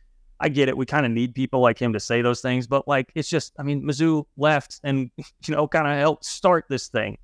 I 0.44 0.50
get 0.50 0.68
it. 0.68 0.76
We 0.76 0.86
kind 0.86 1.06
of 1.06 1.12
need 1.14 1.34
people 1.34 1.62
like 1.62 1.82
him 1.82 1.94
to 1.94 2.02
say 2.02 2.22
those 2.22 2.42
things, 2.42 2.68
but 2.68 2.86
like 2.86 3.14
it's 3.16 3.30
just, 3.30 3.54
I 3.58 3.64
mean, 3.64 3.82
Mizzou 3.82 4.26
left 4.36 4.82
and 4.84 5.10
you 5.18 5.56
know 5.56 5.70
kind 5.70 5.88
of 5.88 5.98
helped 5.98 6.26
start 6.26 6.66
this 6.68 6.90
thing, 6.90 7.18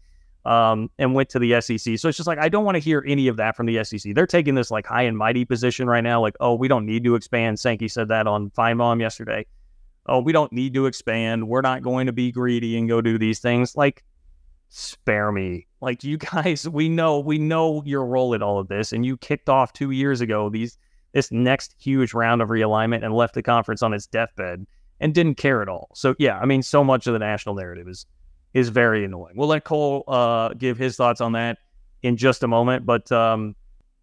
um, 0.46 0.90
and 0.98 1.14
went 1.14 1.28
to 1.32 1.40
the 1.40 1.60
SEC. 1.60 2.00
So 2.00 2.08
it's 2.08 2.18
just 2.18 2.28
like 2.28 2.40
I 2.40 2.48
don't 2.48 2.64
want 2.64 2.76
to 2.76 2.80
hear 2.80 3.04
any 3.06 3.28
of 3.28 3.36
that 3.36 3.58
from 3.58 3.66
the 3.66 3.84
SEC. 3.84 4.16
They're 4.16 4.26
taking 4.26 4.56
this 4.56 4.72
like 4.72 4.88
high 4.88 5.02
and 5.02 5.18
mighty 5.18 5.44
position 5.44 5.88
right 5.88 6.02
now, 6.02 6.22
like 6.22 6.36
oh 6.40 6.56
we 6.56 6.70
don't 6.70 6.86
need 6.86 7.04
to 7.04 7.16
expand. 7.16 7.60
Sankey 7.60 7.90
said 7.90 8.08
that 8.08 8.26
on 8.26 8.52
Finebaum 8.52 9.02
yesterday. 9.02 9.46
Oh, 10.06 10.22
we 10.22 10.32
don't 10.32 10.54
need 10.54 10.74
to 10.76 10.86
expand. 10.86 11.50
We're 11.50 11.62
not 11.62 11.84
going 11.84 12.08
to 12.08 12.14
be 12.14 12.32
greedy 12.32 12.78
and 12.78 12.88
go 12.88 13.02
do 13.02 13.18
these 13.20 13.40
things. 13.40 13.76
Like, 13.76 14.04
spare 14.70 15.32
me. 15.32 15.68
Like 15.82 16.06
you 16.06 16.18
guys, 16.32 16.70
we 16.70 16.88
know 16.88 17.20
we 17.20 17.38
know 17.38 17.84
your 17.86 18.06
role 18.06 18.34
in 18.34 18.42
all 18.42 18.60
of 18.60 18.70
this, 18.70 18.94
and 18.94 19.06
you 19.06 19.18
kicked 19.18 19.50
off 19.50 19.74
two 19.74 19.92
years 19.92 20.22
ago 20.22 20.50
these 20.50 20.78
this 21.14 21.32
next 21.32 21.76
huge 21.80 22.14
round 22.14 22.42
of 22.42 22.50
realignment 22.50 23.04
and 23.04 23.14
left 23.14 23.34
the 23.34 23.44
conference 23.44 23.82
on 23.82 23.94
its 23.94 24.06
deathbed 24.08 24.66
and 25.00 25.14
didn't 25.14 25.36
care 25.36 25.62
at 25.62 25.70
all. 25.70 25.90
So 25.94 26.16
yeah, 26.20 26.38
I 26.40 26.46
mean, 26.46 26.62
so 26.62 26.84
much 26.84 27.08
of 27.08 27.14
the 27.14 27.20
national 27.20 27.56
narrative 27.56 27.88
is 27.88 28.06
is 28.54 28.70
very 28.70 29.06
annoying. 29.06 29.34
We'll 29.36 29.48
let 29.48 29.64
Cole 29.64 30.04
uh, 30.08 30.50
give 30.50 30.78
his 30.78 30.96
thoughts 30.96 31.22
on 31.22 31.34
that 31.34 31.60
in 32.02 32.18
just 32.18 32.42
a 32.44 32.48
moment, 32.48 32.86
but 32.86 33.12
um, 33.12 33.56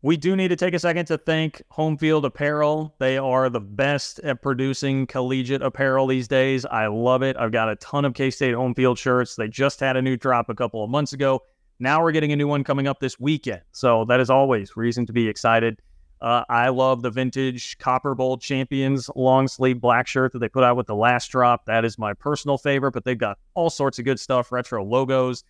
we 0.02 0.16
do 0.16 0.36
need 0.36 0.48
to 0.48 0.56
take 0.56 0.72
a 0.72 0.78
second 0.78 1.06
to 1.06 1.18
thank 1.18 1.62
Home 1.70 1.98
Field 1.98 2.24
Apparel. 2.24 2.94
They 3.00 3.18
are 3.18 3.48
the 3.48 3.60
best 3.60 4.20
at 4.20 4.42
producing 4.42 5.06
collegiate 5.08 5.62
apparel 5.62 6.06
these 6.06 6.28
days. 6.28 6.64
I 6.64 6.86
love 6.86 7.22
it. 7.22 7.36
I've 7.36 7.50
got 7.50 7.68
a 7.68 7.76
ton 7.76 8.04
of 8.04 8.14
K 8.14 8.30
State 8.30 8.54
home 8.54 8.72
field 8.72 8.98
shirts. 8.98 9.34
They 9.34 9.48
just 9.48 9.80
had 9.80 9.96
a 9.96 10.02
new 10.02 10.16
drop 10.16 10.48
a 10.48 10.54
couple 10.54 10.84
of 10.84 10.90
months 10.90 11.12
ago. 11.12 11.42
Now 11.80 12.02
we're 12.02 12.12
getting 12.12 12.30
a 12.32 12.36
new 12.36 12.46
one 12.46 12.62
coming 12.62 12.86
up 12.86 13.00
this 13.00 13.18
weekend. 13.18 13.62
So 13.72 14.04
that 14.04 14.20
is 14.20 14.30
always 14.30 14.76
reason 14.76 15.06
to 15.06 15.12
be 15.12 15.28
excited. 15.28 15.82
Uh, 16.20 16.44
I 16.48 16.70
love 16.70 17.02
the 17.02 17.10
vintage 17.10 17.76
Copper 17.78 18.14
Bowl 18.14 18.38
Champions 18.38 19.10
long 19.14 19.48
sleeve 19.48 19.80
black 19.80 20.06
shirt 20.06 20.32
that 20.32 20.38
they 20.38 20.48
put 20.48 20.64
out 20.64 20.76
with 20.76 20.86
the 20.86 20.94
last 20.94 21.28
drop. 21.28 21.66
That 21.66 21.84
is 21.84 21.98
my 21.98 22.14
personal 22.14 22.56
favorite, 22.56 22.92
but 22.92 23.04
they've 23.04 23.18
got 23.18 23.38
all 23.54 23.68
sorts 23.68 23.98
of 23.98 24.06
good 24.06 24.18
stuff, 24.18 24.50
retro 24.50 24.82
logos. 24.82 25.44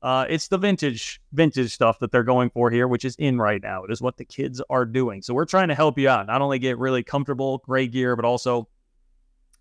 Uh, 0.00 0.26
it's 0.28 0.48
the 0.48 0.58
vintage, 0.58 1.20
vintage 1.32 1.72
stuff 1.72 1.98
that 1.98 2.12
they're 2.12 2.22
going 2.22 2.50
for 2.50 2.70
here, 2.70 2.86
which 2.86 3.04
is 3.04 3.16
in 3.16 3.38
right 3.38 3.62
now. 3.62 3.84
It 3.84 3.90
is 3.90 4.00
what 4.00 4.16
the 4.16 4.24
kids 4.24 4.62
are 4.70 4.84
doing. 4.84 5.22
So 5.22 5.34
we're 5.34 5.44
trying 5.44 5.68
to 5.68 5.74
help 5.74 5.98
you 5.98 6.08
out, 6.08 6.26
not 6.26 6.40
only 6.40 6.58
get 6.58 6.78
really 6.78 7.02
comfortable, 7.02 7.58
great 7.58 7.92
gear, 7.92 8.14
but 8.14 8.24
also 8.24 8.68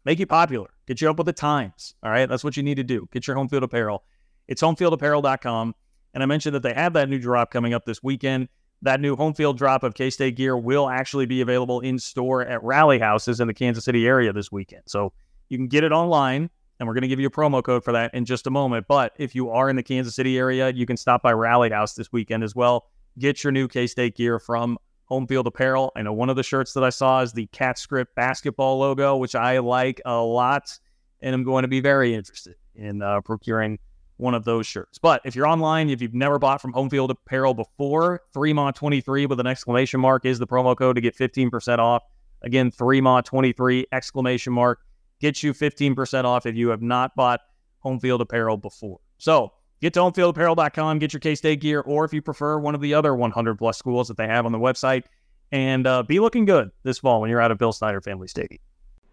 make 0.06 0.20
you 0.20 0.28
popular, 0.28 0.70
get 0.88 1.02
you 1.02 1.10
up 1.10 1.18
with 1.18 1.26
the 1.26 1.34
times. 1.34 1.96
All 2.04 2.12
right, 2.12 2.28
that's 2.28 2.44
what 2.44 2.56
you 2.56 2.64
need 2.64 2.76
to 2.76 2.84
do. 2.84 3.08
Get 3.12 3.28
your 3.28 3.36
home 3.36 3.50
field 3.50 3.64
apparel. 3.64 4.04
It's 4.48 4.62
homefieldapparel.com. 4.62 5.76
And 6.14 6.24
I 6.24 6.26
mentioned 6.26 6.56
that 6.56 6.64
they 6.64 6.74
have 6.74 6.94
that 6.94 7.10
new 7.10 7.20
drop 7.20 7.52
coming 7.52 7.74
up 7.74 7.86
this 7.86 8.02
weekend 8.02 8.48
that 8.82 9.00
new 9.00 9.16
home 9.16 9.34
field 9.34 9.58
drop 9.58 9.84
of 9.84 9.94
K 9.94 10.10
State 10.10 10.36
gear 10.36 10.58
will 10.58 10.90
actually 10.90 11.26
be 11.26 11.42
available 11.42 11.80
in 11.80 11.98
store 11.98 12.44
at 12.46 12.64
rally 12.64 13.00
houses 13.00 13.40
in 13.40 13.48
the 13.48 13.54
Kansas 13.54 13.86
City 13.86 14.08
area 14.08 14.32
this 14.32 14.52
weekend. 14.52 14.84
So 14.86 15.14
you 15.50 15.58
can 15.58 15.68
get 15.68 15.84
it 15.84 15.92
online, 15.92 16.50
and 16.80 16.88
we're 16.88 16.94
going 16.94 17.02
to 17.02 17.08
give 17.08 17.20
you 17.20 17.28
a 17.28 17.32
promo 17.32 17.64
code 17.64 17.84
for 17.84 17.92
that 17.94 18.14
in 18.14 18.26
just 18.26 18.46
a 18.48 18.52
moment. 18.52 18.86
But 18.88 19.14
if 19.18 19.34
you 19.34 19.50
are 19.50 19.70
in 19.70 19.76
the 19.76 19.84
Kansas 19.84 20.16
City 20.16 20.38
area, 20.38 20.70
you 20.70 20.86
can 20.86 20.98
stop 20.98 21.24
by 21.24 21.34
Rally 21.34 21.70
House 21.70 21.94
this 21.94 22.12
weekend 22.12 22.44
as 22.44 22.56
well. 22.56 22.86
Get 23.18 23.44
your 23.44 23.52
new 23.52 23.68
K 23.68 23.88
State 23.88 24.16
gear 24.16 24.40
from 24.40 24.78
Home 25.06 25.26
Field 25.26 25.48
Apparel. 25.48 25.92
I 25.96 26.04
know 26.04 26.14
one 26.14 26.30
of 26.30 26.36
the 26.36 26.44
shirts 26.44 26.74
that 26.74 26.84
I 26.84 26.90
saw 26.90 27.22
is 27.22 27.34
the 27.34 27.48
Cat 27.48 27.80
Script 27.80 28.14
basketball 28.14 28.78
logo, 28.78 29.18
which 29.18 29.34
I 29.36 29.58
like 29.60 30.02
a 30.06 30.18
lot, 30.18 30.78
and 31.22 31.34
I'm 31.34 31.44
going 31.44 31.64
to 31.64 31.68
be 31.68 31.80
very 31.80 32.14
interested 32.14 32.56
in 32.76 33.02
uh, 33.02 33.22
procuring 33.22 33.80
one 34.18 34.34
of 34.34 34.44
those 34.44 34.68
shirts. 34.68 34.98
But 34.98 35.22
if 35.24 35.36
you're 35.36 35.48
online, 35.48 35.90
if 35.90 36.02
you've 36.02 36.14
never 36.14 36.38
bought 36.40 36.62
from 36.62 36.74
Home 36.74 36.90
Field 36.90 37.12
Apparel 37.12 37.54
before, 37.54 38.22
3MA23 38.36 39.30
with 39.30 39.40
an 39.40 39.48
exclamation 39.48 40.00
mark 40.00 40.26
is 40.26 40.40
the 40.40 40.48
promo 40.48 40.76
code 40.76 40.96
to 40.96 41.02
get 41.02 41.16
15% 41.16 41.80
off. 41.80 42.04
Again, 42.42 42.72
3MA23 42.72 43.86
exclamation 43.92 44.54
mark 44.54 44.80
gets 45.20 45.44
you 45.44 45.54
15% 45.54 46.26
off 46.26 46.46
if 46.46 46.56
you 46.56 46.70
have 46.70 46.82
not 46.82 47.16
bought 47.16 47.42
Home 47.80 48.00
Field 48.00 48.22
Apparel 48.22 48.58
before. 48.58 49.00
So 49.18 49.54
get 49.82 49.94
to 49.94 50.00
homefieldapparel.com, 50.02 51.00
get 51.00 51.14
your 51.14 51.20
K 51.20 51.36
State 51.36 51.62
gear, 51.62 51.82
or 51.82 52.06
if 52.06 52.14
you 52.14 52.22
prefer 52.22 52.60
one 52.60 52.76
of 52.76 52.82
the 52.82 52.94
other 52.94 53.16
100 53.16 53.58
plus 53.58 53.78
schools 53.78 54.08
that 54.08 54.18
they 54.18 54.28
have 54.28 54.46
on 54.46 54.52
the 54.52 54.60
website, 54.60 55.04
and 55.52 55.88
uh, 55.88 56.04
be 56.04 56.20
looking 56.20 56.46
good 56.46 56.72
this 56.84 57.00
fall 57.00 57.22
when 57.22 57.30
you're 57.30 57.42
out 57.42 57.52
of 57.52 57.58
Bill 57.58 57.72
Snyder 57.72 58.02
Family 58.02 58.28
Stadium. 58.28 58.60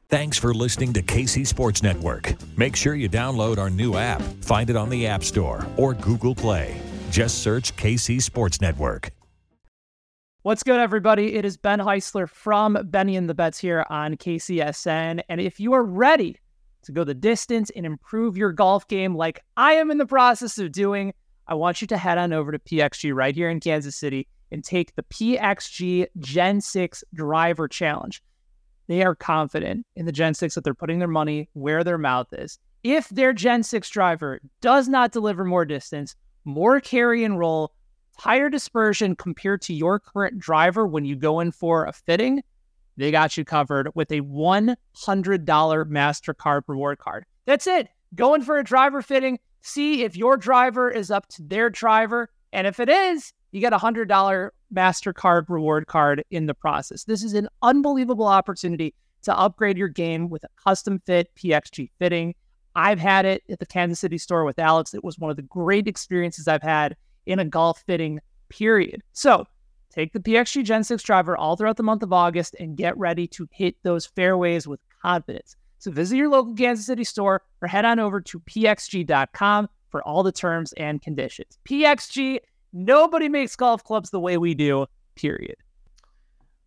Thanks 0.09 0.38
for 0.38 0.53
listening 0.53 0.93
to 0.93 1.03
KC 1.03 1.47
Sports 1.47 1.83
Network. 1.83 2.35
Make 2.59 2.77
sure 2.77 2.95
you 2.95 3.09
download 3.09 3.57
our 3.59 3.71
new 3.71 3.97
app. 3.97 4.21
Find 4.43 4.69
it 4.69 4.77
on 4.77 4.90
the 4.90 5.07
App 5.07 5.25
Store 5.25 5.67
or 5.79 5.95
Google 5.95 6.35
Play. 6.35 6.79
Just 7.11 7.43
search 7.43 7.75
KC 7.77 8.21
Sports 8.21 8.61
Network. 8.61 9.11
What's 10.43 10.62
good, 10.62 10.79
everybody? 10.79 11.37
It 11.37 11.47
is 11.47 11.57
Ben 11.57 11.79
Heisler 11.79 12.29
from 12.29 12.77
Benny 12.90 13.17
and 13.17 13.31
the 13.31 13.35
Bets 13.35 13.59
here 13.59 13.87
on 13.88 14.19
KCSN. 14.19 15.23
And 15.31 15.40
if 15.40 15.59
you 15.59 15.73
are 15.73 15.83
ready 15.83 16.37
to 16.83 16.93
go 16.93 17.03
the 17.03 17.14
distance 17.14 17.71
and 17.75 17.87
improve 17.87 18.37
your 18.37 18.53
golf 18.53 18.87
game 18.88 19.17
like 19.17 19.40
I 19.57 19.73
am 19.73 19.90
in 19.90 19.97
the 19.97 20.05
process 20.05 20.59
of 20.59 20.71
doing, 20.71 21.14
I 21.47 21.55
want 21.55 21.81
you 21.81 21.87
to 21.87 21.97
head 21.97 22.19
on 22.19 22.35
over 22.35 22.53
to 22.53 22.59
PXG 22.59 23.14
right 23.14 23.35
here 23.35 23.49
in 23.49 23.59
Kansas 23.59 23.97
City 23.97 24.29
and 24.53 24.62
take 24.62 24.95
the 24.95 25.03
PXG 25.05 26.09
Gen 26.19 26.61
6 26.61 27.05
Driver 27.14 27.67
Challenge. 27.67 28.23
They 28.87 29.03
are 29.03 29.14
confident 29.14 29.87
in 29.97 30.07
the 30.07 30.12
Gen 30.12 30.35
6 30.35 30.55
that 30.55 30.64
they're 30.64 30.75
putting 30.75 30.99
their 30.99 31.09
money 31.09 31.49
where 31.55 31.85
their 31.85 31.99
mouth 31.99 32.29
is. 32.33 32.59
If 32.83 33.09
their 33.09 33.33
Gen 33.33 33.62
6 33.62 33.88
driver 33.88 34.40
does 34.61 34.88
not 34.88 35.12
deliver 35.12 35.44
more 35.44 35.64
distance, 35.64 36.14
more 36.44 36.81
carry 36.81 37.25
and 37.25 37.38
roll, 37.38 37.73
higher 38.18 38.51
dispersion 38.51 39.16
compared 39.16 39.62
to 39.62 39.75
your 39.75 39.99
current 39.99 40.38
driver 40.38 40.87
when 40.87 41.05
you 41.05 41.16
go 41.16 41.40
in 41.40 41.51
for 41.51 41.87
a 41.87 41.92
fitting, 41.92 42.42
they 42.97 43.11
got 43.11 43.37
you 43.37 43.44
covered 43.44 43.88
with 43.94 44.11
a 44.12 44.20
$100 44.20 44.77
MasterCard 45.47 46.62
reward 46.66 46.99
card. 46.99 47.25
That's 47.47 47.66
it. 47.66 47.88
Going 48.14 48.42
for 48.42 48.59
a 48.59 48.64
driver 48.64 49.03
fitting, 49.03 49.38
see 49.62 50.05
if 50.05 50.16
your 50.16 50.37
driver 50.37 50.90
is 50.90 51.11
up 51.11 51.27
to 51.31 51.42
their 51.42 51.70
driver. 51.70 52.31
And 52.53 52.66
if 52.66 52.79
it 52.79 52.88
is, 52.88 53.33
you 53.51 53.61
get 53.61 53.73
a 53.73 53.79
$100 53.79 54.51
MasterCard 54.75 55.49
reward 55.49 55.87
card 55.87 56.25
in 56.31 56.47
the 56.47 56.55
process. 56.55 57.05
This 57.05 57.23
is 57.23 57.35
an 57.35 57.49
unbelievable 57.63 58.27
opportunity 58.27 58.95
to 59.23 59.37
upgrade 59.37 59.79
your 59.79 59.89
game 59.89 60.29
with 60.29 60.45
a 60.45 60.49
custom 60.63 61.01
fit 61.07 61.31
PXG 61.35 61.91
fitting. 61.99 62.35
I've 62.77 62.99
had 62.99 63.25
it 63.25 63.43
at 63.49 63.59
the 63.59 63.67
Kansas 63.67 64.01
City 64.01 64.19
store 64.19 64.45
with 64.45 64.59
Alex. 64.59 64.95
It 64.95 65.05
was 65.05 65.19
one 65.19 65.31
of 65.31 65.37
the 65.37 65.43
great 65.43 65.87
experiences 65.87 66.49
I've 66.49 66.63
had 66.63 66.97
in 67.27 67.39
a 67.39 67.45
golf 67.45 67.83
fitting, 67.87 68.21
period. 68.49 69.03
So 69.13 69.47
take 69.91 70.13
the 70.13 70.21
PXG 70.21 70.65
Gen 70.65 70.85
6 70.85 71.03
driver 71.03 71.37
all 71.37 71.57
throughout 71.57 71.77
the 71.77 71.83
month 71.83 72.03
of 72.03 72.13
August 72.13 72.57
and 72.59 72.77
get 72.77 72.99
ready 72.99 73.27
to 73.29 73.49
hit 73.53 73.77
those 73.83 74.07
fairways 74.07 74.67
with 74.67 74.81
confidence. 75.03 75.57
So 75.79 75.91
visit 75.91 76.17
your 76.17 76.29
local 76.29 76.55
Kansas 76.55 76.87
City 76.87 77.05
store 77.05 77.43
or 77.63 77.69
head 77.69 77.85
on 77.85 77.99
over 77.99 78.21
to 78.21 78.41
pxg.com 78.41 79.69
for 79.91 80.03
all 80.03 80.23
the 80.23 80.33
terms 80.33 80.73
and 80.73 81.01
conditions. 81.01 81.59
PXG 81.69 82.39
Nobody 82.77 83.29
makes 83.29 83.55
golf 83.55 83.85
clubs 83.85 84.11
the 84.11 84.19
way 84.19 84.37
we 84.37 84.53
do, 84.53 84.87
period. 85.15 85.55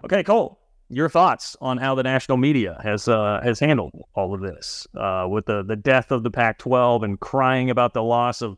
Okay, 0.06 0.24
Cole, 0.24 0.58
your 0.88 1.10
thoughts 1.10 1.58
on 1.60 1.78
how 1.78 1.96
the 1.96 2.04
national 2.04 2.38
media 2.38 2.80
has 2.82 3.10
uh, 3.10 3.42
has 3.44 3.60
handled 3.60 3.92
all 4.16 4.34
of 4.34 4.40
this 4.40 4.88
uh, 4.96 5.28
with 5.30 5.48
the, 5.48 5.64
the 5.64 5.76
death 5.76 6.12
of 6.12 6.24
the 6.24 6.32
Pac 6.32 6.60
12 6.60 7.04
and 7.04 7.20
crying 7.20 7.70
about 7.70 7.94
the 7.94 8.04
loss 8.04 8.42
of 8.42 8.58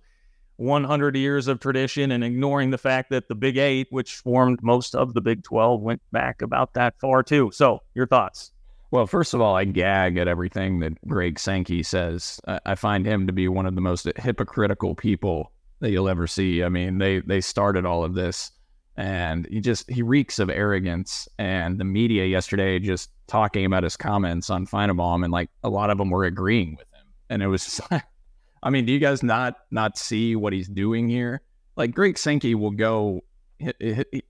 100 0.58 1.16
years 1.16 1.48
of 1.48 1.60
tradition 1.60 2.12
and 2.12 2.24
ignoring 2.24 2.70
the 2.70 2.78
fact 2.78 3.10
that 3.10 3.30
the 3.30 3.36
Big 3.36 3.58
Eight, 3.58 3.88
which 3.90 4.18
formed 4.18 4.62
most 4.62 4.94
of 4.94 5.16
the 5.16 5.22
Big 5.22 5.44
12, 5.44 5.82
went 5.82 6.02
back 6.12 6.44
about 6.44 6.76
that 6.76 7.00
far 7.00 7.24
too. 7.24 7.50
So, 7.52 7.82
your 7.96 8.06
thoughts? 8.06 8.52
Well, 8.92 9.08
first 9.08 9.34
of 9.34 9.42
all, 9.42 9.56
I 9.56 9.64
gag 9.64 10.18
at 10.18 10.28
everything 10.28 10.82
that 10.82 10.94
Greg 11.08 11.40
Sankey 11.40 11.82
says. 11.82 12.40
I 12.66 12.76
find 12.76 13.08
him 13.08 13.26
to 13.26 13.34
be 13.34 13.48
one 13.48 13.66
of 13.66 13.74
the 13.74 13.82
most 13.82 14.08
hypocritical 14.18 14.94
people 14.94 15.52
that 15.80 15.92
you'll 15.92 16.10
ever 16.10 16.28
see. 16.28 16.63
I 16.63 16.70
mean, 16.70 16.98
they 16.98 17.20
they 17.20 17.42
started 17.42 17.86
all 17.86 18.04
of 18.04 18.13
this, 18.13 18.52
and 18.98 19.48
he 19.48 19.62
just 19.62 19.89
he 19.89 20.02
reeks 20.02 20.39
of 20.39 20.50
arrogance. 20.50 21.28
And 21.38 21.80
the 21.80 21.86
media 21.86 22.26
yesterday 22.26 22.80
just 22.80 23.10
talking 23.28 23.65
about 23.65 23.84
his 23.84 23.98
comments 23.98 24.50
on 24.50 24.65
Finebaum, 24.65 25.24
and 25.24 25.32
like 25.32 25.50
a 25.63 25.70
lot 25.70 25.89
of 25.89 25.98
them 25.98 26.10
were 26.10 26.26
agreeing 26.26 26.76
with 26.78 26.88
him. 26.94 27.08
And 27.30 27.44
it 27.44 27.48
was, 27.48 27.82
I 28.63 28.70
mean, 28.70 28.86
do 28.86 28.94
you 28.94 29.00
guys 29.00 29.24
not 29.24 29.56
not 29.72 29.98
see 29.98 30.36
what 30.36 30.54
he's 30.54 30.68
doing 30.68 31.08
here? 31.08 31.42
Like 31.76 31.94
Greg 31.94 32.18
Sankey 32.18 32.56
will 32.56 32.72
go. 32.72 33.22
He, 33.58 33.74
he, 33.80 34.24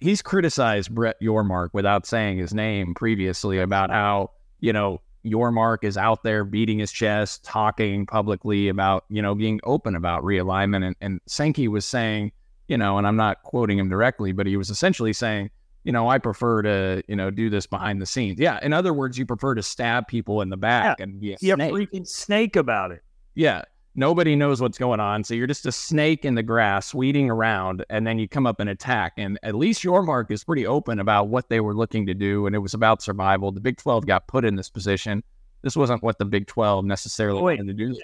he's 0.00 0.22
criticized 0.22 0.94
Brett 0.94 1.16
Yormark 1.22 1.70
without 1.72 2.06
saying 2.06 2.38
his 2.38 2.54
name 2.54 2.94
previously 2.94 3.58
about 3.58 3.90
how 3.90 4.30
you 4.60 4.72
know 4.72 5.00
Yormark 5.28 5.84
is 5.84 5.96
out 5.96 6.22
there 6.22 6.44
beating 6.44 6.78
his 6.78 6.90
chest, 6.90 7.44
talking 7.44 8.06
publicly 8.06 8.68
about, 8.68 9.04
you 9.08 9.22
know, 9.22 9.34
being 9.34 9.60
open 9.64 9.94
about 9.94 10.22
realignment. 10.22 10.84
And, 10.86 10.96
and 11.00 11.20
Sankey 11.26 11.68
was 11.68 11.84
saying, 11.84 12.32
you 12.68 12.76
know, 12.76 12.98
and 12.98 13.06
I'm 13.06 13.16
not 13.16 13.42
quoting 13.42 13.78
him 13.78 13.88
directly, 13.88 14.32
but 14.32 14.46
he 14.46 14.56
was 14.56 14.70
essentially 14.70 15.12
saying, 15.12 15.50
you 15.84 15.92
know, 15.92 16.08
I 16.08 16.18
prefer 16.18 16.62
to, 16.62 17.02
you 17.08 17.16
know, 17.16 17.30
do 17.30 17.48
this 17.48 17.66
behind 17.66 18.02
the 18.02 18.06
scenes. 18.06 18.38
Yeah. 18.38 18.58
In 18.62 18.72
other 18.72 18.92
words, 18.92 19.16
you 19.16 19.24
prefer 19.24 19.54
to 19.54 19.62
stab 19.62 20.06
people 20.06 20.42
in 20.42 20.50
the 20.50 20.56
back 20.56 20.98
yeah. 20.98 21.02
and 21.02 21.20
be 21.20 21.32
a 21.32 21.36
yeah, 21.40 21.54
snake. 21.54 21.72
freaking 21.72 22.06
snake 22.06 22.56
about 22.56 22.90
it. 22.92 23.02
Yeah. 23.34 23.62
Nobody 23.94 24.36
knows 24.36 24.60
what's 24.60 24.78
going 24.78 25.00
on. 25.00 25.24
So 25.24 25.34
you're 25.34 25.46
just 25.46 25.66
a 25.66 25.72
snake 25.72 26.24
in 26.24 26.34
the 26.34 26.42
grass 26.42 26.94
weeding 26.94 27.30
around, 27.30 27.84
and 27.90 28.06
then 28.06 28.18
you 28.18 28.28
come 28.28 28.46
up 28.46 28.60
and 28.60 28.70
attack. 28.70 29.14
And 29.16 29.38
at 29.42 29.54
least 29.54 29.82
Yormark 29.82 30.30
is 30.30 30.44
pretty 30.44 30.66
open 30.66 31.00
about 31.00 31.28
what 31.28 31.48
they 31.48 31.60
were 31.60 31.74
looking 31.74 32.06
to 32.06 32.14
do, 32.14 32.46
and 32.46 32.54
it 32.54 32.60
was 32.60 32.74
about 32.74 33.02
survival. 33.02 33.50
The 33.50 33.60
Big 33.60 33.76
12 33.76 34.06
got 34.06 34.28
put 34.28 34.44
in 34.44 34.54
this 34.54 34.70
position. 34.70 35.24
This 35.62 35.76
wasn't 35.76 36.02
what 36.02 36.18
the 36.18 36.24
Big 36.24 36.46
12 36.46 36.84
necessarily 36.84 37.42
Wait, 37.42 37.58
wanted 37.58 37.76
to 37.76 37.86
do. 37.86 38.00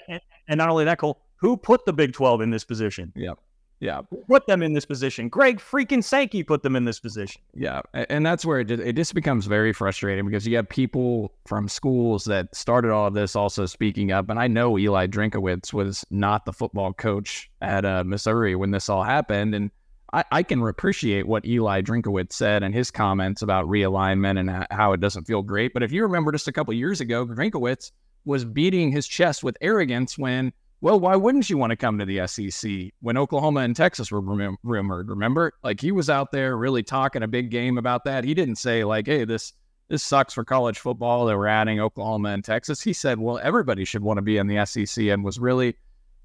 And, 0.47 0.57
not 0.57 0.69
only 0.69 0.83
that, 0.85 0.97
Cole, 0.97 1.21
who 1.37 1.55
put 1.55 1.85
the 1.85 1.93
Big 1.93 2.13
12 2.13 2.41
in 2.41 2.49
this 2.49 2.65
position? 2.65 3.13
Yeah. 3.15 3.33
Yeah. 3.79 4.01
Put 4.27 4.47
them 4.47 4.61
in 4.63 4.73
this 4.73 4.85
position. 4.85 5.27
Greg 5.27 5.59
freaking 5.59 6.03
Sankey 6.03 6.43
put 6.43 6.63
them 6.63 6.75
in 6.75 6.85
this 6.85 6.99
position. 6.99 7.41
Yeah. 7.53 7.81
And 7.93 8.25
that's 8.25 8.45
where 8.45 8.61
it 8.61 8.65
just, 8.65 8.81
it 8.81 8.93
just 8.95 9.13
becomes 9.13 9.47
very 9.47 9.73
frustrating 9.73 10.25
because 10.25 10.47
you 10.47 10.55
have 10.55 10.69
people 10.69 11.33
from 11.45 11.67
schools 11.67 12.23
that 12.25 12.55
started 12.55 12.91
all 12.91 13.07
of 13.07 13.13
this 13.13 13.35
also 13.35 13.65
speaking 13.65 14.11
up. 14.11 14.29
And 14.29 14.39
I 14.39 14.47
know 14.47 14.77
Eli 14.79 15.07
Drinkwitz 15.07 15.73
was 15.73 16.05
not 16.09 16.45
the 16.45 16.53
football 16.53 16.93
coach 16.93 17.51
at 17.61 17.85
uh, 17.85 18.03
Missouri 18.05 18.55
when 18.55 18.71
this 18.71 18.87
all 18.87 19.03
happened. 19.03 19.53
And 19.53 19.71
I, 20.13 20.23
I 20.31 20.43
can 20.43 20.61
appreciate 20.65 21.27
what 21.27 21.45
Eli 21.45 21.81
Drinkwitz 21.81 22.33
said 22.33 22.63
and 22.63 22.73
his 22.73 22.91
comments 22.91 23.41
about 23.41 23.65
realignment 23.65 24.39
and 24.39 24.65
how 24.71 24.93
it 24.93 25.01
doesn't 25.01 25.25
feel 25.25 25.41
great. 25.41 25.73
But 25.73 25.83
if 25.83 25.91
you 25.91 26.03
remember 26.03 26.31
just 26.31 26.47
a 26.47 26.53
couple 26.53 26.73
years 26.73 27.01
ago, 27.01 27.25
Drinkwitz 27.25 27.91
was 28.23 28.45
beating 28.45 28.91
his 28.91 29.05
chest 29.05 29.43
with 29.43 29.57
arrogance 29.61 30.17
when– 30.17 30.53
well, 30.81 30.99
why 30.99 31.15
wouldn't 31.15 31.49
you 31.49 31.57
want 31.57 31.71
to 31.71 31.75
come 31.75 31.97
to 31.97 32.05
the 32.05 32.27
SEC 32.27 32.93
when 33.01 33.17
Oklahoma 33.17 33.61
and 33.61 33.75
Texas 33.75 34.11
were 34.11 34.21
rumored? 34.21 35.09
Remember, 35.09 35.53
like 35.63 35.81
he 35.81 35.91
was 35.91 36.09
out 36.09 36.31
there 36.31 36.57
really 36.57 36.83
talking 36.83 37.23
a 37.23 37.27
big 37.27 37.49
game 37.49 37.77
about 37.77 38.03
that. 38.05 38.23
He 38.23 38.33
didn't 38.33 38.57
say 38.57 38.83
like, 38.83 39.07
"Hey, 39.07 39.25
this 39.25 39.53
this 39.87 40.03
sucks 40.03 40.33
for 40.33 40.43
college 40.43 40.79
football 40.79 41.25
that 41.25 41.37
we're 41.37 41.47
adding 41.47 41.79
Oklahoma 41.79 42.29
and 42.29 42.43
Texas." 42.43 42.81
He 42.81 42.93
said, 42.93 43.19
"Well, 43.19 43.39
everybody 43.39 43.85
should 43.85 44.03
want 44.03 44.17
to 44.17 44.21
be 44.21 44.37
in 44.37 44.47
the 44.47 44.65
SEC," 44.65 45.05
and 45.07 45.23
was 45.23 45.39
really, 45.39 45.75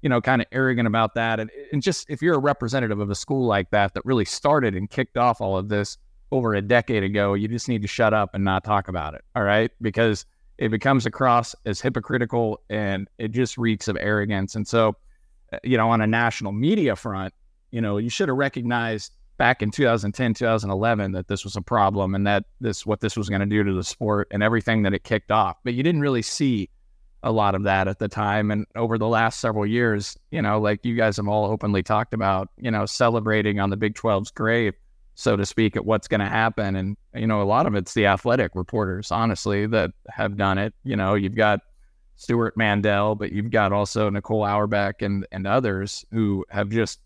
you 0.01 0.09
know, 0.09 0.21
kind 0.21 0.41
of 0.41 0.47
arrogant 0.51 0.87
about 0.87 1.15
that. 1.15 1.39
And, 1.39 1.49
and 1.71 1.81
just 1.81 2.09
if 2.09 2.21
you're 2.21 2.35
a 2.35 2.39
representative 2.39 2.99
of 2.99 3.09
a 3.09 3.15
school 3.15 3.47
like 3.47 3.69
that 3.71 3.93
that 3.93 4.05
really 4.05 4.25
started 4.25 4.75
and 4.75 4.89
kicked 4.89 5.17
off 5.17 5.39
all 5.41 5.57
of 5.57 5.69
this 5.69 5.97
over 6.31 6.53
a 6.55 6.61
decade 6.61 7.03
ago, 7.03 7.33
you 7.33 7.47
just 7.47 7.69
need 7.69 7.81
to 7.81 7.87
shut 7.87 8.13
up 8.13 8.31
and 8.33 8.43
not 8.43 8.63
talk 8.63 8.89
about 8.89 9.13
it. 9.13 9.23
All 9.35 9.43
right, 9.43 9.71
because 9.81 10.25
it 10.61 10.69
becomes 10.69 11.07
across 11.07 11.55
as 11.65 11.81
hypocritical 11.81 12.61
and 12.69 13.07
it 13.17 13.31
just 13.31 13.57
reeks 13.57 13.87
of 13.87 13.97
arrogance. 13.99 14.53
And 14.53 14.67
so, 14.67 14.95
uh, 15.51 15.57
you 15.63 15.75
know, 15.75 15.89
on 15.89 16.01
a 16.01 16.07
national 16.07 16.51
media 16.51 16.95
front, 16.95 17.33
you 17.71 17.81
know, 17.81 17.97
you 17.97 18.11
should 18.11 18.29
have 18.29 18.37
recognized 18.37 19.11
back 19.39 19.63
in 19.63 19.71
2010, 19.71 20.35
2011 20.35 21.13
that 21.13 21.27
this 21.27 21.43
was 21.43 21.55
a 21.55 21.63
problem 21.63 22.13
and 22.13 22.27
that 22.27 22.45
this 22.59 22.85
what 22.85 23.01
this 23.01 23.17
was 23.17 23.27
going 23.27 23.41
to 23.41 23.47
do 23.47 23.63
to 23.63 23.73
the 23.73 23.83
sport 23.83 24.27
and 24.29 24.43
everything 24.43 24.83
that 24.83 24.93
it 24.93 25.03
kicked 25.03 25.31
off. 25.31 25.57
But 25.63 25.73
you 25.73 25.81
didn't 25.81 26.01
really 26.01 26.21
see 26.21 26.69
a 27.23 27.31
lot 27.31 27.55
of 27.55 27.63
that 27.63 27.87
at 27.87 27.97
the 27.97 28.07
time. 28.07 28.51
And 28.51 28.67
over 28.75 28.99
the 28.99 29.07
last 29.07 29.39
several 29.39 29.65
years, 29.65 30.15
you 30.29 30.43
know, 30.43 30.59
like 30.59 30.85
you 30.85 30.95
guys 30.95 31.17
have 31.17 31.27
all 31.27 31.45
openly 31.45 31.81
talked 31.81 32.13
about, 32.13 32.49
you 32.57 32.69
know, 32.69 32.85
celebrating 32.85 33.59
on 33.59 33.71
the 33.71 33.77
Big 33.77 33.95
12's 33.95 34.29
grave 34.29 34.75
so 35.15 35.35
to 35.35 35.45
speak, 35.45 35.75
at 35.75 35.85
what's 35.85 36.07
going 36.07 36.21
to 36.21 36.27
happen. 36.27 36.75
And, 36.75 36.97
you 37.13 37.27
know, 37.27 37.41
a 37.41 37.43
lot 37.43 37.65
of 37.65 37.75
it's 37.75 37.93
the 37.93 38.05
athletic 38.05 38.51
reporters, 38.55 39.11
honestly, 39.11 39.67
that 39.67 39.91
have 40.09 40.37
done 40.37 40.57
it. 40.57 40.73
You 40.83 40.95
know, 40.95 41.15
you've 41.15 41.35
got 41.35 41.59
Stewart 42.15 42.55
Mandel, 42.55 43.15
but 43.15 43.31
you've 43.31 43.51
got 43.51 43.73
also 43.73 44.09
Nicole 44.09 44.43
Auerbach 44.43 45.01
and, 45.01 45.27
and 45.31 45.45
others 45.45 46.05
who 46.11 46.45
have 46.49 46.69
just, 46.69 46.99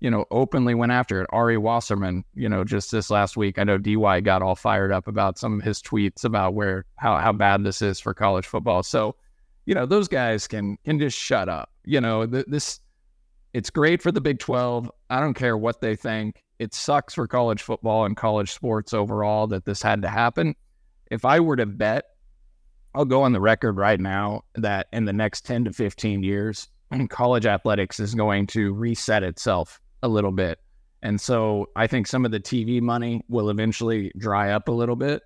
you 0.00 0.10
know, 0.10 0.24
openly 0.30 0.74
went 0.74 0.92
after 0.92 1.22
it. 1.22 1.28
Ari 1.30 1.58
Wasserman, 1.58 2.24
you 2.34 2.48
know, 2.48 2.64
just 2.64 2.90
this 2.90 3.10
last 3.10 3.36
week, 3.36 3.58
I 3.58 3.64
know 3.64 3.78
DY 3.78 4.20
got 4.20 4.42
all 4.42 4.54
fired 4.54 4.92
up 4.92 5.08
about 5.08 5.38
some 5.38 5.58
of 5.58 5.64
his 5.64 5.82
tweets 5.82 6.24
about 6.24 6.54
where, 6.54 6.84
how, 6.96 7.16
how 7.18 7.32
bad 7.32 7.64
this 7.64 7.82
is 7.82 7.98
for 7.98 8.14
college 8.14 8.46
football. 8.46 8.82
So, 8.82 9.16
you 9.64 9.74
know, 9.74 9.86
those 9.86 10.08
guys 10.08 10.46
can, 10.46 10.76
can 10.84 10.98
just 10.98 11.18
shut 11.18 11.48
up. 11.48 11.70
You 11.84 12.00
know, 12.00 12.26
th- 12.26 12.46
this, 12.46 12.80
it's 13.54 13.70
great 13.70 14.02
for 14.02 14.12
the 14.12 14.20
Big 14.20 14.38
12. 14.38 14.90
I 15.10 15.20
don't 15.20 15.34
care 15.34 15.56
what 15.56 15.80
they 15.80 15.96
think 15.96 16.42
it 16.58 16.74
sucks 16.74 17.14
for 17.14 17.26
college 17.26 17.62
football 17.62 18.04
and 18.04 18.16
college 18.16 18.52
sports 18.52 18.92
overall 18.92 19.46
that 19.48 19.64
this 19.64 19.82
had 19.82 20.02
to 20.02 20.08
happen. 20.08 20.54
If 21.10 21.24
I 21.24 21.40
were 21.40 21.56
to 21.56 21.66
bet, 21.66 22.04
I'll 22.94 23.04
go 23.04 23.22
on 23.22 23.32
the 23.32 23.40
record 23.40 23.76
right 23.76 24.00
now 24.00 24.42
that 24.56 24.88
in 24.92 25.04
the 25.04 25.12
next 25.12 25.46
10 25.46 25.64
to 25.64 25.72
15 25.72 26.22
years, 26.22 26.68
college 27.08 27.46
athletics 27.46 28.00
is 28.00 28.14
going 28.14 28.46
to 28.48 28.72
reset 28.72 29.22
itself 29.22 29.80
a 30.02 30.08
little 30.08 30.32
bit. 30.32 30.58
And 31.02 31.20
so 31.20 31.66
I 31.76 31.86
think 31.86 32.06
some 32.06 32.24
of 32.24 32.32
the 32.32 32.40
TV 32.40 32.80
money 32.80 33.22
will 33.28 33.50
eventually 33.50 34.10
dry 34.18 34.50
up 34.50 34.68
a 34.68 34.72
little 34.72 34.96
bit. 34.96 35.22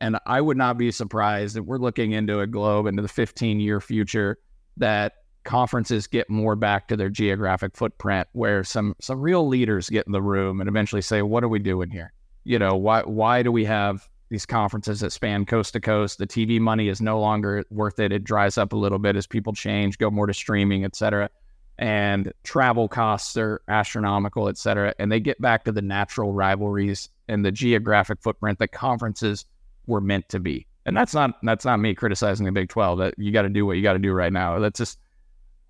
And 0.00 0.18
I 0.26 0.42
would 0.42 0.58
not 0.58 0.76
be 0.76 0.90
surprised 0.90 1.56
if 1.56 1.64
we're 1.64 1.78
looking 1.78 2.12
into 2.12 2.40
a 2.40 2.46
globe 2.46 2.86
into 2.86 3.00
the 3.00 3.08
15 3.08 3.60
year 3.60 3.80
future 3.80 4.38
that 4.76 5.14
conferences 5.46 6.06
get 6.06 6.28
more 6.28 6.56
back 6.56 6.88
to 6.88 6.96
their 6.96 7.08
geographic 7.08 7.74
footprint 7.74 8.28
where 8.32 8.62
some 8.64 8.94
some 9.00 9.20
real 9.20 9.48
leaders 9.48 9.88
get 9.88 10.06
in 10.06 10.12
the 10.12 10.20
room 10.20 10.60
and 10.60 10.68
eventually 10.68 11.00
say 11.00 11.22
what 11.22 11.42
are 11.42 11.48
we 11.48 11.58
doing 11.58 11.88
here? 11.88 12.12
You 12.44 12.58
know 12.58 12.76
why 12.76 13.02
why 13.02 13.42
do 13.42 13.50
we 13.50 13.64
have 13.64 14.06
these 14.28 14.44
conferences 14.44 15.00
that 15.00 15.12
span 15.12 15.46
coast 15.46 15.72
to 15.72 15.80
coast? 15.80 16.18
The 16.18 16.26
tv 16.26 16.60
money 16.60 16.88
is 16.88 17.00
no 17.00 17.18
longer 17.18 17.64
worth 17.70 17.98
it. 17.98 18.12
It 18.12 18.24
dries 18.24 18.58
up 18.58 18.72
a 18.72 18.76
little 18.76 18.98
bit 18.98 19.16
as 19.16 19.26
people 19.26 19.54
change 19.54 19.96
go 19.96 20.10
more 20.10 20.26
to 20.26 20.34
streaming 20.34 20.84
et 20.84 20.94
cetera. 20.94 21.30
And 21.78 22.32
travel 22.42 22.88
costs 22.88 23.36
are 23.36 23.60
astronomical 23.68 24.48
et 24.48 24.58
cetera. 24.58 24.94
And 24.98 25.12
they 25.12 25.20
get 25.20 25.40
back 25.40 25.64
to 25.64 25.72
the 25.72 25.82
natural 25.82 26.32
rivalries 26.32 27.08
and 27.28 27.44
the 27.44 27.52
geographic 27.52 28.22
footprint 28.22 28.58
that 28.58 28.68
conferences 28.68 29.44
were 29.86 30.00
meant 30.00 30.28
to 30.30 30.40
be. 30.40 30.66
And 30.86 30.96
that's 30.96 31.14
not 31.14 31.32
that's 31.42 31.64
not 31.64 31.78
me 31.78 31.94
criticizing 31.94 32.46
the 32.46 32.52
big 32.52 32.68
12 32.68 32.98
that 32.98 33.14
you 33.18 33.32
got 33.32 33.42
to 33.42 33.48
do 33.48 33.66
what 33.66 33.76
you 33.76 33.82
got 33.82 33.94
to 33.94 33.98
do 33.98 34.12
right 34.12 34.32
now. 34.32 34.58
That's 34.58 34.78
just 34.78 34.98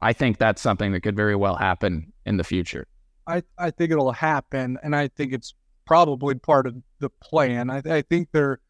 I 0.02 0.12
think 0.12 0.38
that's 0.38 0.60
something 0.60 0.92
that 0.92 1.00
could 1.00 1.16
very 1.16 1.36
well 1.36 1.56
happen 1.56 2.12
in 2.24 2.36
the 2.36 2.44
future. 2.44 2.86
I, 3.26 3.42
I 3.58 3.70
think 3.70 3.90
it'll 3.90 4.12
happen, 4.12 4.78
and 4.82 4.94
I 4.94 5.08
think 5.08 5.32
it's 5.32 5.54
probably 5.84 6.34
part 6.34 6.66
of 6.66 6.76
the 7.00 7.10
plan. 7.10 7.70
I, 7.70 7.82
I 7.84 8.02
think 8.02 8.28
they're, 8.32 8.60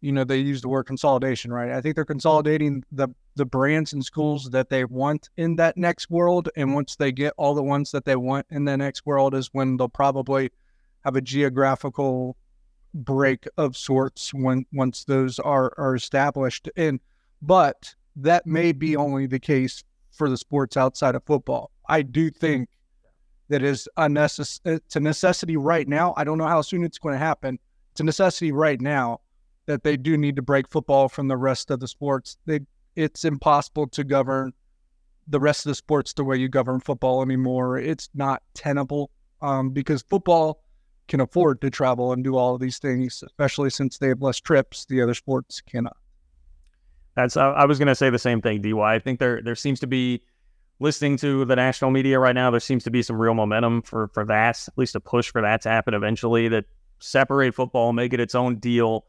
you 0.00 0.12
know, 0.12 0.24
they 0.24 0.38
use 0.38 0.62
the 0.62 0.68
word 0.68 0.84
consolidation, 0.84 1.52
right? 1.52 1.70
I 1.70 1.80
think 1.80 1.94
they're 1.94 2.04
consolidating 2.04 2.84
the 2.90 3.08
the 3.36 3.44
brands 3.44 3.92
and 3.92 4.04
schools 4.04 4.50
that 4.50 4.68
they 4.68 4.84
want 4.84 5.28
in 5.36 5.56
that 5.56 5.76
next 5.76 6.08
world, 6.08 6.48
and 6.56 6.74
once 6.74 6.96
they 6.96 7.12
get 7.12 7.34
all 7.36 7.54
the 7.54 7.62
ones 7.62 7.90
that 7.90 8.04
they 8.04 8.16
want 8.16 8.46
in 8.50 8.64
the 8.64 8.76
next 8.76 9.04
world, 9.04 9.34
is 9.34 9.50
when 9.52 9.76
they'll 9.76 9.88
probably 9.88 10.50
have 11.04 11.16
a 11.16 11.20
geographical 11.20 12.36
break 12.94 13.44
of 13.58 13.76
sorts 13.76 14.32
when 14.32 14.64
once 14.72 15.04
those 15.04 15.38
are 15.40 15.72
are 15.76 15.94
established. 15.94 16.68
And 16.76 17.00
but 17.42 17.94
that 18.16 18.46
may 18.46 18.72
be 18.72 18.96
only 18.96 19.26
the 19.26 19.40
case 19.40 19.82
for 20.14 20.30
the 20.30 20.36
sports 20.36 20.76
outside 20.76 21.14
of 21.14 21.24
football. 21.24 21.70
I 21.88 22.02
do 22.02 22.30
think 22.30 22.68
that 23.48 23.62
is 23.62 23.88
a 23.96 24.06
necess- 24.06 24.60
it's 24.64 24.96
a 24.96 25.00
necessity 25.00 25.56
right 25.56 25.86
now. 25.86 26.14
I 26.16 26.24
don't 26.24 26.38
know 26.38 26.46
how 26.46 26.62
soon 26.62 26.84
it's 26.84 26.98
going 26.98 27.14
to 27.14 27.18
happen. 27.18 27.58
It's 27.92 28.00
a 28.00 28.04
necessity 28.04 28.52
right 28.52 28.80
now 28.80 29.20
that 29.66 29.82
they 29.82 29.96
do 29.96 30.16
need 30.16 30.36
to 30.36 30.42
break 30.42 30.68
football 30.68 31.08
from 31.08 31.28
the 31.28 31.36
rest 31.36 31.70
of 31.70 31.80
the 31.80 31.88
sports. 31.88 32.36
They, 32.46 32.60
it's 32.96 33.24
impossible 33.24 33.86
to 33.88 34.04
govern 34.04 34.52
the 35.28 35.40
rest 35.40 35.64
of 35.64 35.70
the 35.70 35.74
sports 35.74 36.12
the 36.12 36.24
way 36.24 36.36
you 36.36 36.48
govern 36.48 36.80
football 36.80 37.22
anymore. 37.22 37.78
It's 37.78 38.08
not 38.14 38.42
tenable 38.54 39.10
um, 39.40 39.70
because 39.70 40.02
football 40.02 40.60
can 41.08 41.20
afford 41.20 41.60
to 41.60 41.70
travel 41.70 42.12
and 42.12 42.24
do 42.24 42.36
all 42.36 42.54
of 42.54 42.60
these 42.60 42.78
things, 42.78 43.22
especially 43.24 43.70
since 43.70 43.98
they 43.98 44.08
have 44.08 44.22
less 44.22 44.40
trips. 44.40 44.86
The 44.86 45.02
other 45.02 45.14
sports 45.14 45.60
cannot. 45.60 45.96
That's 47.16 47.36
I, 47.36 47.50
I 47.50 47.64
was 47.66 47.78
going 47.78 47.88
to 47.88 47.94
say 47.94 48.10
the 48.10 48.18
same 48.18 48.40
thing, 48.40 48.60
Dy. 48.60 48.74
I 48.74 48.98
think 48.98 49.20
there 49.20 49.40
there 49.42 49.54
seems 49.54 49.80
to 49.80 49.86
be 49.86 50.22
listening 50.80 51.16
to 51.18 51.44
the 51.44 51.56
national 51.56 51.90
media 51.90 52.18
right 52.18 52.34
now. 52.34 52.50
There 52.50 52.60
seems 52.60 52.84
to 52.84 52.90
be 52.90 53.02
some 53.02 53.20
real 53.20 53.34
momentum 53.34 53.82
for 53.82 54.08
for 54.08 54.24
that, 54.26 54.66
at 54.66 54.78
least 54.78 54.94
a 54.94 55.00
push 55.00 55.30
for 55.30 55.40
that 55.42 55.62
to 55.62 55.68
happen 55.68 55.94
eventually. 55.94 56.48
That 56.48 56.64
separate 56.98 57.54
football, 57.54 57.92
make 57.92 58.12
it 58.12 58.20
its 58.20 58.34
own 58.34 58.56
deal. 58.56 59.06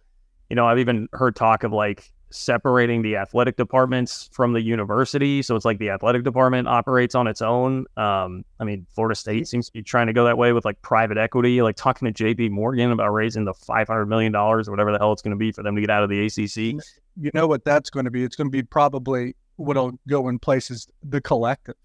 You 0.50 0.56
know, 0.56 0.68
I've 0.68 0.80
even 0.80 1.08
heard 1.14 1.36
talk 1.36 1.64
of 1.64 1.72
like 1.72 2.12
separating 2.36 3.02
the 3.02 3.16
athletic 3.16 3.56
departments 3.56 4.30
from 4.34 4.54
the 4.54 4.62
university. 4.62 5.42
So 5.42 5.56
it's 5.56 5.66
like 5.66 5.80
the 5.80 5.90
athletic 5.90 6.24
department 6.24 6.68
operates 6.68 7.16
on 7.16 7.28
its 7.28 7.42
own. 7.42 7.86
Um, 7.98 8.44
I 8.60 8.66
mean, 8.66 8.86
Florida 8.94 9.16
State 9.16 9.48
seems 9.48 9.68
to 9.68 9.74
be 9.74 9.82
trying 9.82 10.08
to 10.08 10.14
go 10.14 10.26
that 10.26 10.38
way 10.38 10.52
with 10.52 10.66
like 10.66 10.82
private 10.82 11.18
equity, 11.18 11.62
like 11.62 11.78
talking 11.78 12.12
to 12.12 12.24
JP 12.24 12.52
Morgan 12.52 12.92
about 12.92 13.10
raising 13.10 13.46
the 13.46 13.54
$500 13.54 14.08
million 14.08 14.36
or 14.36 14.62
whatever 14.64 14.92
the 14.92 14.98
hell 14.98 15.14
it's 15.14 15.22
going 15.22 15.32
to 15.32 15.38
be 15.38 15.52
for 15.52 15.64
them 15.64 15.76
to 15.76 15.82
get 15.82 15.90
out 15.90 16.04
of 16.04 16.10
the 16.10 16.26
ACC. 16.26 16.84
You 17.20 17.32
know 17.34 17.48
what 17.48 17.64
that's 17.64 17.90
going 17.90 18.06
to 18.06 18.12
be? 18.12 18.24
It's 18.24 18.36
going 18.36 18.48
to 18.48 18.52
be 18.52 18.64
probably 18.64 19.36
what'll 19.56 20.00
go 20.08 20.28
in 20.28 20.40
place 20.40 20.70
is 20.70 20.88
the 21.04 21.22
collective. 21.22 21.76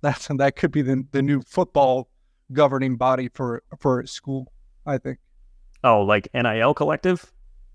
That's 0.00 0.28
and 0.30 0.40
that 0.40 0.56
could 0.56 0.72
be 0.72 0.82
the, 0.82 1.06
the 1.12 1.22
new 1.22 1.42
football 1.42 2.08
governing 2.52 2.96
body 2.96 3.28
for 3.32 3.62
for 3.78 4.04
school, 4.06 4.52
I 4.84 4.98
think. 4.98 5.18
Oh, 5.84 6.02
like 6.02 6.28
NIL 6.34 6.74
collective? 6.74 7.32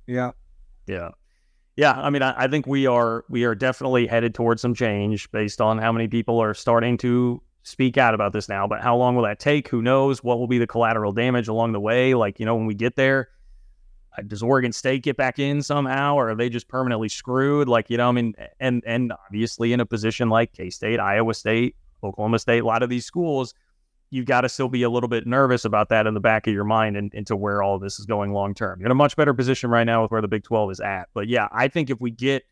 Yeah. 0.07 0.31
Yeah. 0.87 1.09
Yeah, 1.75 1.91
I 1.91 2.09
mean, 2.09 2.23
I, 2.23 2.33
I, 2.35 2.47
think 2.47 2.65
we 2.65 2.87
are 2.87 3.23
we 3.29 3.43
are 3.43 3.53
definitely 3.53 4.07
headed 4.07 4.33
towards 4.33 4.63
some 4.63 4.73
change 4.73 5.29
based 5.31 5.61
on 5.61 5.77
how 5.77 5.91
many 5.91 6.07
people 6.07 6.41
are 6.41 6.55
starting 6.55 6.97
to 6.99 7.41
speak 7.61 7.97
out 7.97 8.15
about 8.15 8.33
this 8.33 8.49
now. 8.49 8.65
But 8.65 8.81
how 8.81 8.95
long 8.97 9.15
will 9.15 9.23
that 9.23 9.39
take? 9.39 9.67
Who 9.67 9.83
knows? 9.83 10.23
What 10.23 10.39
will 10.39 10.47
be 10.47 10.57
the 10.57 10.65
collateral 10.65 11.11
damage 11.11 11.47
along 11.47 11.73
the 11.73 11.79
way? 11.79 12.15
Like, 12.15 12.39
you 12.39 12.47
know, 12.47 12.55
when 12.55 12.65
we 12.65 12.73
get 12.73 12.95
there, 12.95 13.29
Uh, 14.17 14.21
does 14.23 14.41
Oregon 14.41 14.71
State 14.71 15.03
get 15.03 15.17
back 15.17 15.39
in 15.39 15.61
somehow, 15.61 16.15
or 16.15 16.29
are 16.29 16.35
they 16.35 16.49
just 16.49 16.67
permanently 16.67 17.09
screwed? 17.09 17.67
Like, 17.67 17.89
you 17.89 17.97
know, 17.97 18.09
I 18.09 18.11
mean, 18.11 18.33
and 18.59 18.83
and 18.85 19.13
obviously 19.25 19.73
in 19.73 19.79
a 19.79 19.85
position 19.85 20.29
like 20.29 20.53
K 20.53 20.69
State, 20.69 20.99
Iowa 20.99 21.33
State, 21.33 21.75
Oklahoma 22.03 22.39
State, 22.39 22.59
a 22.59 22.65
lot 22.65 22.83
of 22.83 22.89
these 22.89 23.05
schools 23.05 23.53
you've 24.09 24.25
got 24.25 24.41
to 24.41 24.49
still 24.49 24.69
be 24.69 24.83
a 24.83 24.89
little 24.89 25.09
bit 25.09 25.27
nervous 25.27 25.65
about 25.65 25.89
that 25.89 26.07
in 26.07 26.13
the 26.13 26.19
back 26.19 26.47
of 26.47 26.53
your 26.53 26.63
mind 26.63 26.95
and 26.95 27.13
into 27.13 27.35
where 27.35 27.61
all 27.61 27.77
this 27.77 27.99
is 27.99 28.05
going 28.05 28.31
long 28.31 28.53
term. 28.53 28.79
You're 28.79 28.87
in 28.87 28.91
a 28.91 28.95
much 28.95 29.15
better 29.15 29.33
position 29.33 29.69
right 29.69 29.83
now 29.83 30.01
with 30.01 30.11
where 30.11 30.21
the 30.21 30.27
Big 30.27 30.43
12 30.43 30.71
is 30.71 30.79
at. 30.79 31.09
But 31.13 31.27
yeah, 31.27 31.47
I 31.51 31.67
think 31.67 31.89
if 31.89 31.99
we 31.99 32.11
get 32.11 32.43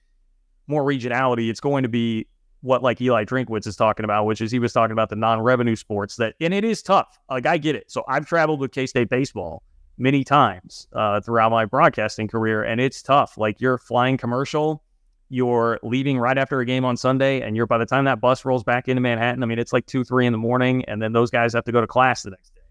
more 0.67 0.83
regionality, 0.83 1.49
it's 1.49 1.59
going 1.59 1.83
to 1.83 1.89
be 1.89 2.27
what 2.61 2.81
like 2.81 2.99
Eli 2.99 3.23
Drinkwitz 3.23 3.67
is 3.67 3.75
talking 3.75 4.03
about, 4.03 4.25
which 4.25 4.41
is 4.41 4.51
he 4.51 4.59
was 4.59 4.73
talking 4.73 4.91
about 4.91 5.09
the 5.09 5.15
non-revenue 5.15 5.75
sports 5.75 6.15
that, 6.17 6.35
and 6.41 6.53
it 6.53 6.63
is 6.63 6.81
tough. 6.81 7.19
Like 7.29 7.45
I 7.45 7.57
get 7.57 7.75
it. 7.75 7.89
So 7.89 8.03
I've 8.07 8.25
traveled 8.25 8.59
with 8.59 8.71
K-State 8.71 9.09
baseball 9.09 9.63
many 9.97 10.23
times 10.23 10.87
uh, 10.93 11.21
throughout 11.21 11.51
my 11.51 11.65
broadcasting 11.65 12.27
career, 12.27 12.63
and 12.63 12.81
it's 12.81 13.01
tough. 13.01 13.37
Like 13.37 13.61
you're 13.61 13.77
flying 13.77 14.17
commercial 14.17 14.83
you're 15.29 15.79
leaving 15.81 16.19
right 16.19 16.37
after 16.37 16.59
a 16.59 16.65
game 16.65 16.85
on 16.85 16.97
Sunday, 16.97 17.41
and 17.41 17.55
you're 17.55 17.65
by 17.65 17.77
the 17.77 17.85
time 17.85 18.05
that 18.05 18.21
bus 18.21 18.45
rolls 18.45 18.63
back 18.63 18.87
into 18.87 19.01
Manhattan, 19.01 19.41
I 19.41 19.45
mean, 19.45 19.59
it's 19.59 19.73
like 19.73 19.85
two, 19.85 20.03
three 20.03 20.25
in 20.25 20.31
the 20.31 20.37
morning, 20.37 20.85
and 20.85 21.01
then 21.01 21.13
those 21.13 21.31
guys 21.31 21.53
have 21.53 21.65
to 21.65 21.71
go 21.71 21.81
to 21.81 21.87
class 21.87 22.23
the 22.23 22.31
next 22.31 22.53
day. 22.53 22.61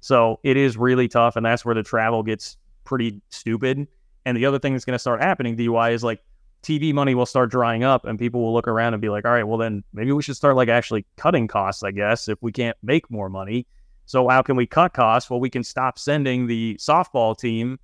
So 0.00 0.40
it 0.42 0.56
is 0.56 0.76
really 0.76 1.08
tough, 1.08 1.36
and 1.36 1.44
that's 1.44 1.64
where 1.64 1.74
the 1.74 1.82
travel 1.82 2.22
gets 2.22 2.56
pretty 2.84 3.20
stupid. 3.28 3.86
And 4.24 4.36
the 4.36 4.46
other 4.46 4.58
thing 4.58 4.72
that's 4.72 4.84
going 4.84 4.94
to 4.94 4.98
start 5.00 5.20
happening, 5.20 5.56
DY, 5.56 5.90
is 5.90 6.02
like 6.02 6.22
TV 6.62 6.94
money 6.94 7.14
will 7.14 7.26
start 7.26 7.50
drying 7.50 7.84
up, 7.84 8.06
and 8.06 8.18
people 8.18 8.42
will 8.42 8.54
look 8.54 8.68
around 8.68 8.94
and 8.94 9.02
be 9.02 9.10
like, 9.10 9.26
all 9.26 9.32
right, 9.32 9.44
well, 9.44 9.58
then 9.58 9.84
maybe 9.92 10.12
we 10.12 10.22
should 10.22 10.36
start 10.36 10.56
like 10.56 10.68
actually 10.68 11.04
cutting 11.16 11.46
costs, 11.46 11.82
I 11.82 11.90
guess, 11.90 12.26
if 12.28 12.38
we 12.40 12.52
can't 12.52 12.76
make 12.82 13.10
more 13.10 13.28
money. 13.28 13.66
So 14.06 14.28
how 14.28 14.42
can 14.42 14.56
we 14.56 14.66
cut 14.66 14.94
costs? 14.94 15.30
Well, 15.30 15.40
we 15.40 15.50
can 15.50 15.64
stop 15.64 15.98
sending 15.98 16.46
the 16.46 16.76
softball 16.80 17.36
team 17.36 17.78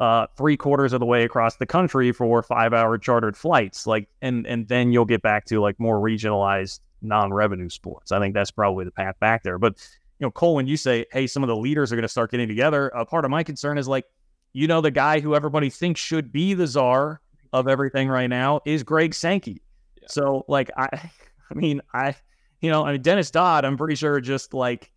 uh, 0.00 0.26
three 0.36 0.56
quarters 0.56 0.92
of 0.92 1.00
the 1.00 1.06
way 1.06 1.24
across 1.24 1.56
the 1.56 1.66
country 1.66 2.12
for 2.12 2.42
five 2.42 2.72
hour 2.72 2.98
chartered 2.98 3.36
flights. 3.36 3.86
Like, 3.86 4.08
and 4.22 4.46
and 4.46 4.68
then 4.68 4.92
you'll 4.92 5.04
get 5.04 5.22
back 5.22 5.44
to 5.46 5.60
like 5.60 5.78
more 5.78 5.98
regionalized 5.98 6.80
non 7.02 7.32
revenue 7.32 7.68
sports. 7.68 8.12
I 8.12 8.18
think 8.18 8.34
that's 8.34 8.50
probably 8.50 8.84
the 8.84 8.90
path 8.90 9.18
back 9.20 9.42
there. 9.42 9.58
But 9.58 9.74
you 10.18 10.26
know, 10.26 10.30
Cole, 10.30 10.54
when 10.54 10.66
you 10.66 10.76
say, 10.76 11.06
hey, 11.12 11.26
some 11.26 11.42
of 11.42 11.48
the 11.48 11.56
leaders 11.56 11.92
are 11.92 11.96
going 11.96 12.02
to 12.02 12.08
start 12.08 12.30
getting 12.30 12.48
together, 12.48 12.88
a 12.88 13.04
part 13.04 13.24
of 13.24 13.30
my 13.30 13.42
concern 13.42 13.78
is 13.78 13.88
like, 13.88 14.04
you 14.52 14.66
know, 14.66 14.80
the 14.80 14.90
guy 14.90 15.20
who 15.20 15.34
everybody 15.34 15.70
thinks 15.70 16.00
should 16.00 16.32
be 16.32 16.54
the 16.54 16.66
czar 16.66 17.20
of 17.52 17.68
everything 17.68 18.08
right 18.08 18.28
now 18.28 18.60
is 18.64 18.82
Greg 18.82 19.14
Sankey. 19.14 19.60
Yeah. 20.00 20.08
So, 20.08 20.44
like, 20.48 20.70
I, 20.76 20.88
I 21.50 21.54
mean, 21.54 21.80
I, 21.92 22.14
you 22.60 22.70
know, 22.70 22.84
I 22.84 22.92
mean, 22.92 23.02
Dennis 23.02 23.30
Dodd, 23.30 23.64
I'm 23.64 23.76
pretty 23.76 23.96
sure 23.96 24.20
just 24.20 24.54
like 24.54 24.90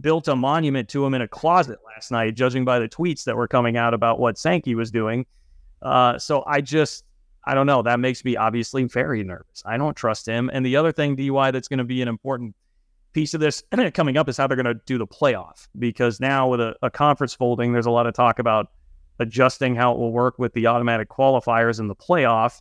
built 0.00 0.28
a 0.28 0.36
monument 0.36 0.88
to 0.90 1.04
him 1.04 1.14
in 1.14 1.22
a 1.22 1.28
closet 1.28 1.78
last 1.86 2.10
night, 2.10 2.34
judging 2.34 2.64
by 2.64 2.78
the 2.78 2.88
tweets 2.88 3.24
that 3.24 3.36
were 3.36 3.48
coming 3.48 3.76
out 3.76 3.94
about 3.94 4.20
what 4.20 4.38
Sankey 4.38 4.74
was 4.74 4.90
doing. 4.90 5.26
Uh, 5.82 6.18
so 6.18 6.44
I 6.46 6.60
just, 6.60 7.04
I 7.44 7.54
don't 7.54 7.66
know. 7.66 7.82
That 7.82 8.00
makes 8.00 8.24
me 8.24 8.36
obviously 8.36 8.84
very 8.84 9.24
nervous. 9.24 9.62
I 9.64 9.76
don't 9.76 9.96
trust 9.96 10.26
him. 10.26 10.50
And 10.52 10.64
the 10.64 10.76
other 10.76 10.92
thing, 10.92 11.16
DY, 11.16 11.50
that's 11.50 11.68
going 11.68 11.78
to 11.78 11.84
be 11.84 12.02
an 12.02 12.08
important 12.08 12.54
piece 13.12 13.34
of 13.34 13.40
this 13.40 13.62
coming 13.94 14.16
up 14.16 14.28
is 14.28 14.36
how 14.36 14.46
they're 14.46 14.56
going 14.56 14.66
to 14.66 14.80
do 14.86 14.98
the 14.98 15.06
playoff. 15.06 15.68
Because 15.78 16.20
now 16.20 16.48
with 16.48 16.60
a, 16.60 16.76
a 16.82 16.90
conference 16.90 17.34
folding, 17.34 17.72
there's 17.72 17.86
a 17.86 17.90
lot 17.90 18.06
of 18.06 18.14
talk 18.14 18.38
about 18.38 18.68
adjusting 19.18 19.74
how 19.74 19.92
it 19.92 19.98
will 19.98 20.12
work 20.12 20.38
with 20.38 20.52
the 20.54 20.66
automatic 20.66 21.08
qualifiers 21.08 21.78
in 21.78 21.88
the 21.88 21.94
playoff 21.94 22.60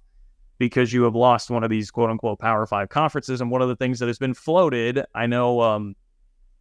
because 0.57 0.91
you 0.91 1.03
have 1.03 1.15
lost 1.15 1.49
one 1.49 1.63
of 1.63 1.69
these 1.69 1.89
quote 1.89 2.09
unquote 2.09 2.39
power 2.39 2.65
five 2.65 2.89
conferences. 2.89 3.41
And 3.41 3.49
one 3.49 3.61
of 3.61 3.69
the 3.69 3.75
things 3.75 3.99
that 3.99 4.07
has 4.07 4.19
been 4.19 4.33
floated, 4.33 5.03
I 5.15 5.25
know 5.25 5.61
um, 5.61 5.95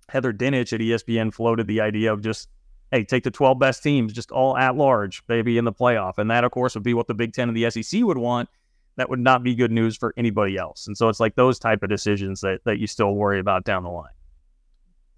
Heather 0.08 0.32
Dinich 0.32 0.72
at 0.72 0.80
ESPN 0.80 1.32
floated 1.32 1.66
the 1.66 1.80
idea 1.80 2.12
of 2.12 2.22
just, 2.22 2.48
hey, 2.90 3.04
take 3.04 3.24
the 3.24 3.30
12 3.30 3.58
best 3.58 3.82
teams, 3.82 4.12
just 4.12 4.30
all 4.30 4.56
at 4.56 4.76
large, 4.76 5.26
baby, 5.26 5.58
in 5.58 5.64
the 5.64 5.72
playoff. 5.72 6.18
And 6.18 6.30
that, 6.30 6.44
of 6.44 6.50
course, 6.50 6.74
would 6.74 6.82
be 6.82 6.94
what 6.94 7.06
the 7.06 7.14
Big 7.14 7.32
Ten 7.32 7.48
and 7.48 7.56
the 7.56 7.70
SEC 7.70 8.02
would 8.02 8.18
want. 8.18 8.48
That 8.96 9.10
would 9.10 9.20
not 9.20 9.42
be 9.42 9.54
good 9.54 9.70
news 9.70 9.96
for 9.96 10.12
anybody 10.16 10.56
else. 10.56 10.86
And 10.86 10.96
so 10.96 11.08
it's 11.08 11.20
like 11.20 11.36
those 11.36 11.58
type 11.58 11.82
of 11.82 11.88
decisions 11.88 12.40
that, 12.40 12.60
that 12.64 12.78
you 12.78 12.86
still 12.86 13.14
worry 13.14 13.38
about 13.38 13.64
down 13.64 13.84
the 13.84 13.90
line. 13.90 14.10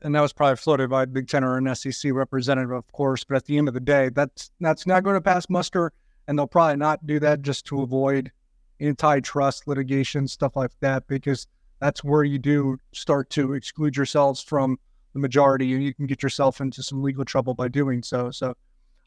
And 0.02 0.14
that 0.14 0.20
was 0.20 0.32
probably 0.32 0.56
floated 0.56 0.90
by 0.90 1.04
Big 1.04 1.28
Ten 1.28 1.44
or 1.44 1.56
an 1.56 1.74
SEC 1.74 2.12
representative, 2.12 2.72
of 2.72 2.90
course. 2.92 3.24
But 3.24 3.36
at 3.36 3.44
the 3.46 3.58
end 3.58 3.68
of 3.68 3.74
the 3.74 3.80
day, 3.80 4.08
that's 4.08 4.50
that's 4.60 4.86
not 4.86 5.02
going 5.02 5.14
to 5.14 5.20
pass 5.20 5.48
muster, 5.48 5.92
and 6.26 6.38
they'll 6.38 6.46
probably 6.46 6.76
not 6.76 7.06
do 7.06 7.20
that 7.20 7.42
just 7.42 7.66
to 7.66 7.82
avoid 7.82 8.32
antitrust 8.80 9.66
litigation, 9.68 10.26
stuff 10.26 10.56
like 10.56 10.72
that, 10.80 11.06
because– 11.06 11.46
that's 11.80 12.04
where 12.04 12.24
you 12.24 12.38
do 12.38 12.78
start 12.92 13.30
to 13.30 13.54
exclude 13.54 13.96
yourselves 13.96 14.42
from 14.42 14.78
the 15.12 15.18
majority, 15.18 15.74
and 15.74 15.82
you 15.82 15.92
can 15.92 16.06
get 16.06 16.22
yourself 16.22 16.60
into 16.60 16.82
some 16.82 17.02
legal 17.02 17.24
trouble 17.24 17.54
by 17.54 17.68
doing 17.68 18.02
so. 18.02 18.30
So 18.30 18.54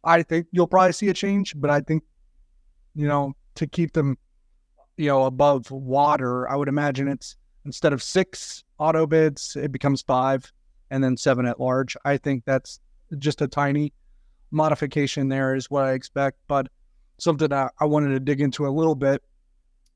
I 0.03 0.23
think 0.23 0.47
you'll 0.51 0.67
probably 0.67 0.91
see 0.91 1.09
a 1.09 1.13
change, 1.13 1.53
but 1.55 1.69
I 1.69 1.79
think, 1.81 2.03
you 2.95 3.07
know, 3.07 3.33
to 3.55 3.67
keep 3.67 3.93
them, 3.93 4.17
you 4.97 5.07
know, 5.07 5.23
above 5.25 5.71
water, 5.71 6.49
I 6.49 6.55
would 6.55 6.67
imagine 6.67 7.07
it's 7.07 7.37
instead 7.65 7.93
of 7.93 8.03
six 8.03 8.63
auto 8.79 9.07
bids, 9.07 9.55
it 9.55 9.71
becomes 9.71 10.01
five 10.01 10.51
and 10.91 11.03
then 11.03 11.15
seven 11.15 11.45
at 11.45 11.59
large. 11.59 11.95
I 12.03 12.17
think 12.17 12.43
that's 12.45 12.79
just 13.17 13.41
a 13.41 13.47
tiny 13.47 13.93
modification 14.51 15.29
there 15.29 15.55
is 15.55 15.69
what 15.69 15.85
I 15.85 15.93
expect, 15.93 16.37
but 16.47 16.67
something 17.17 17.51
I, 17.53 17.69
I 17.79 17.85
wanted 17.85 18.09
to 18.09 18.19
dig 18.19 18.41
into 18.41 18.67
a 18.67 18.69
little 18.69 18.95
bit. 18.95 19.23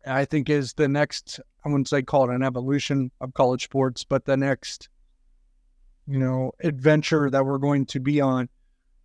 I 0.08 0.26
think 0.26 0.50
is 0.50 0.74
the 0.74 0.88
next, 0.88 1.40
I 1.66 1.70
wouldn't 1.70 1.90
say 1.90 2.02
call 2.02 2.30
it 2.30 2.36
an 2.36 2.44
evolution 2.44 3.12
of 3.22 3.34
college 3.34 3.64
sports, 3.64 4.04
but 4.04 4.26
the 4.26 4.38
next, 4.38 4.90
you 6.08 6.20
know, 6.20 6.52
adventure 6.64 7.30
that 7.30 7.46
we're 7.46 7.58
going 7.58 7.86
to 7.88 8.00
be 8.00 8.22
on 8.22 8.50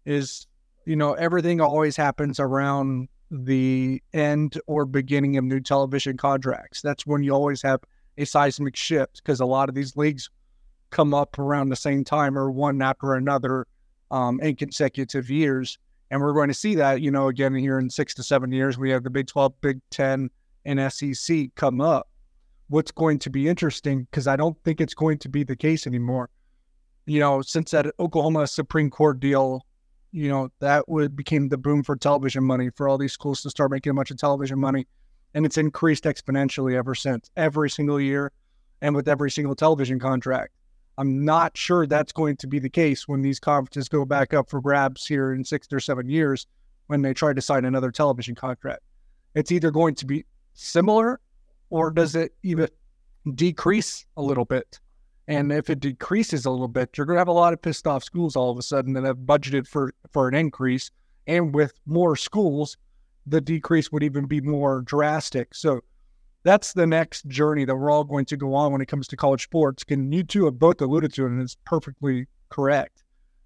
is, 0.04 0.46
you 0.84 0.96
know, 0.96 1.14
everything 1.14 1.60
always 1.60 1.96
happens 1.96 2.40
around 2.40 3.08
the 3.30 4.02
end 4.12 4.60
or 4.66 4.84
beginning 4.84 5.36
of 5.36 5.44
new 5.44 5.60
television 5.60 6.16
contracts. 6.16 6.82
That's 6.82 7.06
when 7.06 7.22
you 7.22 7.32
always 7.32 7.62
have 7.62 7.80
a 8.18 8.24
seismic 8.24 8.76
shift 8.76 9.22
because 9.22 9.40
a 9.40 9.46
lot 9.46 9.68
of 9.68 9.74
these 9.74 9.96
leagues 9.96 10.28
come 10.90 11.14
up 11.14 11.38
around 11.38 11.70
the 11.70 11.76
same 11.76 12.04
time 12.04 12.38
or 12.38 12.50
one 12.50 12.80
after 12.82 13.14
another 13.14 13.66
um, 14.10 14.38
in 14.40 14.54
consecutive 14.54 15.30
years. 15.30 15.78
And 16.10 16.20
we're 16.20 16.34
going 16.34 16.48
to 16.48 16.54
see 16.54 16.74
that, 16.74 17.00
you 17.00 17.10
know, 17.10 17.28
again 17.28 17.54
here 17.54 17.78
in 17.78 17.88
six 17.88 18.14
to 18.14 18.22
seven 18.22 18.52
years, 18.52 18.76
we 18.78 18.90
have 18.90 19.02
the 19.02 19.10
Big 19.10 19.26
12, 19.26 19.60
Big 19.62 19.80
10, 19.90 20.30
and 20.64 20.92
SEC 20.92 21.54
come 21.54 21.80
up. 21.80 22.08
What's 22.68 22.90
going 22.90 23.18
to 23.20 23.30
be 23.30 23.48
interesting, 23.48 24.04
because 24.04 24.26
I 24.26 24.36
don't 24.36 24.56
think 24.64 24.80
it's 24.80 24.94
going 24.94 25.18
to 25.18 25.28
be 25.28 25.44
the 25.44 25.56
case 25.56 25.86
anymore. 25.86 26.30
You 27.06 27.20
know, 27.20 27.42
since 27.42 27.70
that 27.72 27.86
Oklahoma 27.98 28.46
Supreme 28.46 28.88
Court 28.88 29.20
deal, 29.20 29.66
you 30.12 30.28
know, 30.28 30.50
that 30.60 30.88
would 30.88 31.16
became 31.16 31.48
the 31.48 31.58
boom 31.58 31.82
for 31.82 31.96
television 31.96 32.44
money 32.44 32.70
for 32.76 32.88
all 32.88 32.98
these 32.98 33.12
schools 33.12 33.42
to 33.42 33.50
start 33.50 33.70
making 33.70 33.90
a 33.90 33.94
bunch 33.94 34.10
of 34.10 34.18
television 34.18 34.58
money. 34.58 34.86
And 35.34 35.44
it's 35.44 35.58
increased 35.58 36.04
exponentially 36.04 36.74
ever 36.74 36.94
since, 36.94 37.30
every 37.36 37.70
single 37.70 38.00
year 38.00 38.32
and 38.82 38.94
with 38.94 39.08
every 39.08 39.30
single 39.30 39.54
television 39.54 39.98
contract. 39.98 40.52
I'm 40.98 41.24
not 41.24 41.56
sure 41.56 41.86
that's 41.86 42.12
going 42.12 42.36
to 42.36 42.46
be 42.46 42.58
the 42.58 42.68
case 42.68 43.08
when 43.08 43.22
these 43.22 43.40
conferences 43.40 43.88
go 43.88 44.04
back 44.04 44.34
up 44.34 44.50
for 44.50 44.60
grabs 44.60 45.06
here 45.06 45.32
in 45.32 45.44
six 45.44 45.66
or 45.72 45.80
seven 45.80 46.08
years 46.08 46.46
when 46.88 47.00
they 47.00 47.14
try 47.14 47.32
to 47.32 47.40
sign 47.40 47.64
another 47.64 47.90
television 47.90 48.34
contract. 48.34 48.82
It's 49.34 49.50
either 49.50 49.70
going 49.70 49.94
to 49.96 50.06
be 50.06 50.26
similar 50.54 51.20
or 51.70 51.90
mm-hmm. 51.90 51.96
does 51.96 52.14
it 52.14 52.34
even 52.42 52.68
decrease 53.34 54.06
a 54.16 54.22
little 54.22 54.44
bit? 54.44 54.80
And 55.28 55.52
if 55.52 55.70
it 55.70 55.80
decreases 55.80 56.44
a 56.44 56.50
little 56.50 56.68
bit, 56.68 56.96
you're 56.96 57.06
going 57.06 57.14
to 57.16 57.20
have 57.20 57.28
a 57.28 57.32
lot 57.32 57.52
of 57.52 57.62
pissed 57.62 57.86
off 57.86 58.02
schools 58.02 58.34
all 58.34 58.50
of 58.50 58.58
a 58.58 58.62
sudden 58.62 58.92
that 58.94 59.04
have 59.04 59.18
budgeted 59.18 59.68
for, 59.68 59.94
for 60.10 60.28
an 60.28 60.34
increase. 60.34 60.90
And 61.26 61.54
with 61.54 61.72
more 61.86 62.16
schools, 62.16 62.76
the 63.26 63.40
decrease 63.40 63.92
would 63.92 64.02
even 64.02 64.26
be 64.26 64.40
more 64.40 64.82
drastic. 64.82 65.54
So 65.54 65.80
that's 66.42 66.72
the 66.72 66.88
next 66.88 67.28
journey 67.28 67.64
that 67.64 67.76
we're 67.76 67.90
all 67.90 68.02
going 68.02 68.24
to 68.26 68.36
go 68.36 68.52
on 68.54 68.72
when 68.72 68.80
it 68.80 68.88
comes 68.88 69.06
to 69.08 69.16
college 69.16 69.44
sports. 69.44 69.84
And 69.88 70.12
you 70.12 70.24
two 70.24 70.46
have 70.46 70.58
both 70.58 70.80
alluded 70.80 71.14
to 71.14 71.24
it, 71.24 71.30
and 71.30 71.40
it's 71.40 71.56
perfectly 71.64 72.26
correct. 72.48 73.04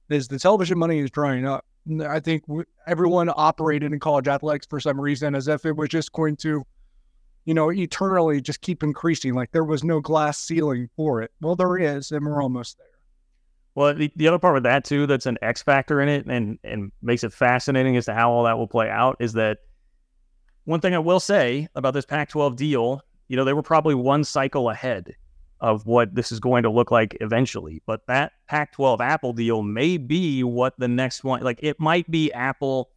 Is 0.08 0.28
the 0.28 0.38
television 0.38 0.78
money 0.78 1.00
is 1.00 1.10
drying 1.10 1.46
up. 1.46 1.64
I 2.00 2.20
think 2.20 2.44
everyone 2.86 3.30
operated 3.36 3.92
in 3.92 4.00
college 4.00 4.28
athletics 4.28 4.66
for 4.66 4.80
some 4.80 5.00
reason 5.00 5.34
as 5.34 5.46
if 5.46 5.66
it 5.66 5.76
was 5.76 5.88
just 5.90 6.12
going 6.12 6.36
to, 6.36 6.64
you 7.46 7.54
know, 7.54 7.72
eternally 7.72 8.40
just 8.40 8.61
keep 8.61 8.82
increasing. 8.82 9.35
Like 9.35 9.52
there 9.52 9.64
was 9.64 9.82
no 9.82 10.00
glass 10.00 10.38
ceiling 10.38 10.90
for 10.96 11.22
it. 11.22 11.30
Well, 11.40 11.56
there 11.56 11.78
is, 11.78 12.11
and 12.11 12.26
we're 12.26 12.42
almost 12.42 12.76
there. 12.76 12.87
Well, 13.76 13.94
the, 13.94 14.12
the 14.16 14.28
other 14.28 14.38
part 14.38 14.54
with 14.54 14.64
that 14.64 14.85
too, 14.85 15.06
that's 15.06 15.26
an 15.26 15.38
X 15.42 15.62
factor 15.62 16.00
in 16.00 16.09
it, 16.09 16.26
and 16.26 16.59
and 16.64 16.92
makes 17.00 17.24
it 17.24 17.32
fascinating 17.32 17.96
as 17.96 18.06
to 18.06 18.14
how 18.14 18.32
all 18.32 18.44
that 18.44 18.59
will 18.59 18.66
play 18.66 18.90
out, 18.90 19.16
is 19.20 19.32
that 19.35 19.59
one 20.64 20.80
thing 20.80 20.94
I 20.94 20.98
will 20.98 21.20
say 21.20 21.68
about 21.76 21.94
this 21.94 22.04
Pac 22.04 22.28
12 22.30 22.56
deal, 22.56 23.00
you 23.28 23.37
know, 23.37 23.44
they 23.44 23.52
were 23.52 23.62
probably 23.62 23.94
one 23.94 24.24
cycle 24.24 24.68
ahead 24.68 25.14
of 25.61 25.87
what 25.87 26.14
this 26.14 26.32
is 26.32 26.40
going 26.40 26.64
to 26.64 26.70
look 26.70 26.90
like 26.90 27.16
eventually. 27.20 27.80
But 27.87 28.06
that 28.09 28.32
Pac 28.48 28.72
12 28.72 29.00
Apple 29.00 29.32
deal 29.32 29.62
may 29.62 29.96
be 29.98 30.42
what 30.42 30.74
the 30.78 30.88
next 30.88 31.22
one, 31.22 31.42
like 31.42 31.61
it 31.62 31.78
might 31.78 32.11
be 32.11 32.32
Apple 32.32 32.90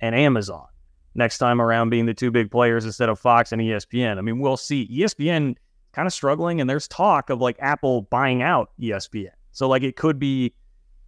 and 0.00 0.14
Amazon 0.14 0.66
next 1.14 1.38
time 1.38 1.60
around 1.60 1.90
being 1.90 2.06
the 2.06 2.14
two 2.14 2.30
big 2.30 2.50
players 2.50 2.84
instead 2.84 3.08
of 3.08 3.18
Fox 3.18 3.52
and 3.52 3.60
ESPN. 3.60 4.18
I 4.18 4.20
mean, 4.20 4.40
we'll 4.40 4.56
see. 4.56 4.88
ESPN 4.88 5.56
kind 5.92 6.06
of 6.06 6.12
struggling, 6.12 6.60
and 6.60 6.68
there's 6.68 6.88
talk 6.88 7.30
of 7.30 7.40
like 7.40 7.56
Apple 7.60 8.02
buying 8.02 8.42
out 8.42 8.70
ESPN. 8.80 9.30
So 9.52 9.68
like 9.68 9.82
it 9.82 9.96
could 9.96 10.18
be. 10.18 10.54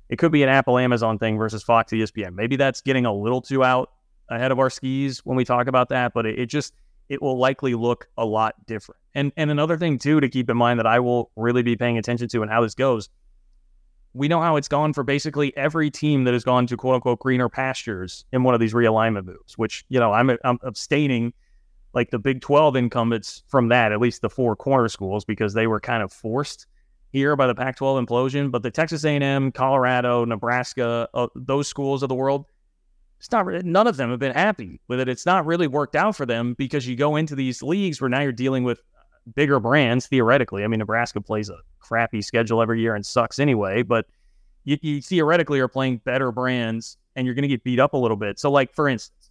It 0.08 0.20
could 0.20 0.30
be 0.30 0.44
an 0.44 0.48
Apple 0.48 0.78
Amazon 0.78 1.18
thing 1.18 1.36
versus 1.36 1.64
Fox 1.64 1.92
ESPN. 1.92 2.32
Maybe 2.34 2.54
that's 2.54 2.80
getting 2.80 3.06
a 3.06 3.12
little 3.12 3.42
too 3.42 3.64
out 3.64 3.90
ahead 4.28 4.52
of 4.52 4.60
our 4.60 4.70
skis 4.70 5.18
when 5.24 5.36
we 5.36 5.44
talk 5.44 5.66
about 5.66 5.88
that, 5.88 6.14
but 6.14 6.26
it, 6.26 6.38
it 6.38 6.46
just 6.46 6.74
it 7.08 7.22
will 7.22 7.38
likely 7.38 7.74
look 7.74 8.08
a 8.16 8.24
lot 8.24 8.54
different. 8.66 9.00
And 9.14 9.32
and 9.36 9.50
another 9.50 9.76
thing 9.76 9.98
too 9.98 10.20
to 10.20 10.28
keep 10.28 10.50
in 10.50 10.56
mind 10.56 10.78
that 10.78 10.86
I 10.86 11.00
will 11.00 11.30
really 11.36 11.62
be 11.62 11.76
paying 11.76 11.98
attention 11.98 12.28
to 12.28 12.42
and 12.42 12.50
how 12.50 12.60
this 12.60 12.74
goes. 12.74 13.08
We 14.16 14.28
know 14.28 14.40
how 14.40 14.56
it's 14.56 14.68
gone 14.68 14.92
for 14.92 15.02
basically 15.02 15.54
every 15.56 15.90
team 15.90 16.24
that 16.24 16.32
has 16.32 16.42
gone 16.42 16.66
to 16.68 16.76
quote 16.76 16.94
unquote 16.94 17.18
greener 17.18 17.48
pastures 17.48 18.24
in 18.32 18.42
one 18.42 18.54
of 18.54 18.60
these 18.60 18.72
realignment 18.72 19.26
moves, 19.26 19.58
which, 19.58 19.84
you 19.88 20.00
know, 20.00 20.12
I'm, 20.12 20.30
I'm 20.42 20.58
abstaining 20.62 21.34
like 21.92 22.10
the 22.10 22.18
Big 22.18 22.40
12 22.40 22.76
incumbents 22.76 23.42
from 23.48 23.68
that, 23.68 23.92
at 23.92 24.00
least 24.00 24.22
the 24.22 24.30
four 24.30 24.56
corner 24.56 24.88
schools, 24.88 25.24
because 25.24 25.54
they 25.54 25.66
were 25.66 25.80
kind 25.80 26.02
of 26.02 26.12
forced 26.12 26.66
here 27.12 27.36
by 27.36 27.46
the 27.46 27.54
Pac 27.54 27.76
12 27.76 28.06
implosion. 28.06 28.50
But 28.50 28.62
the 28.62 28.70
Texas 28.70 29.04
A&M, 29.04 29.52
Colorado, 29.52 30.24
Nebraska, 30.24 31.08
uh, 31.12 31.28
those 31.34 31.68
schools 31.68 32.02
of 32.02 32.08
the 32.08 32.14
world, 32.14 32.46
it's 33.18 33.30
not 33.32 33.46
none 33.64 33.86
of 33.86 33.96
them 33.96 34.10
have 34.10 34.18
been 34.18 34.34
happy 34.34 34.80
with 34.88 35.00
it. 35.00 35.08
It's 35.08 35.26
not 35.26 35.46
really 35.46 35.66
worked 35.66 35.96
out 35.96 36.16
for 36.16 36.26
them 36.26 36.54
because 36.54 36.86
you 36.86 36.96
go 36.96 37.16
into 37.16 37.34
these 37.34 37.62
leagues 37.62 38.00
where 38.00 38.10
now 38.10 38.20
you're 38.20 38.32
dealing 38.32 38.62
with 38.62 38.82
bigger 39.34 39.60
brands 39.60 40.06
theoretically. 40.06 40.64
I 40.64 40.68
mean, 40.68 40.78
Nebraska 40.78 41.20
plays 41.20 41.48
a 41.48 41.58
crappy 41.80 42.22
schedule 42.22 42.62
every 42.62 42.80
year 42.80 42.94
and 42.94 43.04
sucks 43.04 43.38
anyway, 43.38 43.82
but 43.82 44.06
you, 44.64 44.78
you 44.82 45.02
theoretically 45.02 45.60
are 45.60 45.68
playing 45.68 45.98
better 46.04 46.32
brands 46.32 46.96
and 47.14 47.26
you're 47.26 47.34
going 47.34 47.42
to 47.42 47.48
get 47.48 47.64
beat 47.64 47.80
up 47.80 47.94
a 47.94 47.96
little 47.96 48.16
bit. 48.16 48.38
So, 48.38 48.50
like 48.50 48.72
for 48.74 48.88
instance, 48.88 49.30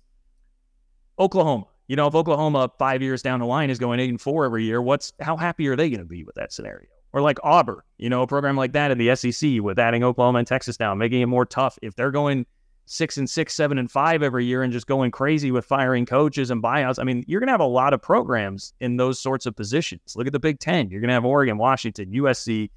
Oklahoma. 1.20 1.68
You 1.88 1.96
know, 1.96 2.08
if 2.08 2.16
Oklahoma 2.16 2.72
five 2.80 3.04
years 3.04 3.22
down 3.22 3.40
the 3.40 3.46
line 3.46 3.70
is 3.70 3.78
going 3.78 4.00
eight 4.00 4.10
and 4.10 4.20
four 4.20 4.46
every 4.46 4.64
year, 4.64 4.82
what's 4.82 5.14
how 5.20 5.38
happy 5.38 5.68
are 5.68 5.76
they 5.76 5.90
going 5.90 6.00
to 6.00 6.06
be 6.06 6.24
with 6.24 6.36
that 6.36 6.52
scenario? 6.52 6.88
Or 7.14 7.22
like 7.22 7.38
Auburn, 7.44 7.82
you 7.98 8.10
know, 8.10 8.24
a 8.24 8.28
program 8.28 8.58
like 8.58 8.74
that 8.74 8.92
in 8.92 8.98
the 8.98 9.16
SEC 9.16 9.62
with 9.62 9.78
adding 9.78 10.04
Oklahoma 10.04 10.40
and 10.40 10.48
Texas 10.48 10.78
down, 10.78 10.98
making 10.98 11.22
it 11.22 11.28
more 11.28 11.46
tough. 11.46 11.78
If 11.82 11.96
they're 11.96 12.12
going 12.12 12.46
six 12.86 13.18
and 13.18 13.30
six, 13.30 13.54
seven 13.54 13.78
and 13.78 13.90
five 13.90 14.22
every 14.22 14.46
year 14.46 14.64
and 14.64 14.72
just 14.72 14.88
going 14.88 15.12
crazy 15.12 15.52
with 15.52 15.66
firing 15.66 16.06
coaches 16.06 16.52
and 16.52 16.62
buyouts. 16.62 17.00
I 17.00 17.04
mean, 17.04 17.24
you're 17.28 17.40
going 17.40 17.48
to 17.48 17.54
have 17.54 17.60
a 17.60 17.66
lot 17.66 17.94
of 17.94 18.02
programs 18.02 18.74
in 18.80 18.98
those 18.98 19.20
sorts 19.20 19.46
of 19.46 19.56
positions. 19.56 20.16
Look 20.16 20.28
at 20.28 20.34
the 20.34 20.40
Big 20.40 20.60
Ten. 20.60 20.90
You're 20.90 21.02
going 21.02 21.10
to 21.10 21.16
have 21.16 21.26
Oregon, 21.26 21.58
Washington, 21.58 22.12
USC, 22.12 22.70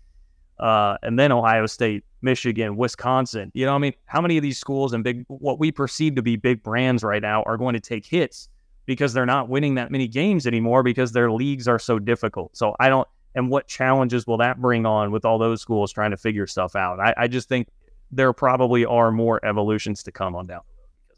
uh, 0.58 0.96
and 1.02 1.18
then 1.18 1.30
Ohio 1.30 1.66
State, 1.66 2.04
Michigan, 2.22 2.76
Wisconsin. 2.76 3.52
You 3.54 3.66
know, 3.66 3.74
I 3.74 3.78
mean, 3.78 3.92
how 4.06 4.20
many 4.20 4.36
of 4.36 4.42
these 4.42 4.58
schools 4.58 4.92
and 4.92 5.04
big, 5.04 5.24
what 5.28 5.58
we 5.58 5.70
perceive 5.70 6.14
to 6.16 6.22
be 6.22 6.36
big 6.36 6.62
brands 6.62 7.04
right 7.04 7.22
now 7.22 7.42
are 7.44 7.56
going 7.56 7.74
to 7.74 7.80
take 7.80 8.06
hits 8.06 8.48
because 8.86 9.12
they're 9.12 9.26
not 9.26 9.48
winning 9.48 9.74
that 9.74 9.90
many 9.90 10.08
games 10.08 10.46
anymore 10.46 10.82
because 10.82 11.12
their 11.12 11.30
leagues 11.30 11.68
are 11.68 11.78
so 11.78 11.98
difficult. 11.98 12.56
So 12.56 12.74
I 12.80 12.88
don't, 12.88 13.06
and 13.34 13.50
what 13.50 13.68
challenges 13.68 14.26
will 14.26 14.38
that 14.38 14.60
bring 14.60 14.86
on 14.86 15.10
with 15.10 15.24
all 15.24 15.38
those 15.38 15.60
schools 15.60 15.92
trying 15.92 16.10
to 16.10 16.16
figure 16.16 16.46
stuff 16.46 16.74
out? 16.74 16.98
I, 16.98 17.14
I 17.16 17.28
just 17.28 17.48
think 17.48 17.68
there 18.10 18.32
probably 18.32 18.84
are 18.84 19.10
more 19.10 19.44
evolutions 19.44 20.02
to 20.04 20.12
come 20.12 20.34
on 20.34 20.46
down 20.46 20.60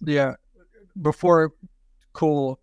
the 0.05 0.13
road. 0.13 0.17
Yeah. 0.17 0.35
Before, 1.01 1.53
cool. 2.13 2.59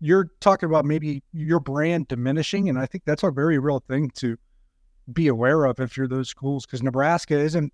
You're 0.00 0.30
talking 0.40 0.68
about 0.68 0.84
maybe 0.84 1.22
your 1.32 1.60
brand 1.60 2.08
diminishing, 2.08 2.68
and 2.68 2.78
I 2.78 2.86
think 2.86 3.04
that's 3.04 3.22
a 3.22 3.30
very 3.30 3.58
real 3.58 3.82
thing 3.88 4.10
to 4.16 4.36
be 5.12 5.28
aware 5.28 5.64
of 5.64 5.80
if 5.80 5.96
you're 5.96 6.08
those 6.08 6.28
schools, 6.28 6.66
because 6.66 6.82
Nebraska 6.82 7.38
isn't 7.38 7.72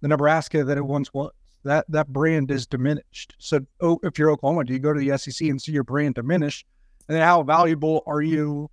the 0.00 0.08
Nebraska 0.08 0.64
that 0.64 0.76
it 0.76 0.84
once 0.84 1.12
was. 1.14 1.32
That 1.64 1.86
that 1.88 2.08
brand 2.08 2.50
is 2.50 2.66
diminished. 2.66 3.34
So, 3.38 3.60
oh, 3.80 4.00
if 4.02 4.18
you're 4.18 4.30
Oklahoma, 4.30 4.64
do 4.64 4.72
you 4.72 4.80
go 4.80 4.92
to 4.92 4.98
the 4.98 5.16
SEC 5.16 5.48
and 5.48 5.62
see 5.62 5.72
your 5.72 5.84
brand 5.84 6.16
diminish? 6.16 6.64
And 7.08 7.16
then 7.16 7.22
how 7.22 7.42
valuable 7.42 8.02
are 8.06 8.20
you 8.20 8.68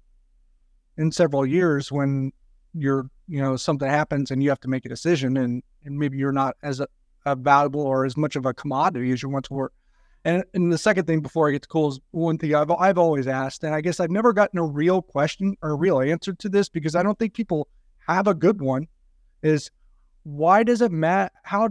in 0.98 1.12
several 1.12 1.46
years 1.46 1.92
when 1.92 2.32
you're 2.74 3.10
you 3.28 3.42
know 3.42 3.56
something 3.56 3.88
happens 3.88 4.32
and 4.32 4.44
you 4.44 4.50
have 4.50 4.60
to 4.60 4.68
make 4.68 4.86
a 4.86 4.90
decision 4.90 5.38
and 5.38 5.64
and 5.84 5.98
maybe 5.98 6.18
you're 6.18 6.32
not 6.32 6.56
as 6.62 6.80
a, 6.80 6.88
a 7.26 7.36
valuable 7.36 7.82
or 7.82 8.06
as 8.06 8.16
much 8.16 8.36
of 8.36 8.46
a 8.46 8.54
commodity 8.54 9.12
as 9.12 9.24
you 9.24 9.30
once 9.30 9.50
were 9.50 9.72
and, 10.26 10.44
and 10.54 10.72
the 10.72 10.78
second 10.78 11.06
thing 11.06 11.22
before 11.22 11.48
I 11.48 11.54
get 11.54 11.62
to 11.62 11.68
cool 11.68 11.90
is 11.90 12.00
one 12.12 12.38
thing 12.38 12.54
I've, 12.54 12.70
I've 12.72 12.98
always 12.98 13.28
asked, 13.28 13.64
and 13.64 13.74
I 13.74 13.82
guess 13.82 14.00
I've 14.00 14.12
never 14.12 14.34
gotten 14.34 14.60
a 14.60 14.66
real 14.66 15.02
question 15.02 15.56
or 15.62 15.72
a 15.72 15.76
real 15.76 16.02
answer 16.02 16.34
to 16.34 16.50
this 16.50 16.68
because 16.68 16.96
I 16.96 17.04
don't 17.04 17.18
think 17.18 17.34
people 17.34 17.68
have 18.08 18.28
a 18.28 18.34
good 18.34 18.62
one. 18.62 18.88
Is 19.42 19.72
why 20.24 20.64
does 20.64 20.82
it 20.82 20.92
matter? 20.92 21.32
How 21.44 21.70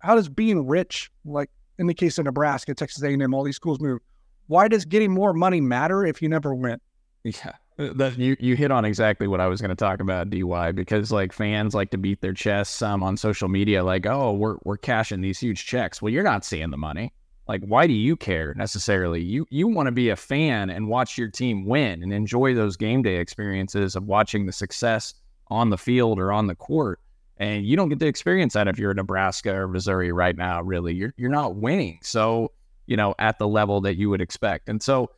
how 0.00 0.14
does 0.14 0.28
being 0.28 0.66
rich, 0.66 1.10
like 1.24 1.50
in 1.78 1.86
the 1.86 1.94
case 1.94 2.18
of 2.18 2.26
Nebraska, 2.26 2.74
Texas 2.74 3.02
A&M, 3.02 3.32
all 3.32 3.42
these 3.42 3.56
schools 3.56 3.80
move? 3.80 4.00
Why 4.46 4.68
does 4.68 4.84
getting 4.84 5.10
more 5.10 5.32
money 5.32 5.60
matter 5.60 6.04
if 6.04 6.20
you 6.20 6.28
never 6.28 6.54
win? 6.54 6.78
Yeah, 7.24 7.52
that 7.76 8.18
you 8.18 8.36
you 8.40 8.56
hit 8.56 8.70
on 8.70 8.84
exactly 8.84 9.26
what 9.26 9.40
I 9.40 9.46
was 9.46 9.60
going 9.60 9.70
to 9.70 9.76
talk 9.76 10.00
about, 10.00 10.30
DY, 10.30 10.72
because 10.72 11.12
like 11.12 11.32
fans 11.32 11.74
like 11.74 11.90
to 11.90 11.98
beat 11.98 12.20
their 12.20 12.32
chests 12.32 12.80
um, 12.80 13.02
on 13.02 13.16
social 13.16 13.48
media, 13.48 13.84
like, 13.84 14.06
oh, 14.06 14.32
we're 14.32 14.56
we're 14.64 14.78
cashing 14.78 15.20
these 15.20 15.38
huge 15.38 15.66
checks. 15.66 16.00
Well, 16.00 16.12
you're 16.12 16.22
not 16.24 16.44
seeing 16.44 16.70
the 16.70 16.76
money. 16.76 17.12
Like, 17.48 17.62
why 17.64 17.86
do 17.86 17.92
you 17.92 18.16
care 18.16 18.54
necessarily? 18.54 19.22
You 19.22 19.46
you 19.50 19.68
want 19.68 19.86
to 19.86 19.92
be 19.92 20.08
a 20.08 20.16
fan 20.16 20.70
and 20.70 20.88
watch 20.88 21.18
your 21.18 21.28
team 21.28 21.66
win 21.66 22.02
and 22.02 22.12
enjoy 22.12 22.54
those 22.54 22.76
game 22.76 23.02
day 23.02 23.16
experiences 23.16 23.94
of 23.94 24.04
watching 24.04 24.46
the 24.46 24.52
success 24.52 25.14
on 25.48 25.70
the 25.70 25.78
field 25.78 26.18
or 26.18 26.32
on 26.32 26.46
the 26.46 26.54
court. 26.54 27.00
And 27.38 27.66
you 27.66 27.76
don't 27.76 27.90
get 27.90 28.00
to 28.00 28.06
experience 28.06 28.54
that 28.54 28.66
if 28.66 28.78
you're 28.78 28.92
in 28.92 28.96
Nebraska 28.96 29.54
or 29.54 29.68
Missouri 29.68 30.10
right 30.10 30.36
now, 30.36 30.62
really. 30.62 30.94
You're 30.94 31.12
you're 31.18 31.30
not 31.30 31.56
winning. 31.56 31.98
So, 32.02 32.52
you 32.86 32.96
know, 32.96 33.14
at 33.18 33.38
the 33.38 33.46
level 33.46 33.82
that 33.82 33.96
you 33.96 34.08
would 34.08 34.22
expect. 34.22 34.70
And 34.70 34.82
so 34.82 35.10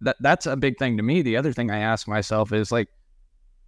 that 0.00 0.16
that's 0.20 0.46
a 0.46 0.56
big 0.56 0.78
thing 0.78 0.96
to 0.96 1.02
me. 1.02 1.22
The 1.22 1.36
other 1.36 1.52
thing 1.52 1.70
I 1.70 1.78
ask 1.78 2.08
myself 2.08 2.52
is 2.52 2.70
like, 2.72 2.88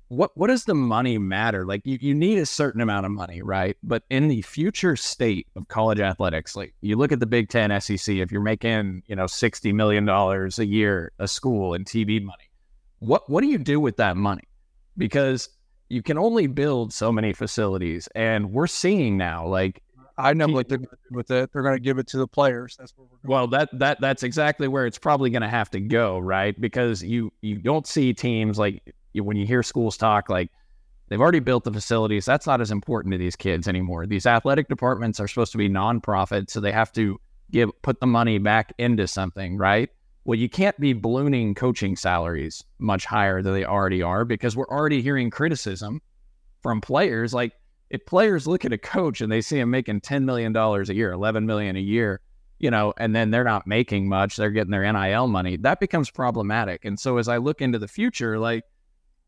what 0.08 0.32
what 0.34 0.48
does 0.48 0.64
the 0.64 0.74
money 0.74 1.18
matter? 1.18 1.64
Like 1.64 1.82
you, 1.84 1.98
you 2.00 2.14
need 2.14 2.38
a 2.38 2.46
certain 2.46 2.80
amount 2.80 3.06
of 3.06 3.12
money, 3.12 3.42
right? 3.42 3.76
But 3.82 4.02
in 4.10 4.28
the 4.28 4.42
future 4.42 4.96
state 4.96 5.46
of 5.54 5.68
college 5.68 6.00
athletics, 6.00 6.56
like 6.56 6.74
you 6.80 6.96
look 6.96 7.12
at 7.12 7.20
the 7.20 7.26
Big 7.26 7.48
Ten 7.48 7.80
SEC, 7.80 8.16
if 8.16 8.32
you're 8.32 8.40
making, 8.40 9.04
you 9.06 9.14
know, 9.14 9.28
sixty 9.28 9.72
million 9.72 10.04
dollars 10.04 10.58
a 10.58 10.66
year 10.66 11.12
a 11.20 11.28
school 11.28 11.74
in 11.74 11.84
TV 11.84 12.22
money, 12.22 12.50
what 12.98 13.30
what 13.30 13.40
do 13.40 13.46
you 13.46 13.58
do 13.58 13.78
with 13.78 13.96
that 13.98 14.16
money? 14.16 14.48
Because 14.96 15.48
you 15.90 16.02
can 16.02 16.18
only 16.18 16.46
build 16.46 16.92
so 16.92 17.12
many 17.12 17.32
facilities. 17.32 18.08
And 18.14 18.52
we're 18.52 18.68
seeing 18.68 19.16
now, 19.16 19.46
like 19.46 19.82
I 20.20 20.32
know 20.32 20.46
what 20.46 20.68
they're 20.68 20.78
going 20.78 20.88
to 20.88 21.08
do 21.10 21.16
with 21.16 21.30
it. 21.30 21.52
They're 21.52 21.62
going 21.62 21.76
to 21.76 21.80
give 21.80 21.98
it 21.98 22.06
to 22.08 22.18
the 22.18 22.26
players. 22.26 22.76
That's 22.78 22.92
what 22.96 23.08
we're. 23.10 23.18
Going. 23.18 23.30
Well, 23.30 23.46
that 23.48 23.68
that 23.78 24.00
that's 24.00 24.22
exactly 24.22 24.68
where 24.68 24.86
it's 24.86 24.98
probably 24.98 25.30
going 25.30 25.42
to 25.42 25.48
have 25.48 25.70
to 25.70 25.80
go, 25.80 26.18
right? 26.18 26.58
Because 26.60 27.02
you 27.02 27.32
you 27.40 27.56
don't 27.56 27.86
see 27.86 28.12
teams 28.12 28.58
like 28.58 28.94
when 29.14 29.36
you 29.36 29.46
hear 29.46 29.62
schools 29.62 29.96
talk 29.96 30.28
like 30.28 30.50
they've 31.08 31.20
already 31.20 31.40
built 31.40 31.64
the 31.64 31.72
facilities. 31.72 32.24
That's 32.24 32.46
not 32.46 32.60
as 32.60 32.70
important 32.70 33.12
to 33.12 33.18
these 33.18 33.36
kids 33.36 33.68
anymore. 33.68 34.06
These 34.06 34.26
athletic 34.26 34.68
departments 34.68 35.20
are 35.20 35.28
supposed 35.28 35.52
to 35.52 35.58
be 35.58 35.68
nonprofit, 35.68 36.50
so 36.50 36.60
they 36.60 36.72
have 36.72 36.92
to 36.92 37.20
give 37.50 37.70
put 37.82 38.00
the 38.00 38.06
money 38.06 38.38
back 38.38 38.72
into 38.78 39.06
something, 39.06 39.56
right? 39.56 39.90
Well, 40.24 40.38
you 40.38 40.48
can't 40.48 40.78
be 40.78 40.92
ballooning 40.92 41.54
coaching 41.54 41.96
salaries 41.96 42.62
much 42.78 43.04
higher 43.06 43.42
than 43.42 43.54
they 43.54 43.64
already 43.64 44.02
are 44.02 44.24
because 44.24 44.56
we're 44.56 44.68
already 44.68 45.02
hearing 45.02 45.30
criticism 45.30 46.00
from 46.62 46.80
players 46.80 47.32
like 47.32 47.52
if 47.90 48.06
players 48.06 48.46
look 48.46 48.64
at 48.64 48.72
a 48.72 48.78
coach 48.78 49.20
and 49.20 49.30
they 49.30 49.40
see 49.40 49.58
him 49.58 49.70
making 49.70 50.00
$10 50.00 50.24
million 50.24 50.56
a 50.56 50.94
year, 50.94 51.12
11 51.12 51.44
million 51.44 51.76
a 51.76 51.80
year, 51.80 52.20
you 52.58 52.70
know, 52.70 52.94
and 52.98 53.14
then 53.16 53.30
they're 53.30 53.44
not 53.44 53.66
making 53.66 54.08
much, 54.08 54.36
they're 54.36 54.50
getting 54.50 54.70
their 54.70 54.90
NIL 54.90 55.26
money, 55.26 55.56
that 55.56 55.80
becomes 55.80 56.08
problematic. 56.08 56.84
And 56.84 56.98
so 56.98 57.18
as 57.18 57.26
I 57.26 57.38
look 57.38 57.60
into 57.60 57.78
the 57.78 57.88
future, 57.88 58.38
like 58.38 58.64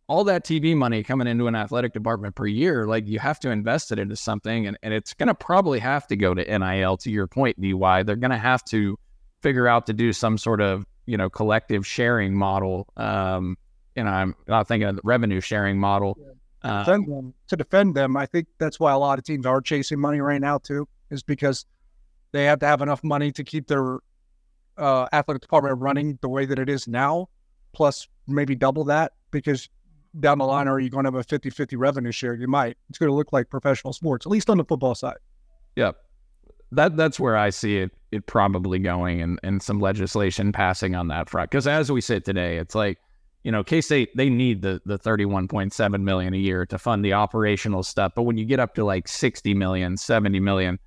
all 0.06 0.22
that 0.24 0.44
TV 0.44 0.76
money 0.76 1.02
coming 1.02 1.26
into 1.26 1.48
an 1.48 1.56
athletic 1.56 1.92
department 1.92 2.36
per 2.36 2.46
year, 2.46 2.86
like 2.86 3.06
you 3.08 3.18
have 3.18 3.40
to 3.40 3.50
invest 3.50 3.90
it 3.90 3.98
into 3.98 4.14
something. 4.14 4.66
And, 4.66 4.78
and 4.82 4.94
it's 4.94 5.12
going 5.12 5.28
to 5.28 5.34
probably 5.34 5.80
have 5.80 6.06
to 6.08 6.16
go 6.16 6.34
to 6.34 6.58
NIL 6.58 6.96
to 6.98 7.10
your 7.10 7.26
point, 7.26 7.60
DY. 7.60 8.02
They're 8.04 8.16
going 8.16 8.30
to 8.30 8.38
have 8.38 8.64
to 8.66 8.96
figure 9.40 9.66
out 9.66 9.86
to 9.86 9.92
do 9.92 10.12
some 10.12 10.38
sort 10.38 10.60
of, 10.60 10.86
you 11.06 11.16
know, 11.16 11.28
collective 11.28 11.84
sharing 11.84 12.34
model. 12.34 12.86
Um, 12.96 13.56
and 13.96 14.08
I'm 14.08 14.36
not 14.46 14.68
thinking 14.68 14.88
of 14.88 14.96
the 14.96 15.02
revenue 15.04 15.40
sharing 15.40 15.78
model. 15.78 16.16
Yeah 16.20 16.32
uh, 16.64 16.84
defend 16.84 17.06
them, 17.08 17.34
to 17.48 17.56
defend 17.56 17.94
them. 17.94 18.16
I 18.16 18.26
think 18.26 18.46
that's 18.58 18.78
why 18.78 18.92
a 18.92 18.98
lot 18.98 19.18
of 19.18 19.24
teams 19.24 19.46
are 19.46 19.60
chasing 19.60 20.00
money 20.00 20.20
right 20.20 20.40
now 20.40 20.58
too, 20.58 20.88
is 21.10 21.22
because 21.22 21.66
they 22.32 22.44
have 22.44 22.58
to 22.60 22.66
have 22.66 22.80
enough 22.80 23.02
money 23.04 23.32
to 23.32 23.44
keep 23.44 23.66
their 23.68 23.98
uh, 24.78 25.06
athletic 25.12 25.42
department 25.42 25.78
running 25.80 26.18
the 26.22 26.28
way 26.28 26.46
that 26.46 26.58
it 26.58 26.68
is 26.68 26.88
now, 26.88 27.28
plus 27.72 28.08
maybe 28.26 28.54
double 28.54 28.84
that 28.84 29.12
because 29.30 29.68
down 30.20 30.38
the 30.38 30.44
line, 30.44 30.68
are 30.68 30.78
you 30.78 30.90
going 30.90 31.04
to 31.04 31.08
have 31.08 31.14
a 31.14 31.22
50 31.22 31.50
50 31.50 31.76
revenue 31.76 32.12
share? 32.12 32.34
You 32.34 32.48
might. 32.48 32.76
It's 32.88 32.98
going 32.98 33.08
to 33.08 33.14
look 33.14 33.32
like 33.32 33.48
professional 33.48 33.92
sports, 33.92 34.26
at 34.26 34.32
least 34.32 34.50
on 34.50 34.58
the 34.58 34.64
football 34.64 34.94
side. 34.94 35.16
Yep. 35.76 35.96
That 36.72 36.96
that's 36.96 37.20
where 37.20 37.36
I 37.36 37.50
see 37.50 37.78
it 37.78 37.92
it 38.12 38.26
probably 38.26 38.78
going 38.78 39.20
and, 39.20 39.38
and 39.42 39.62
some 39.62 39.80
legislation 39.80 40.52
passing 40.52 40.94
on 40.94 41.08
that 41.08 41.28
front. 41.28 41.50
Because 41.50 41.66
as 41.66 41.90
we 41.90 42.00
sit 42.00 42.24
today, 42.24 42.58
it's 42.58 42.74
like 42.74 42.98
you 43.43 43.53
know, 43.53 43.64
K 43.64 43.80
State 43.80 44.16
they 44.16 44.30
need 44.30 44.62
the 44.62 44.80
the 44.84 44.99
31.7 44.99 46.03
million 46.03 46.34
a 46.34 46.38
year 46.38 46.66
to 46.66 46.78
fund 46.78 47.05
the 47.05 47.12
operational 47.12 47.82
stuff. 47.82 48.12
But 48.14 48.22
when 48.22 48.36
you 48.36 48.45
get 48.45 48.61
up 48.61 48.74
to 48.74 48.84
like 48.84 49.09
60 49.09 49.55
million, 49.55 49.97
70 49.97 50.40
million, 50.40 50.78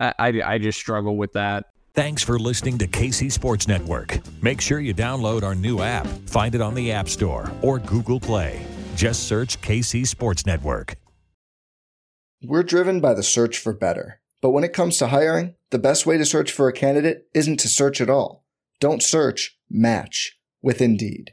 I, 0.00 0.14
I, 0.18 0.42
I 0.44 0.58
just 0.58 0.78
struggle 0.78 1.16
with 1.16 1.32
that. 1.32 1.66
Thanks 1.94 2.22
for 2.22 2.38
listening 2.38 2.76
to 2.78 2.86
KC 2.86 3.32
Sports 3.32 3.66
Network. 3.66 4.18
Make 4.42 4.60
sure 4.60 4.80
you 4.80 4.92
download 4.92 5.42
our 5.42 5.54
new 5.54 5.80
app. 5.80 6.06
Find 6.26 6.54
it 6.54 6.60
on 6.60 6.74
the 6.74 6.92
App 6.92 7.08
Store 7.08 7.50
or 7.62 7.78
Google 7.78 8.20
Play. 8.20 8.64
Just 8.94 9.26
search 9.26 9.60
KC 9.62 10.06
Sports 10.06 10.44
Network. 10.44 10.96
We're 12.42 12.62
driven 12.62 13.00
by 13.00 13.14
the 13.14 13.22
search 13.22 13.58
for 13.58 13.72
better. 13.72 14.20
But 14.42 14.50
when 14.50 14.62
it 14.62 14.74
comes 14.74 14.98
to 14.98 15.08
hiring, 15.08 15.54
the 15.70 15.78
best 15.78 16.04
way 16.04 16.18
to 16.18 16.26
search 16.26 16.52
for 16.52 16.68
a 16.68 16.72
candidate 16.72 17.26
isn't 17.34 17.58
to 17.60 17.68
search 17.68 18.00
at 18.00 18.10
all. 18.10 18.44
Don't 18.78 19.02
search, 19.02 19.58
match 19.70 20.38
with 20.60 20.82
Indeed. 20.82 21.32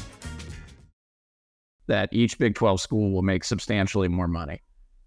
that 1.91 2.07
each 2.13 2.39
Big 2.39 2.55
12 2.55 2.79
school 2.79 3.11
will 3.11 3.21
make 3.21 3.43
substantially 3.43 4.07
more 4.07 4.29
money. 4.29 4.61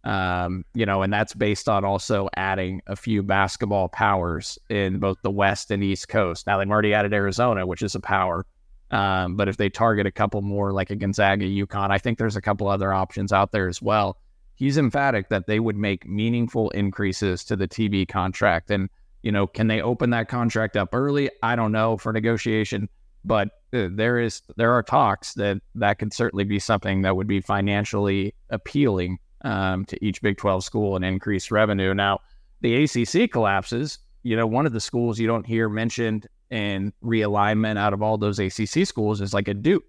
Um, 0.05 0.67
you 0.75 0.85
know, 0.85 1.01
and 1.01 1.11
that's 1.11 1.33
based 1.33 1.67
on 1.67 1.83
also 1.83 2.29
adding 2.37 2.83
a 2.87 2.95
few 2.95 3.23
basketball 3.23 3.89
powers 3.89 4.59
in 4.69 4.99
both 4.99 5.17
the 5.23 5.31
West 5.31 5.71
and 5.71 5.83
East 5.83 6.11
Coast. 6.11 6.47
Now 6.47 6.59
they've 6.59 6.71
already 6.71 6.93
added 6.93 7.15
Arizona, 7.15 7.67
which 7.67 7.81
is 7.81 7.95
a 7.95 8.01
power. 8.01 8.45
Um, 8.91 9.35
but 9.35 9.49
if 9.49 9.57
they 9.57 9.71
target 9.71 10.07
a 10.07 10.13
couple 10.13 10.43
more, 10.43 10.75
like 10.75 10.91
a 10.91 10.95
Gonzaga, 10.95 11.47
UConn, 11.47 11.91
I 11.91 11.97
think 11.97 12.19
there's 12.19 12.37
a 12.37 12.43
couple 12.43 12.69
other 12.69 12.93
options 12.93 13.33
out 13.33 13.51
there 13.51 13.67
as 13.67 13.81
well. 13.81 14.19
He's 14.55 14.77
emphatic 14.77 15.31
that 15.31 15.47
they 15.47 15.61
would 15.61 15.77
make 15.77 16.07
meaningful 16.07 16.69
increases 16.71 17.45
to 17.45 17.57
the 17.57 17.67
TV 17.67 18.07
contract. 18.07 18.71
And, 18.71 18.91
you 19.23 19.33
know, 19.33 19.47
can 19.47 19.69
they 19.69 19.81
open 19.81 20.11
that 20.11 20.29
contract 20.29 20.77
up 20.77 20.91
early? 20.93 21.31
I 21.43 21.57
don't 21.57 21.73
know 21.73 21.97
for 21.97 22.13
negotiation 22.13 22.91
but 23.25 23.49
there 23.75 24.19
is 24.19 24.43
there 24.57 24.73
are 24.73 24.83
talks 24.83 25.35
that 25.35 25.61
that 25.75 25.99
could 25.99 26.13
certainly 26.13 26.45
be 26.45 26.59
something 26.59 27.03
that 27.03 27.17
would 27.17 27.27
be 27.27 27.41
financially 27.41 28.35
appealing 28.51 29.19
um, 29.45 29.85
to 29.87 30.05
each 30.05 30.23
Big 30.23 30.39
12 30.39 30.65
school 30.65 30.97
and 30.97 31.05
increase 31.05 31.51
revenue. 31.51 31.93
Now, 31.95 32.21
the 32.61 32.85
ACC 32.85 33.31
collapses. 33.31 33.99
You 34.23 34.37
know, 34.37 34.47
one 34.47 34.65
of 34.65 34.73
the 34.73 34.81
schools 34.81 35.19
you 35.19 35.27
don't 35.27 35.45
hear 35.45 35.69
mentioned 35.69 36.27
in 36.51 36.93
realignment 37.03 37.79
out 37.79 37.93
of 37.93 38.03
all 38.03 38.17
those 38.17 38.39
ACC 38.39 38.87
schools 38.87 39.21
is 39.21 39.35
like 39.35 39.49
a 39.49 39.55
Duke. 39.55 39.85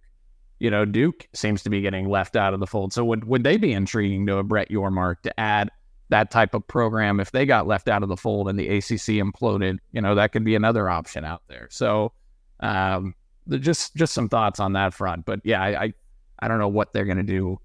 You 0.59 0.71
know, 0.71 0.83
Duke 0.85 1.27
seems 1.33 1.63
to 1.63 1.69
be 1.69 1.81
getting 1.81 2.09
left 2.09 2.35
out 2.35 2.53
of 2.53 2.59
the 2.59 2.67
fold. 2.67 2.91
So 2.91 3.05
would 3.05 3.25
would 3.25 3.43
they 3.43 3.57
be 3.57 3.71
intriguing 3.71 4.25
to 4.27 4.37
a 4.37 4.43
Brett 4.43 4.69
Yormark 4.69 5.21
to 5.23 5.39
add 5.39 5.69
that 6.09 6.31
type 6.31 6.53
of 6.53 6.67
program, 6.67 7.19
if 7.19 7.31
they 7.31 7.45
got 7.45 7.67
left 7.67 7.87
out 7.87 8.03
of 8.03 8.09
the 8.09 8.17
fold 8.17 8.47
and 8.47 8.59
the 8.59 8.67
ACC 8.67 9.17
imploded, 9.17 9.77
you 9.91 10.01
know, 10.01 10.15
that 10.15 10.31
could 10.31 10.43
be 10.43 10.55
another 10.55 10.89
option 10.89 11.25
out 11.25 11.41
there. 11.47 11.67
So, 11.71 12.13
um, 12.59 13.15
just 13.49 13.95
just 13.95 14.13
some 14.13 14.29
thoughts 14.29 14.59
on 14.59 14.73
that 14.73 14.93
front. 14.93 15.25
But 15.25 15.41
yeah, 15.43 15.61
I 15.61 15.83
I, 15.83 15.93
I 16.39 16.47
don't 16.47 16.59
know 16.59 16.67
what 16.67 16.93
they're 16.93 17.05
going 17.05 17.17
to 17.17 17.23
do 17.23 17.59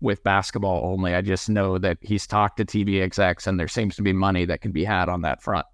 with 0.00 0.22
basketball 0.22 0.90
only. 0.92 1.14
I 1.14 1.22
just 1.22 1.48
know 1.48 1.78
that 1.78 1.98
he's 2.00 2.26
talked 2.26 2.58
to 2.58 2.64
TVXX 2.64 3.46
and 3.46 3.58
there 3.58 3.68
seems 3.68 3.96
to 3.96 4.02
be 4.02 4.12
money 4.12 4.44
that 4.44 4.60
can 4.60 4.72
be 4.72 4.84
had 4.84 5.08
on 5.08 5.22
that 5.22 5.42
front. 5.42 5.66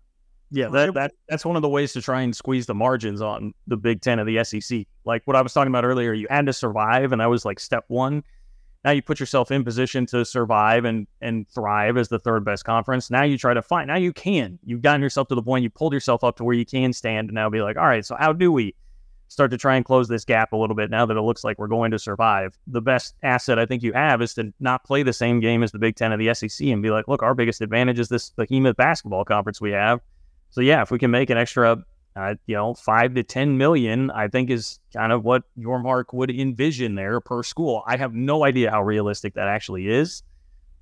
Yeah, 0.54 0.68
that, 0.68 0.92
that 0.94 1.12
that's 1.30 1.46
one 1.46 1.56
of 1.56 1.62
the 1.62 1.68
ways 1.68 1.94
to 1.94 2.02
try 2.02 2.20
and 2.20 2.36
squeeze 2.36 2.66
the 2.66 2.74
margins 2.74 3.22
on 3.22 3.54
the 3.66 3.76
Big 3.76 4.02
Ten 4.02 4.18
of 4.18 4.26
the 4.26 4.44
SEC. 4.44 4.86
Like 5.06 5.22
what 5.24 5.34
I 5.34 5.40
was 5.40 5.54
talking 5.54 5.72
about 5.72 5.84
earlier, 5.84 6.12
you 6.12 6.26
had 6.28 6.44
to 6.44 6.52
survive, 6.52 7.12
and 7.12 7.22
that 7.22 7.30
was 7.30 7.46
like 7.46 7.58
step 7.58 7.84
one. 7.88 8.22
Now 8.84 8.90
you 8.90 9.00
put 9.00 9.18
yourself 9.18 9.50
in 9.50 9.64
position 9.64 10.04
to 10.06 10.26
survive 10.26 10.84
and 10.84 11.06
and 11.22 11.48
thrive 11.48 11.96
as 11.96 12.08
the 12.08 12.18
third 12.18 12.44
best 12.44 12.66
conference. 12.66 13.10
Now 13.10 13.22
you 13.22 13.38
try 13.38 13.54
to 13.54 13.62
find. 13.62 13.88
Now 13.88 13.96
you 13.96 14.12
can. 14.12 14.58
You've 14.62 14.82
gotten 14.82 15.00
yourself 15.00 15.28
to 15.28 15.34
the 15.34 15.42
point. 15.42 15.62
You 15.62 15.70
pulled 15.70 15.94
yourself 15.94 16.22
up 16.22 16.36
to 16.36 16.44
where 16.44 16.54
you 16.54 16.66
can 16.66 16.92
stand, 16.92 17.30
and 17.30 17.34
now 17.34 17.48
be 17.48 17.62
like, 17.62 17.78
all 17.78 17.86
right. 17.86 18.04
So 18.04 18.14
how 18.18 18.34
do 18.34 18.52
we 18.52 18.74
start 19.32 19.50
to 19.50 19.58
try 19.58 19.76
and 19.76 19.84
close 19.84 20.08
this 20.08 20.24
gap 20.24 20.52
a 20.52 20.56
little 20.56 20.76
bit 20.76 20.90
now 20.90 21.06
that 21.06 21.16
it 21.16 21.22
looks 21.22 21.44
like 21.44 21.58
we're 21.58 21.66
going 21.66 21.90
to 21.90 21.98
survive? 21.98 22.56
The 22.66 22.82
best 22.82 23.14
asset 23.22 23.58
I 23.58 23.66
think 23.66 23.82
you 23.82 23.92
have 23.92 24.22
is 24.22 24.34
to 24.34 24.52
not 24.60 24.84
play 24.84 25.02
the 25.02 25.12
same 25.12 25.40
game 25.40 25.62
as 25.62 25.72
the 25.72 25.78
Big 25.78 25.96
Ten 25.96 26.12
of 26.12 26.18
the 26.18 26.32
SEC 26.34 26.66
and 26.68 26.82
be 26.82 26.90
like, 26.90 27.08
look, 27.08 27.22
our 27.22 27.34
biggest 27.34 27.60
advantage 27.60 27.98
is 27.98 28.08
this 28.08 28.30
behemoth 28.30 28.76
basketball 28.76 29.24
conference 29.24 29.60
we 29.60 29.72
have 29.72 30.00
so 30.52 30.60
yeah, 30.60 30.82
if 30.82 30.90
we 30.90 30.98
can 30.98 31.10
make 31.10 31.30
an 31.30 31.38
extra, 31.38 31.82
uh, 32.14 32.34
you 32.46 32.54
know, 32.54 32.74
five 32.74 33.14
to 33.14 33.22
ten 33.22 33.56
million, 33.56 34.10
I 34.10 34.28
think 34.28 34.50
is 34.50 34.78
kind 34.92 35.10
of 35.10 35.24
what 35.24 35.44
Yormark 35.58 36.12
would 36.12 36.30
envision 36.30 36.94
there 36.94 37.20
per 37.20 37.42
school. 37.42 37.82
I 37.86 37.96
have 37.96 38.12
no 38.12 38.44
idea 38.44 38.70
how 38.70 38.82
realistic 38.82 39.32
that 39.34 39.48
actually 39.48 39.88
is, 39.88 40.22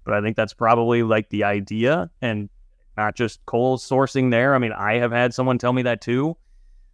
but 0.05 0.13
I 0.13 0.23
think 0.23 0.37
that's 0.37 0.53
probably 0.53 1.05
like 1.05 1.31
the 1.31 1.45
idea, 1.45 2.11
and 2.21 2.51
not 2.97 3.15
just 3.15 3.47
Cole 3.47 3.79
sourcing 3.79 4.33
there. 4.33 4.57
I 4.57 4.59
mean, 4.59 4.73
I 4.73 4.95
have 4.95 5.13
had 5.13 5.33
someone 5.35 5.57
tell 5.57 5.73
me 5.73 5.83
that 5.83 6.01
too, 6.01 6.37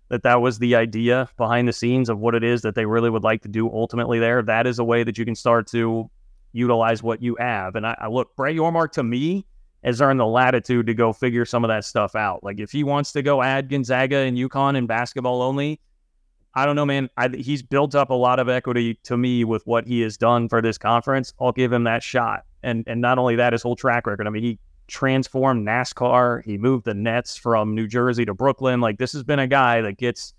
that 0.09 0.22
that 0.22 0.40
was 0.40 0.59
the 0.59 0.74
idea 0.74 1.28
behind 1.36 1.68
the 1.68 1.72
scenes 1.72 2.09
of 2.09 2.18
what 2.18 2.34
it 2.34 2.44
is 2.44 2.62
that 2.62 2.74
they 2.74 2.86
really 2.86 3.11
would 3.11 3.24
like 3.24 3.42
to 3.42 3.48
do 3.48 3.68
ultimately 3.70 4.18
there. 4.18 4.42
That 4.42 4.66
is 4.66 4.78
a 4.78 4.84
way 4.84 5.02
that 5.02 5.18
you 5.18 5.24
can 5.24 5.34
start 5.34 5.66
to 5.68 6.11
utilize 6.52 7.02
what 7.02 7.22
you 7.22 7.36
have. 7.38 7.74
And 7.74 7.86
I, 7.86 7.96
I 8.00 8.09
look, 8.09 8.34
Brett 8.36 8.54
Yormark 8.54 8.92
to 8.92 9.02
me 9.02 9.46
has 9.84 10.00
earned 10.00 10.20
the 10.20 10.26
latitude 10.26 10.86
to 10.86 10.94
go 10.94 11.12
figure 11.12 11.44
some 11.44 11.64
of 11.64 11.68
that 11.68 11.84
stuff 11.84 12.14
out. 12.14 12.42
Like 12.42 12.61
if 12.61 12.70
he 12.70 12.84
wants 12.84 13.12
to 13.12 13.22
go 13.22 13.42
add 13.42 13.68
Gonzaga 13.68 14.18
and 14.18 14.36
UConn 14.36 14.76
and 14.76 14.88
basketball 14.88 15.42
only, 15.42 15.80
I 16.54 16.64
don't 16.64 16.74
know, 16.74 16.86
man. 16.86 17.11
I, 17.16 17.28
he's 17.28 17.62
built 17.62 17.94
up 17.94 18.11
a 18.11 18.14
lot 18.14 18.38
of 18.38 18.48
equity 18.48 18.98
to 19.04 19.16
me 19.16 19.44
with 19.44 19.66
what 19.66 19.86
he 19.86 20.00
has 20.00 20.16
done 20.16 20.48
for 20.48 20.62
this 20.62 20.78
conference. 20.78 21.34
I'll 21.38 21.52
give 21.52 21.72
him 21.72 21.84
that 21.84 22.02
shot. 22.02 22.44
And 22.62 22.82
and 22.86 23.00
not 23.00 23.18
only 23.18 23.36
that, 23.36 23.52
his 23.52 23.62
whole 23.62 23.76
track 23.76 24.07
record. 24.07 24.26
I 24.26 24.30
mean, 24.30 24.42
he 24.42 24.59
transformed 24.87 25.66
NASCAR. 25.66 26.45
He 26.45 26.59
moved 26.59 26.84
the 26.84 26.95
Nets 26.95 27.37
from 27.37 27.74
New 27.74 27.87
Jersey 27.87 28.24
to 28.24 28.34
Brooklyn. 28.34 28.80
Like 28.80 28.99
this 28.99 29.12
has 29.12 29.22
been 29.22 29.39
a 29.39 29.47
guy 29.47 29.80
that 29.80 29.99
gets 29.99 30.34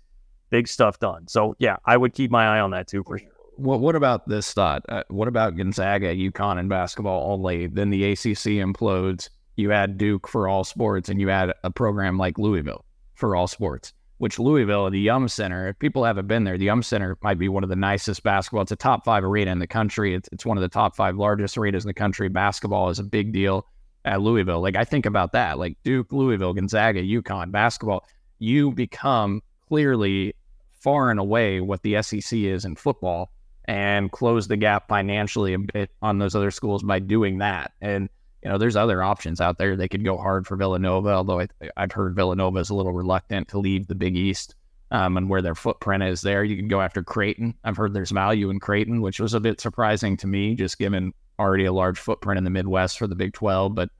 big 0.50 0.68
stuff 0.68 0.98
done. 0.98 1.28
So 1.28 1.56
yeah, 1.58 1.76
I 1.84 1.96
would 1.96 2.14
keep 2.14 2.30
my 2.30 2.56
eye 2.56 2.60
on 2.60 2.70
that 2.70 2.88
too 2.88 3.02
for 3.04 3.18
sure. 3.18 3.28
What 3.56 3.80
what 3.80 3.96
about 3.96 4.28
this 4.28 4.52
thought? 4.52 4.84
Uh, 4.88 5.02
what 5.08 5.28
about 5.28 5.56
Gonzaga, 5.56 6.14
UConn, 6.14 6.58
and 6.58 6.68
basketball 6.68 7.32
only? 7.32 7.66
Then 7.66 7.90
the 7.90 8.12
ACC 8.12 8.62
implodes 8.62 9.30
you 9.56 9.72
add 9.72 9.98
Duke 9.98 10.28
for 10.28 10.46
all 10.46 10.62
sports, 10.62 11.08
and 11.08 11.20
you 11.20 11.30
add 11.30 11.52
a 11.64 11.70
program 11.70 12.16
like 12.16 12.38
Louisville 12.38 12.84
for 13.14 13.34
all 13.34 13.48
sports. 13.48 13.92
Which 14.18 14.38
Louisville, 14.38 14.90
the 14.90 14.98
Yum 14.98 15.28
Center, 15.28 15.68
if 15.68 15.78
people 15.78 16.04
haven't 16.04 16.26
been 16.26 16.42
there, 16.42 16.58
the 16.58 16.64
Yum 16.64 16.82
Center 16.82 17.16
might 17.22 17.38
be 17.38 17.48
one 17.48 17.62
of 17.62 17.68
the 17.68 17.76
nicest 17.76 18.24
basketball. 18.24 18.62
It's 18.62 18.72
a 18.72 18.76
top 18.76 19.04
five 19.04 19.22
arena 19.22 19.52
in 19.52 19.60
the 19.60 19.66
country. 19.66 20.14
It's, 20.14 20.28
it's 20.32 20.44
one 20.44 20.56
of 20.56 20.62
the 20.62 20.68
top 20.68 20.96
five 20.96 21.16
largest 21.16 21.56
arenas 21.56 21.84
in 21.84 21.88
the 21.88 21.94
country. 21.94 22.28
Basketball 22.28 22.90
is 22.90 22.98
a 22.98 23.04
big 23.04 23.32
deal 23.32 23.66
at 24.04 24.20
Louisville. 24.20 24.60
Like 24.60 24.76
I 24.76 24.84
think 24.84 25.06
about 25.06 25.32
that, 25.32 25.58
like 25.58 25.76
Duke, 25.84 26.12
Louisville, 26.12 26.54
Gonzaga, 26.54 27.02
UConn, 27.02 27.50
basketball. 27.50 28.06
You 28.38 28.72
become 28.72 29.42
clearly 29.68 30.34
far 30.80 31.10
and 31.10 31.18
away 31.18 31.60
what 31.60 31.82
the 31.82 32.00
SEC 32.02 32.38
is 32.38 32.64
in 32.64 32.76
football, 32.76 33.30
and 33.64 34.10
close 34.10 34.48
the 34.48 34.56
gap 34.56 34.88
financially 34.88 35.54
a 35.54 35.58
bit 35.58 35.90
on 36.00 36.18
those 36.18 36.34
other 36.34 36.50
schools 36.50 36.82
by 36.82 36.98
doing 36.98 37.38
that. 37.38 37.72
And 37.80 38.08
you 38.42 38.50
know, 38.50 38.58
there's 38.58 38.76
other 38.76 39.02
options 39.02 39.40
out 39.40 39.58
there. 39.58 39.76
They 39.76 39.88
could 39.88 40.04
go 40.04 40.16
hard 40.16 40.46
for 40.46 40.56
Villanova, 40.56 41.10
although 41.10 41.40
I, 41.40 41.48
have 41.76 41.92
heard 41.92 42.14
Villanova 42.14 42.60
is 42.60 42.70
a 42.70 42.74
little 42.74 42.92
reluctant 42.92 43.48
to 43.48 43.58
leave 43.58 43.88
the 43.88 43.96
Big 43.96 44.16
East 44.16 44.54
um, 44.90 45.16
and 45.16 45.28
where 45.28 45.42
their 45.42 45.54
footprint 45.54 46.02
is 46.04 46.20
there. 46.20 46.44
You 46.44 46.56
can 46.56 46.68
go 46.68 46.80
after 46.80 47.02
Creighton. 47.02 47.54
I've 47.64 47.76
heard 47.76 47.92
there's 47.92 48.10
value 48.10 48.50
in 48.50 48.60
Creighton, 48.60 49.00
which 49.02 49.20
was 49.20 49.34
a 49.34 49.40
bit 49.40 49.60
surprising 49.60 50.16
to 50.18 50.26
me, 50.26 50.54
just 50.54 50.78
given 50.78 51.12
already 51.38 51.64
a 51.64 51.72
large 51.72 51.98
footprint 51.98 52.38
in 52.38 52.44
the 52.44 52.50
Midwest 52.50 52.98
for 52.98 53.06
the 53.06 53.14
Big 53.14 53.32
12. 53.32 53.74
But 53.74 53.90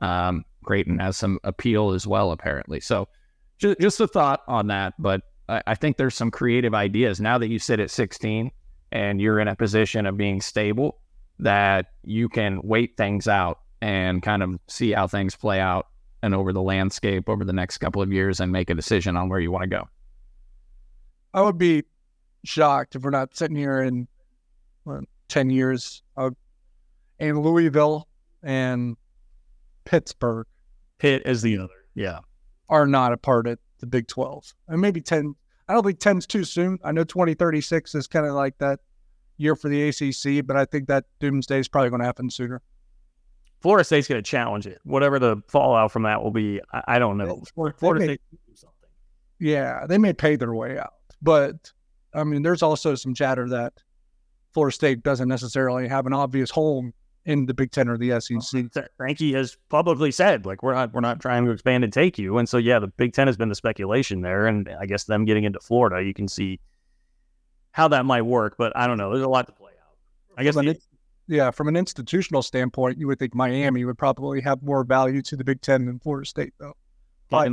um, 0.00 0.44
Creighton 0.64 0.98
has 0.98 1.16
some 1.16 1.38
appeal 1.44 1.90
as 1.92 2.06
well, 2.06 2.32
apparently. 2.32 2.80
So 2.80 3.08
just, 3.58 3.80
just 3.80 4.00
a 4.00 4.08
thought 4.08 4.42
on 4.48 4.68
that. 4.68 4.94
But 4.98 5.22
I, 5.48 5.62
I 5.66 5.74
think 5.74 5.96
there's 5.96 6.14
some 6.14 6.30
creative 6.30 6.74
ideas 6.74 7.20
now 7.20 7.38
that 7.38 7.48
you 7.48 7.58
sit 7.58 7.80
at 7.80 7.90
16 7.90 8.50
and 8.92 9.20
you're 9.20 9.40
in 9.40 9.48
a 9.48 9.56
position 9.56 10.06
of 10.06 10.16
being 10.16 10.40
stable 10.40 10.98
that 11.40 11.86
you 12.04 12.28
can 12.28 12.60
wait 12.62 12.96
things 12.96 13.26
out 13.26 13.60
and 13.82 14.22
kind 14.22 14.42
of 14.42 14.58
see 14.68 14.92
how 14.92 15.06
things 15.06 15.34
play 15.36 15.60
out 15.60 15.88
and 16.22 16.34
over 16.34 16.52
the 16.52 16.62
landscape 16.62 17.28
over 17.28 17.44
the 17.44 17.52
next 17.52 17.78
couple 17.78 18.00
of 18.00 18.12
years 18.12 18.40
and 18.40 18.50
make 18.50 18.70
a 18.70 18.74
decision 18.74 19.16
on 19.16 19.28
where 19.28 19.40
you 19.40 19.50
want 19.50 19.62
to 19.62 19.68
go. 19.68 19.88
I 21.34 21.42
would 21.42 21.58
be 21.58 21.82
shocked 22.44 22.94
if 22.94 23.02
we're 23.02 23.10
not 23.10 23.36
sitting 23.36 23.56
here 23.56 23.82
in 23.82 24.06
well, 24.84 25.02
10 25.28 25.50
years 25.50 26.02
uh, 26.16 26.30
in 27.18 27.40
Louisville 27.40 28.08
and 28.42 28.96
Pittsburgh. 29.84 30.46
Pitt 30.98 31.22
is 31.26 31.42
the 31.42 31.58
other. 31.58 31.74
Yeah. 31.94 32.20
Are 32.68 32.86
not 32.86 33.12
a 33.12 33.16
part 33.16 33.46
of 33.46 33.58
the 33.80 33.86
Big 33.86 34.08
12. 34.08 34.52
And 34.68 34.80
maybe 34.80 35.00
10. 35.00 35.34
I 35.68 35.72
don't 35.72 35.84
think 35.84 35.98
10's 35.98 36.26
too 36.26 36.44
soon. 36.44 36.78
I 36.84 36.92
know 36.92 37.04
2036 37.04 37.94
is 37.94 38.06
kind 38.06 38.26
of 38.26 38.34
like 38.34 38.58
that 38.58 38.80
year 39.36 39.56
for 39.56 39.68
the 39.68 39.88
ACC, 39.88 40.46
but 40.46 40.56
I 40.56 40.64
think 40.64 40.88
that 40.88 41.04
doomsday 41.20 41.58
is 41.58 41.68
probably 41.68 41.90
going 41.90 42.00
to 42.00 42.06
happen 42.06 42.30
sooner. 42.30 42.62
Florida 43.60 43.84
State's 43.84 44.08
going 44.08 44.22
to 44.22 44.30
challenge 44.30 44.66
it. 44.66 44.78
Whatever 44.84 45.18
the 45.18 45.38
fallout 45.48 45.90
from 45.90 46.02
that 46.02 46.22
will 46.22 46.30
be, 46.30 46.60
I, 46.72 46.82
I 46.86 46.98
don't 46.98 47.16
know. 47.16 47.42
Florida, 47.54 47.76
Florida 47.78 48.04
State 48.04 48.20
do 48.30 48.54
something. 48.54 48.90
Yeah, 49.40 49.86
they 49.86 49.96
may 49.96 50.12
pay 50.12 50.36
their 50.36 50.54
way 50.54 50.78
out, 50.78 50.92
but 51.22 51.72
I 52.12 52.24
mean, 52.24 52.42
there's 52.42 52.62
also 52.62 52.94
some 52.94 53.14
chatter 53.14 53.48
that 53.48 53.72
Florida 54.52 54.74
State 54.74 55.02
doesn't 55.02 55.28
necessarily 55.28 55.88
have 55.88 56.06
an 56.06 56.12
obvious 56.12 56.50
home 56.50 56.92
in 57.26 57.46
the 57.46 57.54
Big 57.54 57.70
Ten 57.70 57.88
or 57.88 57.96
the 57.96 58.20
SEC. 58.20 58.66
Uh, 58.76 58.82
Sankey 58.98 59.32
has 59.32 59.56
publicly 59.68 60.10
said, 60.10 60.46
like, 60.46 60.62
we're 60.62 60.74
not 60.74 60.92
we're 60.92 61.00
not 61.00 61.20
trying 61.20 61.44
to 61.44 61.50
expand 61.50 61.84
and 61.84 61.92
take 61.92 62.18
you. 62.18 62.38
And 62.38 62.48
so, 62.48 62.58
yeah, 62.58 62.78
the 62.78 62.88
Big 62.88 63.12
Ten 63.12 63.26
has 63.26 63.36
been 63.36 63.48
the 63.48 63.54
speculation 63.54 64.20
there, 64.20 64.46
and 64.46 64.68
I 64.80 64.86
guess 64.86 65.04
them 65.04 65.24
getting 65.24 65.44
into 65.44 65.60
Florida, 65.60 66.02
you 66.02 66.14
can 66.14 66.28
see 66.28 66.60
how 67.72 67.88
that 67.88 68.04
might 68.04 68.22
work. 68.22 68.56
But 68.58 68.76
I 68.76 68.86
don't 68.86 68.98
know. 68.98 69.10
There's 69.10 69.24
a 69.24 69.28
lot 69.28 69.46
to 69.46 69.52
play 69.52 69.72
out. 69.72 69.96
I 70.38 70.44
guess 70.44 70.54
the, 70.54 70.78
yeah, 71.26 71.50
from 71.50 71.68
an 71.68 71.76
institutional 71.76 72.42
standpoint, 72.42 72.98
you 72.98 73.06
would 73.06 73.18
think 73.18 73.34
Miami 73.34 73.84
would 73.84 73.98
probably 73.98 74.40
have 74.42 74.62
more 74.62 74.84
value 74.84 75.22
to 75.22 75.36
the 75.36 75.44
Big 75.44 75.60
Ten 75.60 75.86
than 75.86 75.98
Florida 75.98 76.26
State, 76.26 76.52
though. 76.58 76.76
Like 77.30 77.50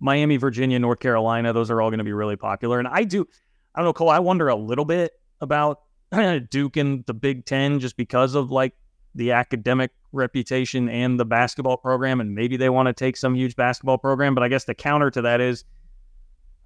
Miami, 0.00 0.36
Virginia, 0.38 0.78
North 0.78 1.00
Carolina, 1.00 1.52
those 1.52 1.70
are 1.70 1.80
all 1.82 1.90
going 1.90 1.98
to 1.98 2.04
be 2.04 2.12
really 2.12 2.36
popular. 2.36 2.78
And 2.78 2.88
I 2.88 3.04
do, 3.04 3.26
I 3.74 3.80
don't 3.80 3.86
know, 3.86 3.92
Cole, 3.92 4.08
I 4.08 4.18
wonder 4.18 4.48
a 4.48 4.56
little 4.56 4.86
bit 4.86 5.12
about 5.40 5.80
Duke 6.50 6.76
and 6.76 7.04
the 7.06 7.14
Big 7.14 7.44
Ten 7.44 7.80
just 7.80 7.96
because 7.96 8.34
of 8.34 8.50
like 8.50 8.74
the 9.14 9.32
academic 9.32 9.90
reputation 10.12 10.88
and 10.88 11.18
the 11.18 11.24
basketball 11.24 11.76
program. 11.76 12.20
And 12.20 12.34
maybe 12.34 12.56
they 12.56 12.68
want 12.68 12.86
to 12.86 12.92
take 12.92 13.16
some 13.16 13.34
huge 13.34 13.56
basketball 13.56 13.98
program. 13.98 14.34
But 14.34 14.42
I 14.42 14.48
guess 14.48 14.64
the 14.64 14.74
counter 14.74 15.10
to 15.10 15.22
that 15.22 15.40
is 15.40 15.64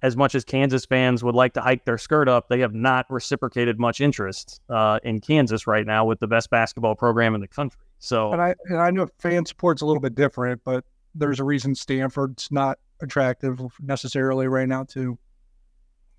as 0.01 0.15
much 0.15 0.35
as 0.35 0.43
Kansas 0.43 0.85
fans 0.85 1.23
would 1.23 1.35
like 1.35 1.53
to 1.53 1.61
hike 1.61 1.85
their 1.85 1.97
skirt 1.97 2.29
up, 2.29 2.49
they 2.49 2.59
have 2.59 2.73
not 2.73 3.05
reciprocated 3.09 3.79
much 3.79 4.01
interest 4.01 4.61
uh, 4.69 4.99
in 5.03 5.19
Kansas 5.19 5.65
right 5.67 5.85
now 5.85 6.05
with 6.05 6.19
the 6.19 6.27
best 6.27 6.49
basketball 6.49 6.95
program 6.95 7.33
in 7.33 7.41
the 7.41 7.47
country. 7.47 7.81
So, 7.99 8.31
and 8.31 8.41
I 8.41 8.55
and 8.65 8.77
I 8.77 8.91
know 8.91 9.07
fan 9.17 9.45
support's 9.45 9.81
a 9.81 9.85
little 9.85 10.01
bit 10.01 10.13
different, 10.13 10.61
but 10.63 10.85
there's 11.15 11.39
a 11.39 11.43
reason 11.43 11.73
Stanford's 11.73 12.51
not 12.51 12.77
attractive 13.01 13.59
necessarily 13.81 14.47
right 14.47 14.67
now 14.67 14.83
too. 14.83 15.17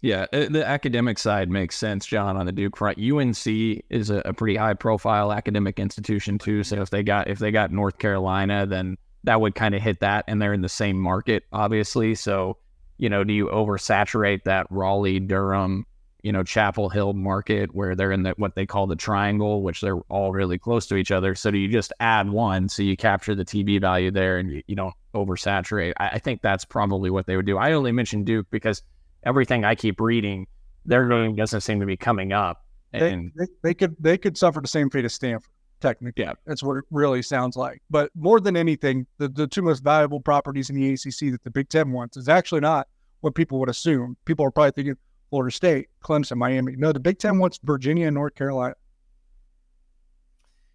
Yeah, 0.02 0.26
uh, 0.32 0.46
the 0.50 0.64
academic 0.64 1.18
side 1.18 1.50
makes 1.50 1.76
sense, 1.76 2.06
John. 2.06 2.36
On 2.36 2.46
the 2.46 2.52
Duke 2.52 2.76
front, 2.76 2.98
UNC 2.98 3.46
is 3.46 4.10
a, 4.10 4.22
a 4.24 4.32
pretty 4.32 4.56
high 4.56 4.74
profile 4.74 5.32
academic 5.32 5.78
institution 5.78 6.38
too. 6.38 6.62
So 6.62 6.82
if 6.82 6.90
they 6.90 7.02
got 7.02 7.28
if 7.28 7.38
they 7.38 7.50
got 7.50 7.72
North 7.72 7.98
Carolina, 7.98 8.66
then 8.66 8.98
that 9.24 9.40
would 9.40 9.54
kind 9.54 9.74
of 9.74 9.82
hit 9.82 10.00
that, 10.00 10.24
and 10.28 10.40
they're 10.40 10.52
in 10.52 10.62
the 10.62 10.68
same 10.68 10.98
market, 10.98 11.44
obviously. 11.52 12.14
So 12.14 12.58
you 12.98 13.08
know, 13.08 13.24
do 13.24 13.32
you 13.32 13.46
oversaturate 13.46 14.44
that 14.44 14.66
Raleigh, 14.70 15.20
Durham, 15.20 15.86
you 16.22 16.32
know, 16.32 16.42
Chapel 16.42 16.88
Hill 16.88 17.12
market 17.12 17.74
where 17.74 17.94
they're 17.94 18.10
in 18.10 18.22
the, 18.22 18.34
what 18.36 18.54
they 18.54 18.66
call 18.66 18.86
the 18.86 18.96
triangle, 18.96 19.62
which 19.62 19.80
they're 19.80 19.98
all 20.08 20.32
really 20.32 20.58
close 20.58 20.86
to 20.86 20.96
each 20.96 21.12
other. 21.12 21.34
So 21.34 21.50
do 21.50 21.58
you 21.58 21.68
just 21.68 21.92
add 22.00 22.28
one 22.30 22.68
so 22.68 22.82
you 22.82 22.96
capture 22.96 23.34
the 23.34 23.44
TV 23.44 23.80
value 23.80 24.10
there 24.10 24.38
and 24.38 24.50
you, 24.50 24.62
you 24.66 24.74
don't 24.74 24.94
oversaturate? 25.14 25.92
I, 25.98 26.08
I, 26.08 26.18
think 26.18 26.42
that's 26.42 26.64
probably 26.64 27.10
what 27.10 27.26
they 27.26 27.36
would 27.36 27.46
do. 27.46 27.58
I 27.58 27.72
only 27.72 27.92
mentioned 27.92 28.26
Duke 28.26 28.46
because 28.50 28.82
everything 29.26 29.64
I 29.64 29.74
keep 29.74 30.00
reading, 30.00 30.46
their 30.86 31.06
name 31.06 31.34
doesn't 31.34 31.60
seem 31.60 31.80
to 31.80 31.86
be 31.86 31.96
coming 31.98 32.32
up. 32.32 32.64
And 32.92 33.32
they, 33.36 33.44
they, 33.44 33.52
they 33.62 33.74
could 33.74 33.96
they 34.00 34.16
could 34.16 34.38
suffer 34.38 34.60
the 34.62 34.68
same 34.68 34.88
fate 34.88 35.04
as 35.04 35.12
Stanford. 35.12 35.50
technically. 35.80 36.24
Yeah. 36.24 36.32
That's 36.46 36.62
what 36.62 36.78
it 36.78 36.84
really 36.90 37.20
sounds 37.20 37.56
like. 37.56 37.82
But 37.90 38.10
more 38.14 38.40
than 38.40 38.56
anything, 38.56 39.06
the, 39.18 39.28
the 39.28 39.46
two 39.46 39.60
most 39.60 39.82
valuable 39.84 40.20
properties 40.20 40.70
in 40.70 40.76
the 40.76 40.92
ACC 40.92 41.32
that 41.32 41.44
the 41.44 41.50
Big 41.50 41.68
Ten 41.68 41.92
wants 41.92 42.16
is 42.16 42.28
actually 42.28 42.60
not 42.60 42.88
what 43.20 43.34
people 43.34 43.58
would 43.60 43.68
assume. 43.68 44.16
People 44.24 44.46
are 44.46 44.50
probably 44.50 44.70
thinking 44.70 44.96
Florida 45.30 45.54
State, 45.54 45.88
Clemson, 46.02 46.36
Miami. 46.36 46.76
No, 46.76 46.92
the 46.92 47.00
Big 47.00 47.18
Ten 47.18 47.38
wants 47.38 47.58
Virginia 47.64 48.06
and 48.06 48.14
North 48.14 48.34
Carolina. 48.34 48.74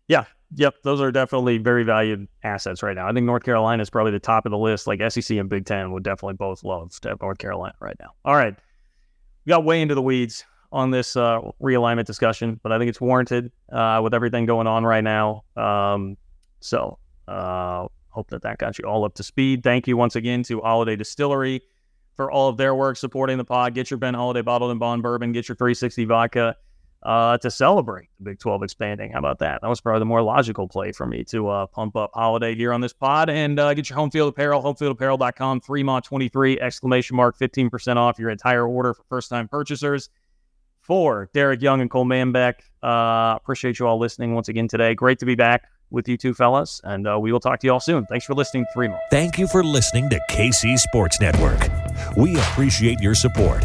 Yeah, 0.08 0.26
yep, 0.56 0.76
those 0.84 1.02
are 1.02 1.12
definitely 1.12 1.58
very 1.58 1.84
valued 1.84 2.28
assets 2.43 2.84
right 2.84 2.95
now. 2.95 3.08
I 3.08 3.14
think 3.14 3.26
North 3.26 3.43
Carolina 3.43 3.82
is 3.82 3.89
probably 3.89 4.12
the 4.12 4.20
top 4.20 4.45
of 4.45 4.52
the 4.52 4.58
list. 4.58 4.88
Like 4.88 5.02
SEC 5.12 5.38
and 5.38 5.49
Big 5.49 5.66
Ten 5.66 5.91
would 5.91 6.04
definitely 6.04 6.36
both 6.36 6.64
love 6.64 6.91
to 7.02 7.10
have 7.10 7.22
North 7.22 7.38
Carolina 7.38 7.74
right 7.80 7.95
now. 7.99 8.12
All 8.26 8.36
right, 8.36 8.56
we 9.45 9.49
got 9.49 9.64
way 9.64 9.82
into 9.82 9.95
the 9.95 10.02
weeds 10.02 10.43
on 10.72 10.91
this 10.91 11.16
uh, 11.16 11.39
realignment 11.62 12.06
discussion, 12.06 12.60
but 12.64 12.72
I 12.72 12.78
think 12.78 12.89
it's 12.89 13.02
warranted 13.02 13.52
uh, 13.72 13.99
with 14.04 14.14
everything 14.14 14.45
going 14.45 14.68
on 14.68 14.86
right 14.86 15.04
now. 15.04 15.43
Um, 15.58 16.18
so, 16.60 16.97
uh, 17.28 17.88
hope 18.10 18.30
that 18.30 18.41
that 18.43 18.58
got 18.58 18.78
you 18.78 18.86
all 18.86 19.04
up 19.06 19.16
to 19.16 19.24
speed. 19.24 19.64
Thank 19.64 19.88
you 19.88 19.97
once 19.97 20.16
again 20.16 20.43
to 20.43 20.62
Holladay 20.62 20.97
Distillery 20.97 21.62
for 22.16 22.30
all 22.30 22.49
of 22.49 22.58
their 22.58 22.76
work 22.76 22.97
supporting 22.97 23.38
the 23.38 23.45
pod. 23.45 23.74
Get 23.74 23.89
your 23.89 23.97
Ben 23.97 24.14
Holladay 24.14 24.43
bottled 24.43 24.72
and 24.72 24.80
bond 24.80 25.02
bourbon. 25.02 25.32
Get 25.32 25.47
your 25.47 25.56
360 25.56 26.06
vodka 26.06 26.56
uh, 27.04 27.38
to 27.39 27.49
celebrate 27.49 28.10
the 28.20 28.26
Big 28.26 28.39
12 28.39 28.64
expanding. 28.64 29.12
How 29.12 29.20
about 29.20 29.39
that? 29.39 29.62
That 29.62 29.68
was 29.68 29.82
probably 29.82 29.99
the 29.99 30.06
more 30.06 30.22
logical 30.22 30.68
play 30.68 30.91
for 30.91 31.06
me 31.06 31.24
to 31.26 31.47
uh, 31.47 31.66
pump 31.68 31.95
up 31.95 32.12
Holladay 32.14 32.56
here 32.56 32.74
on 32.74 32.82
this 32.82 32.93
pod 32.93 33.30
and 33.30 33.60
uh, 33.60 33.74
get 33.74 33.89
your 33.89 33.97
home 33.97 34.12
field 34.12 34.30
apparel, 34.30 34.62
homefieldapparel.com, 34.62 35.62
Fremont 35.62 36.06
23, 36.06 36.60
exclamation 36.60 37.16
mark, 37.16 37.38
15% 37.38 37.97
off 37.97 38.20
your 38.20 38.30
entire 38.30 38.68
order 38.68 38.93
for 38.93 39.04
first 39.10 39.30
time 39.30 39.47
purchasers. 39.47 40.10
For 40.82 41.30
Derek 41.34 41.62
Young 41.62 41.80
and 41.80 41.91
Cole 41.91 42.06
Manbeck, 42.06 42.56
uh, 42.82 43.36
appreciate 43.36 43.78
you 43.78 43.86
all 43.86 43.99
listening 43.99 44.34
once 44.34 44.49
again 44.49 44.68
today. 44.68 44.95
Great 44.95 45.20
to 45.20 45.26
be 45.26 45.36
back 45.36 45.68
with 45.91 46.08
you 46.08 46.18
two 46.18 46.34
fellas, 46.34 46.82
and 46.84 47.08
uh, 47.08 47.20
we 47.20 47.32
will 47.32 47.39
talk 47.39 47.60
to 47.60 47.68
you 47.68 47.74
all 47.74 47.80
soon. 47.80 48.06
Thanks 48.08 48.26
for 48.26 48.34
listening, 48.34 48.66
Three 48.74 48.88
Maw. 48.88 48.97
Thank 49.12 49.38
you 49.38 49.47
for 49.47 49.64
listening 49.64 50.10
to 50.10 50.20
KC 50.32 50.80
Sports 50.80 51.22
Network. 51.22 51.60
We 52.18 52.36
appreciate 52.36 52.99
your 52.99 53.14
support. 53.14 53.64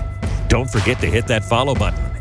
Don't 0.48 0.70
forget 0.70 1.00
to 1.00 1.06
hit 1.06 1.26
that 1.28 1.42
follow 1.42 1.74
button 1.74 2.15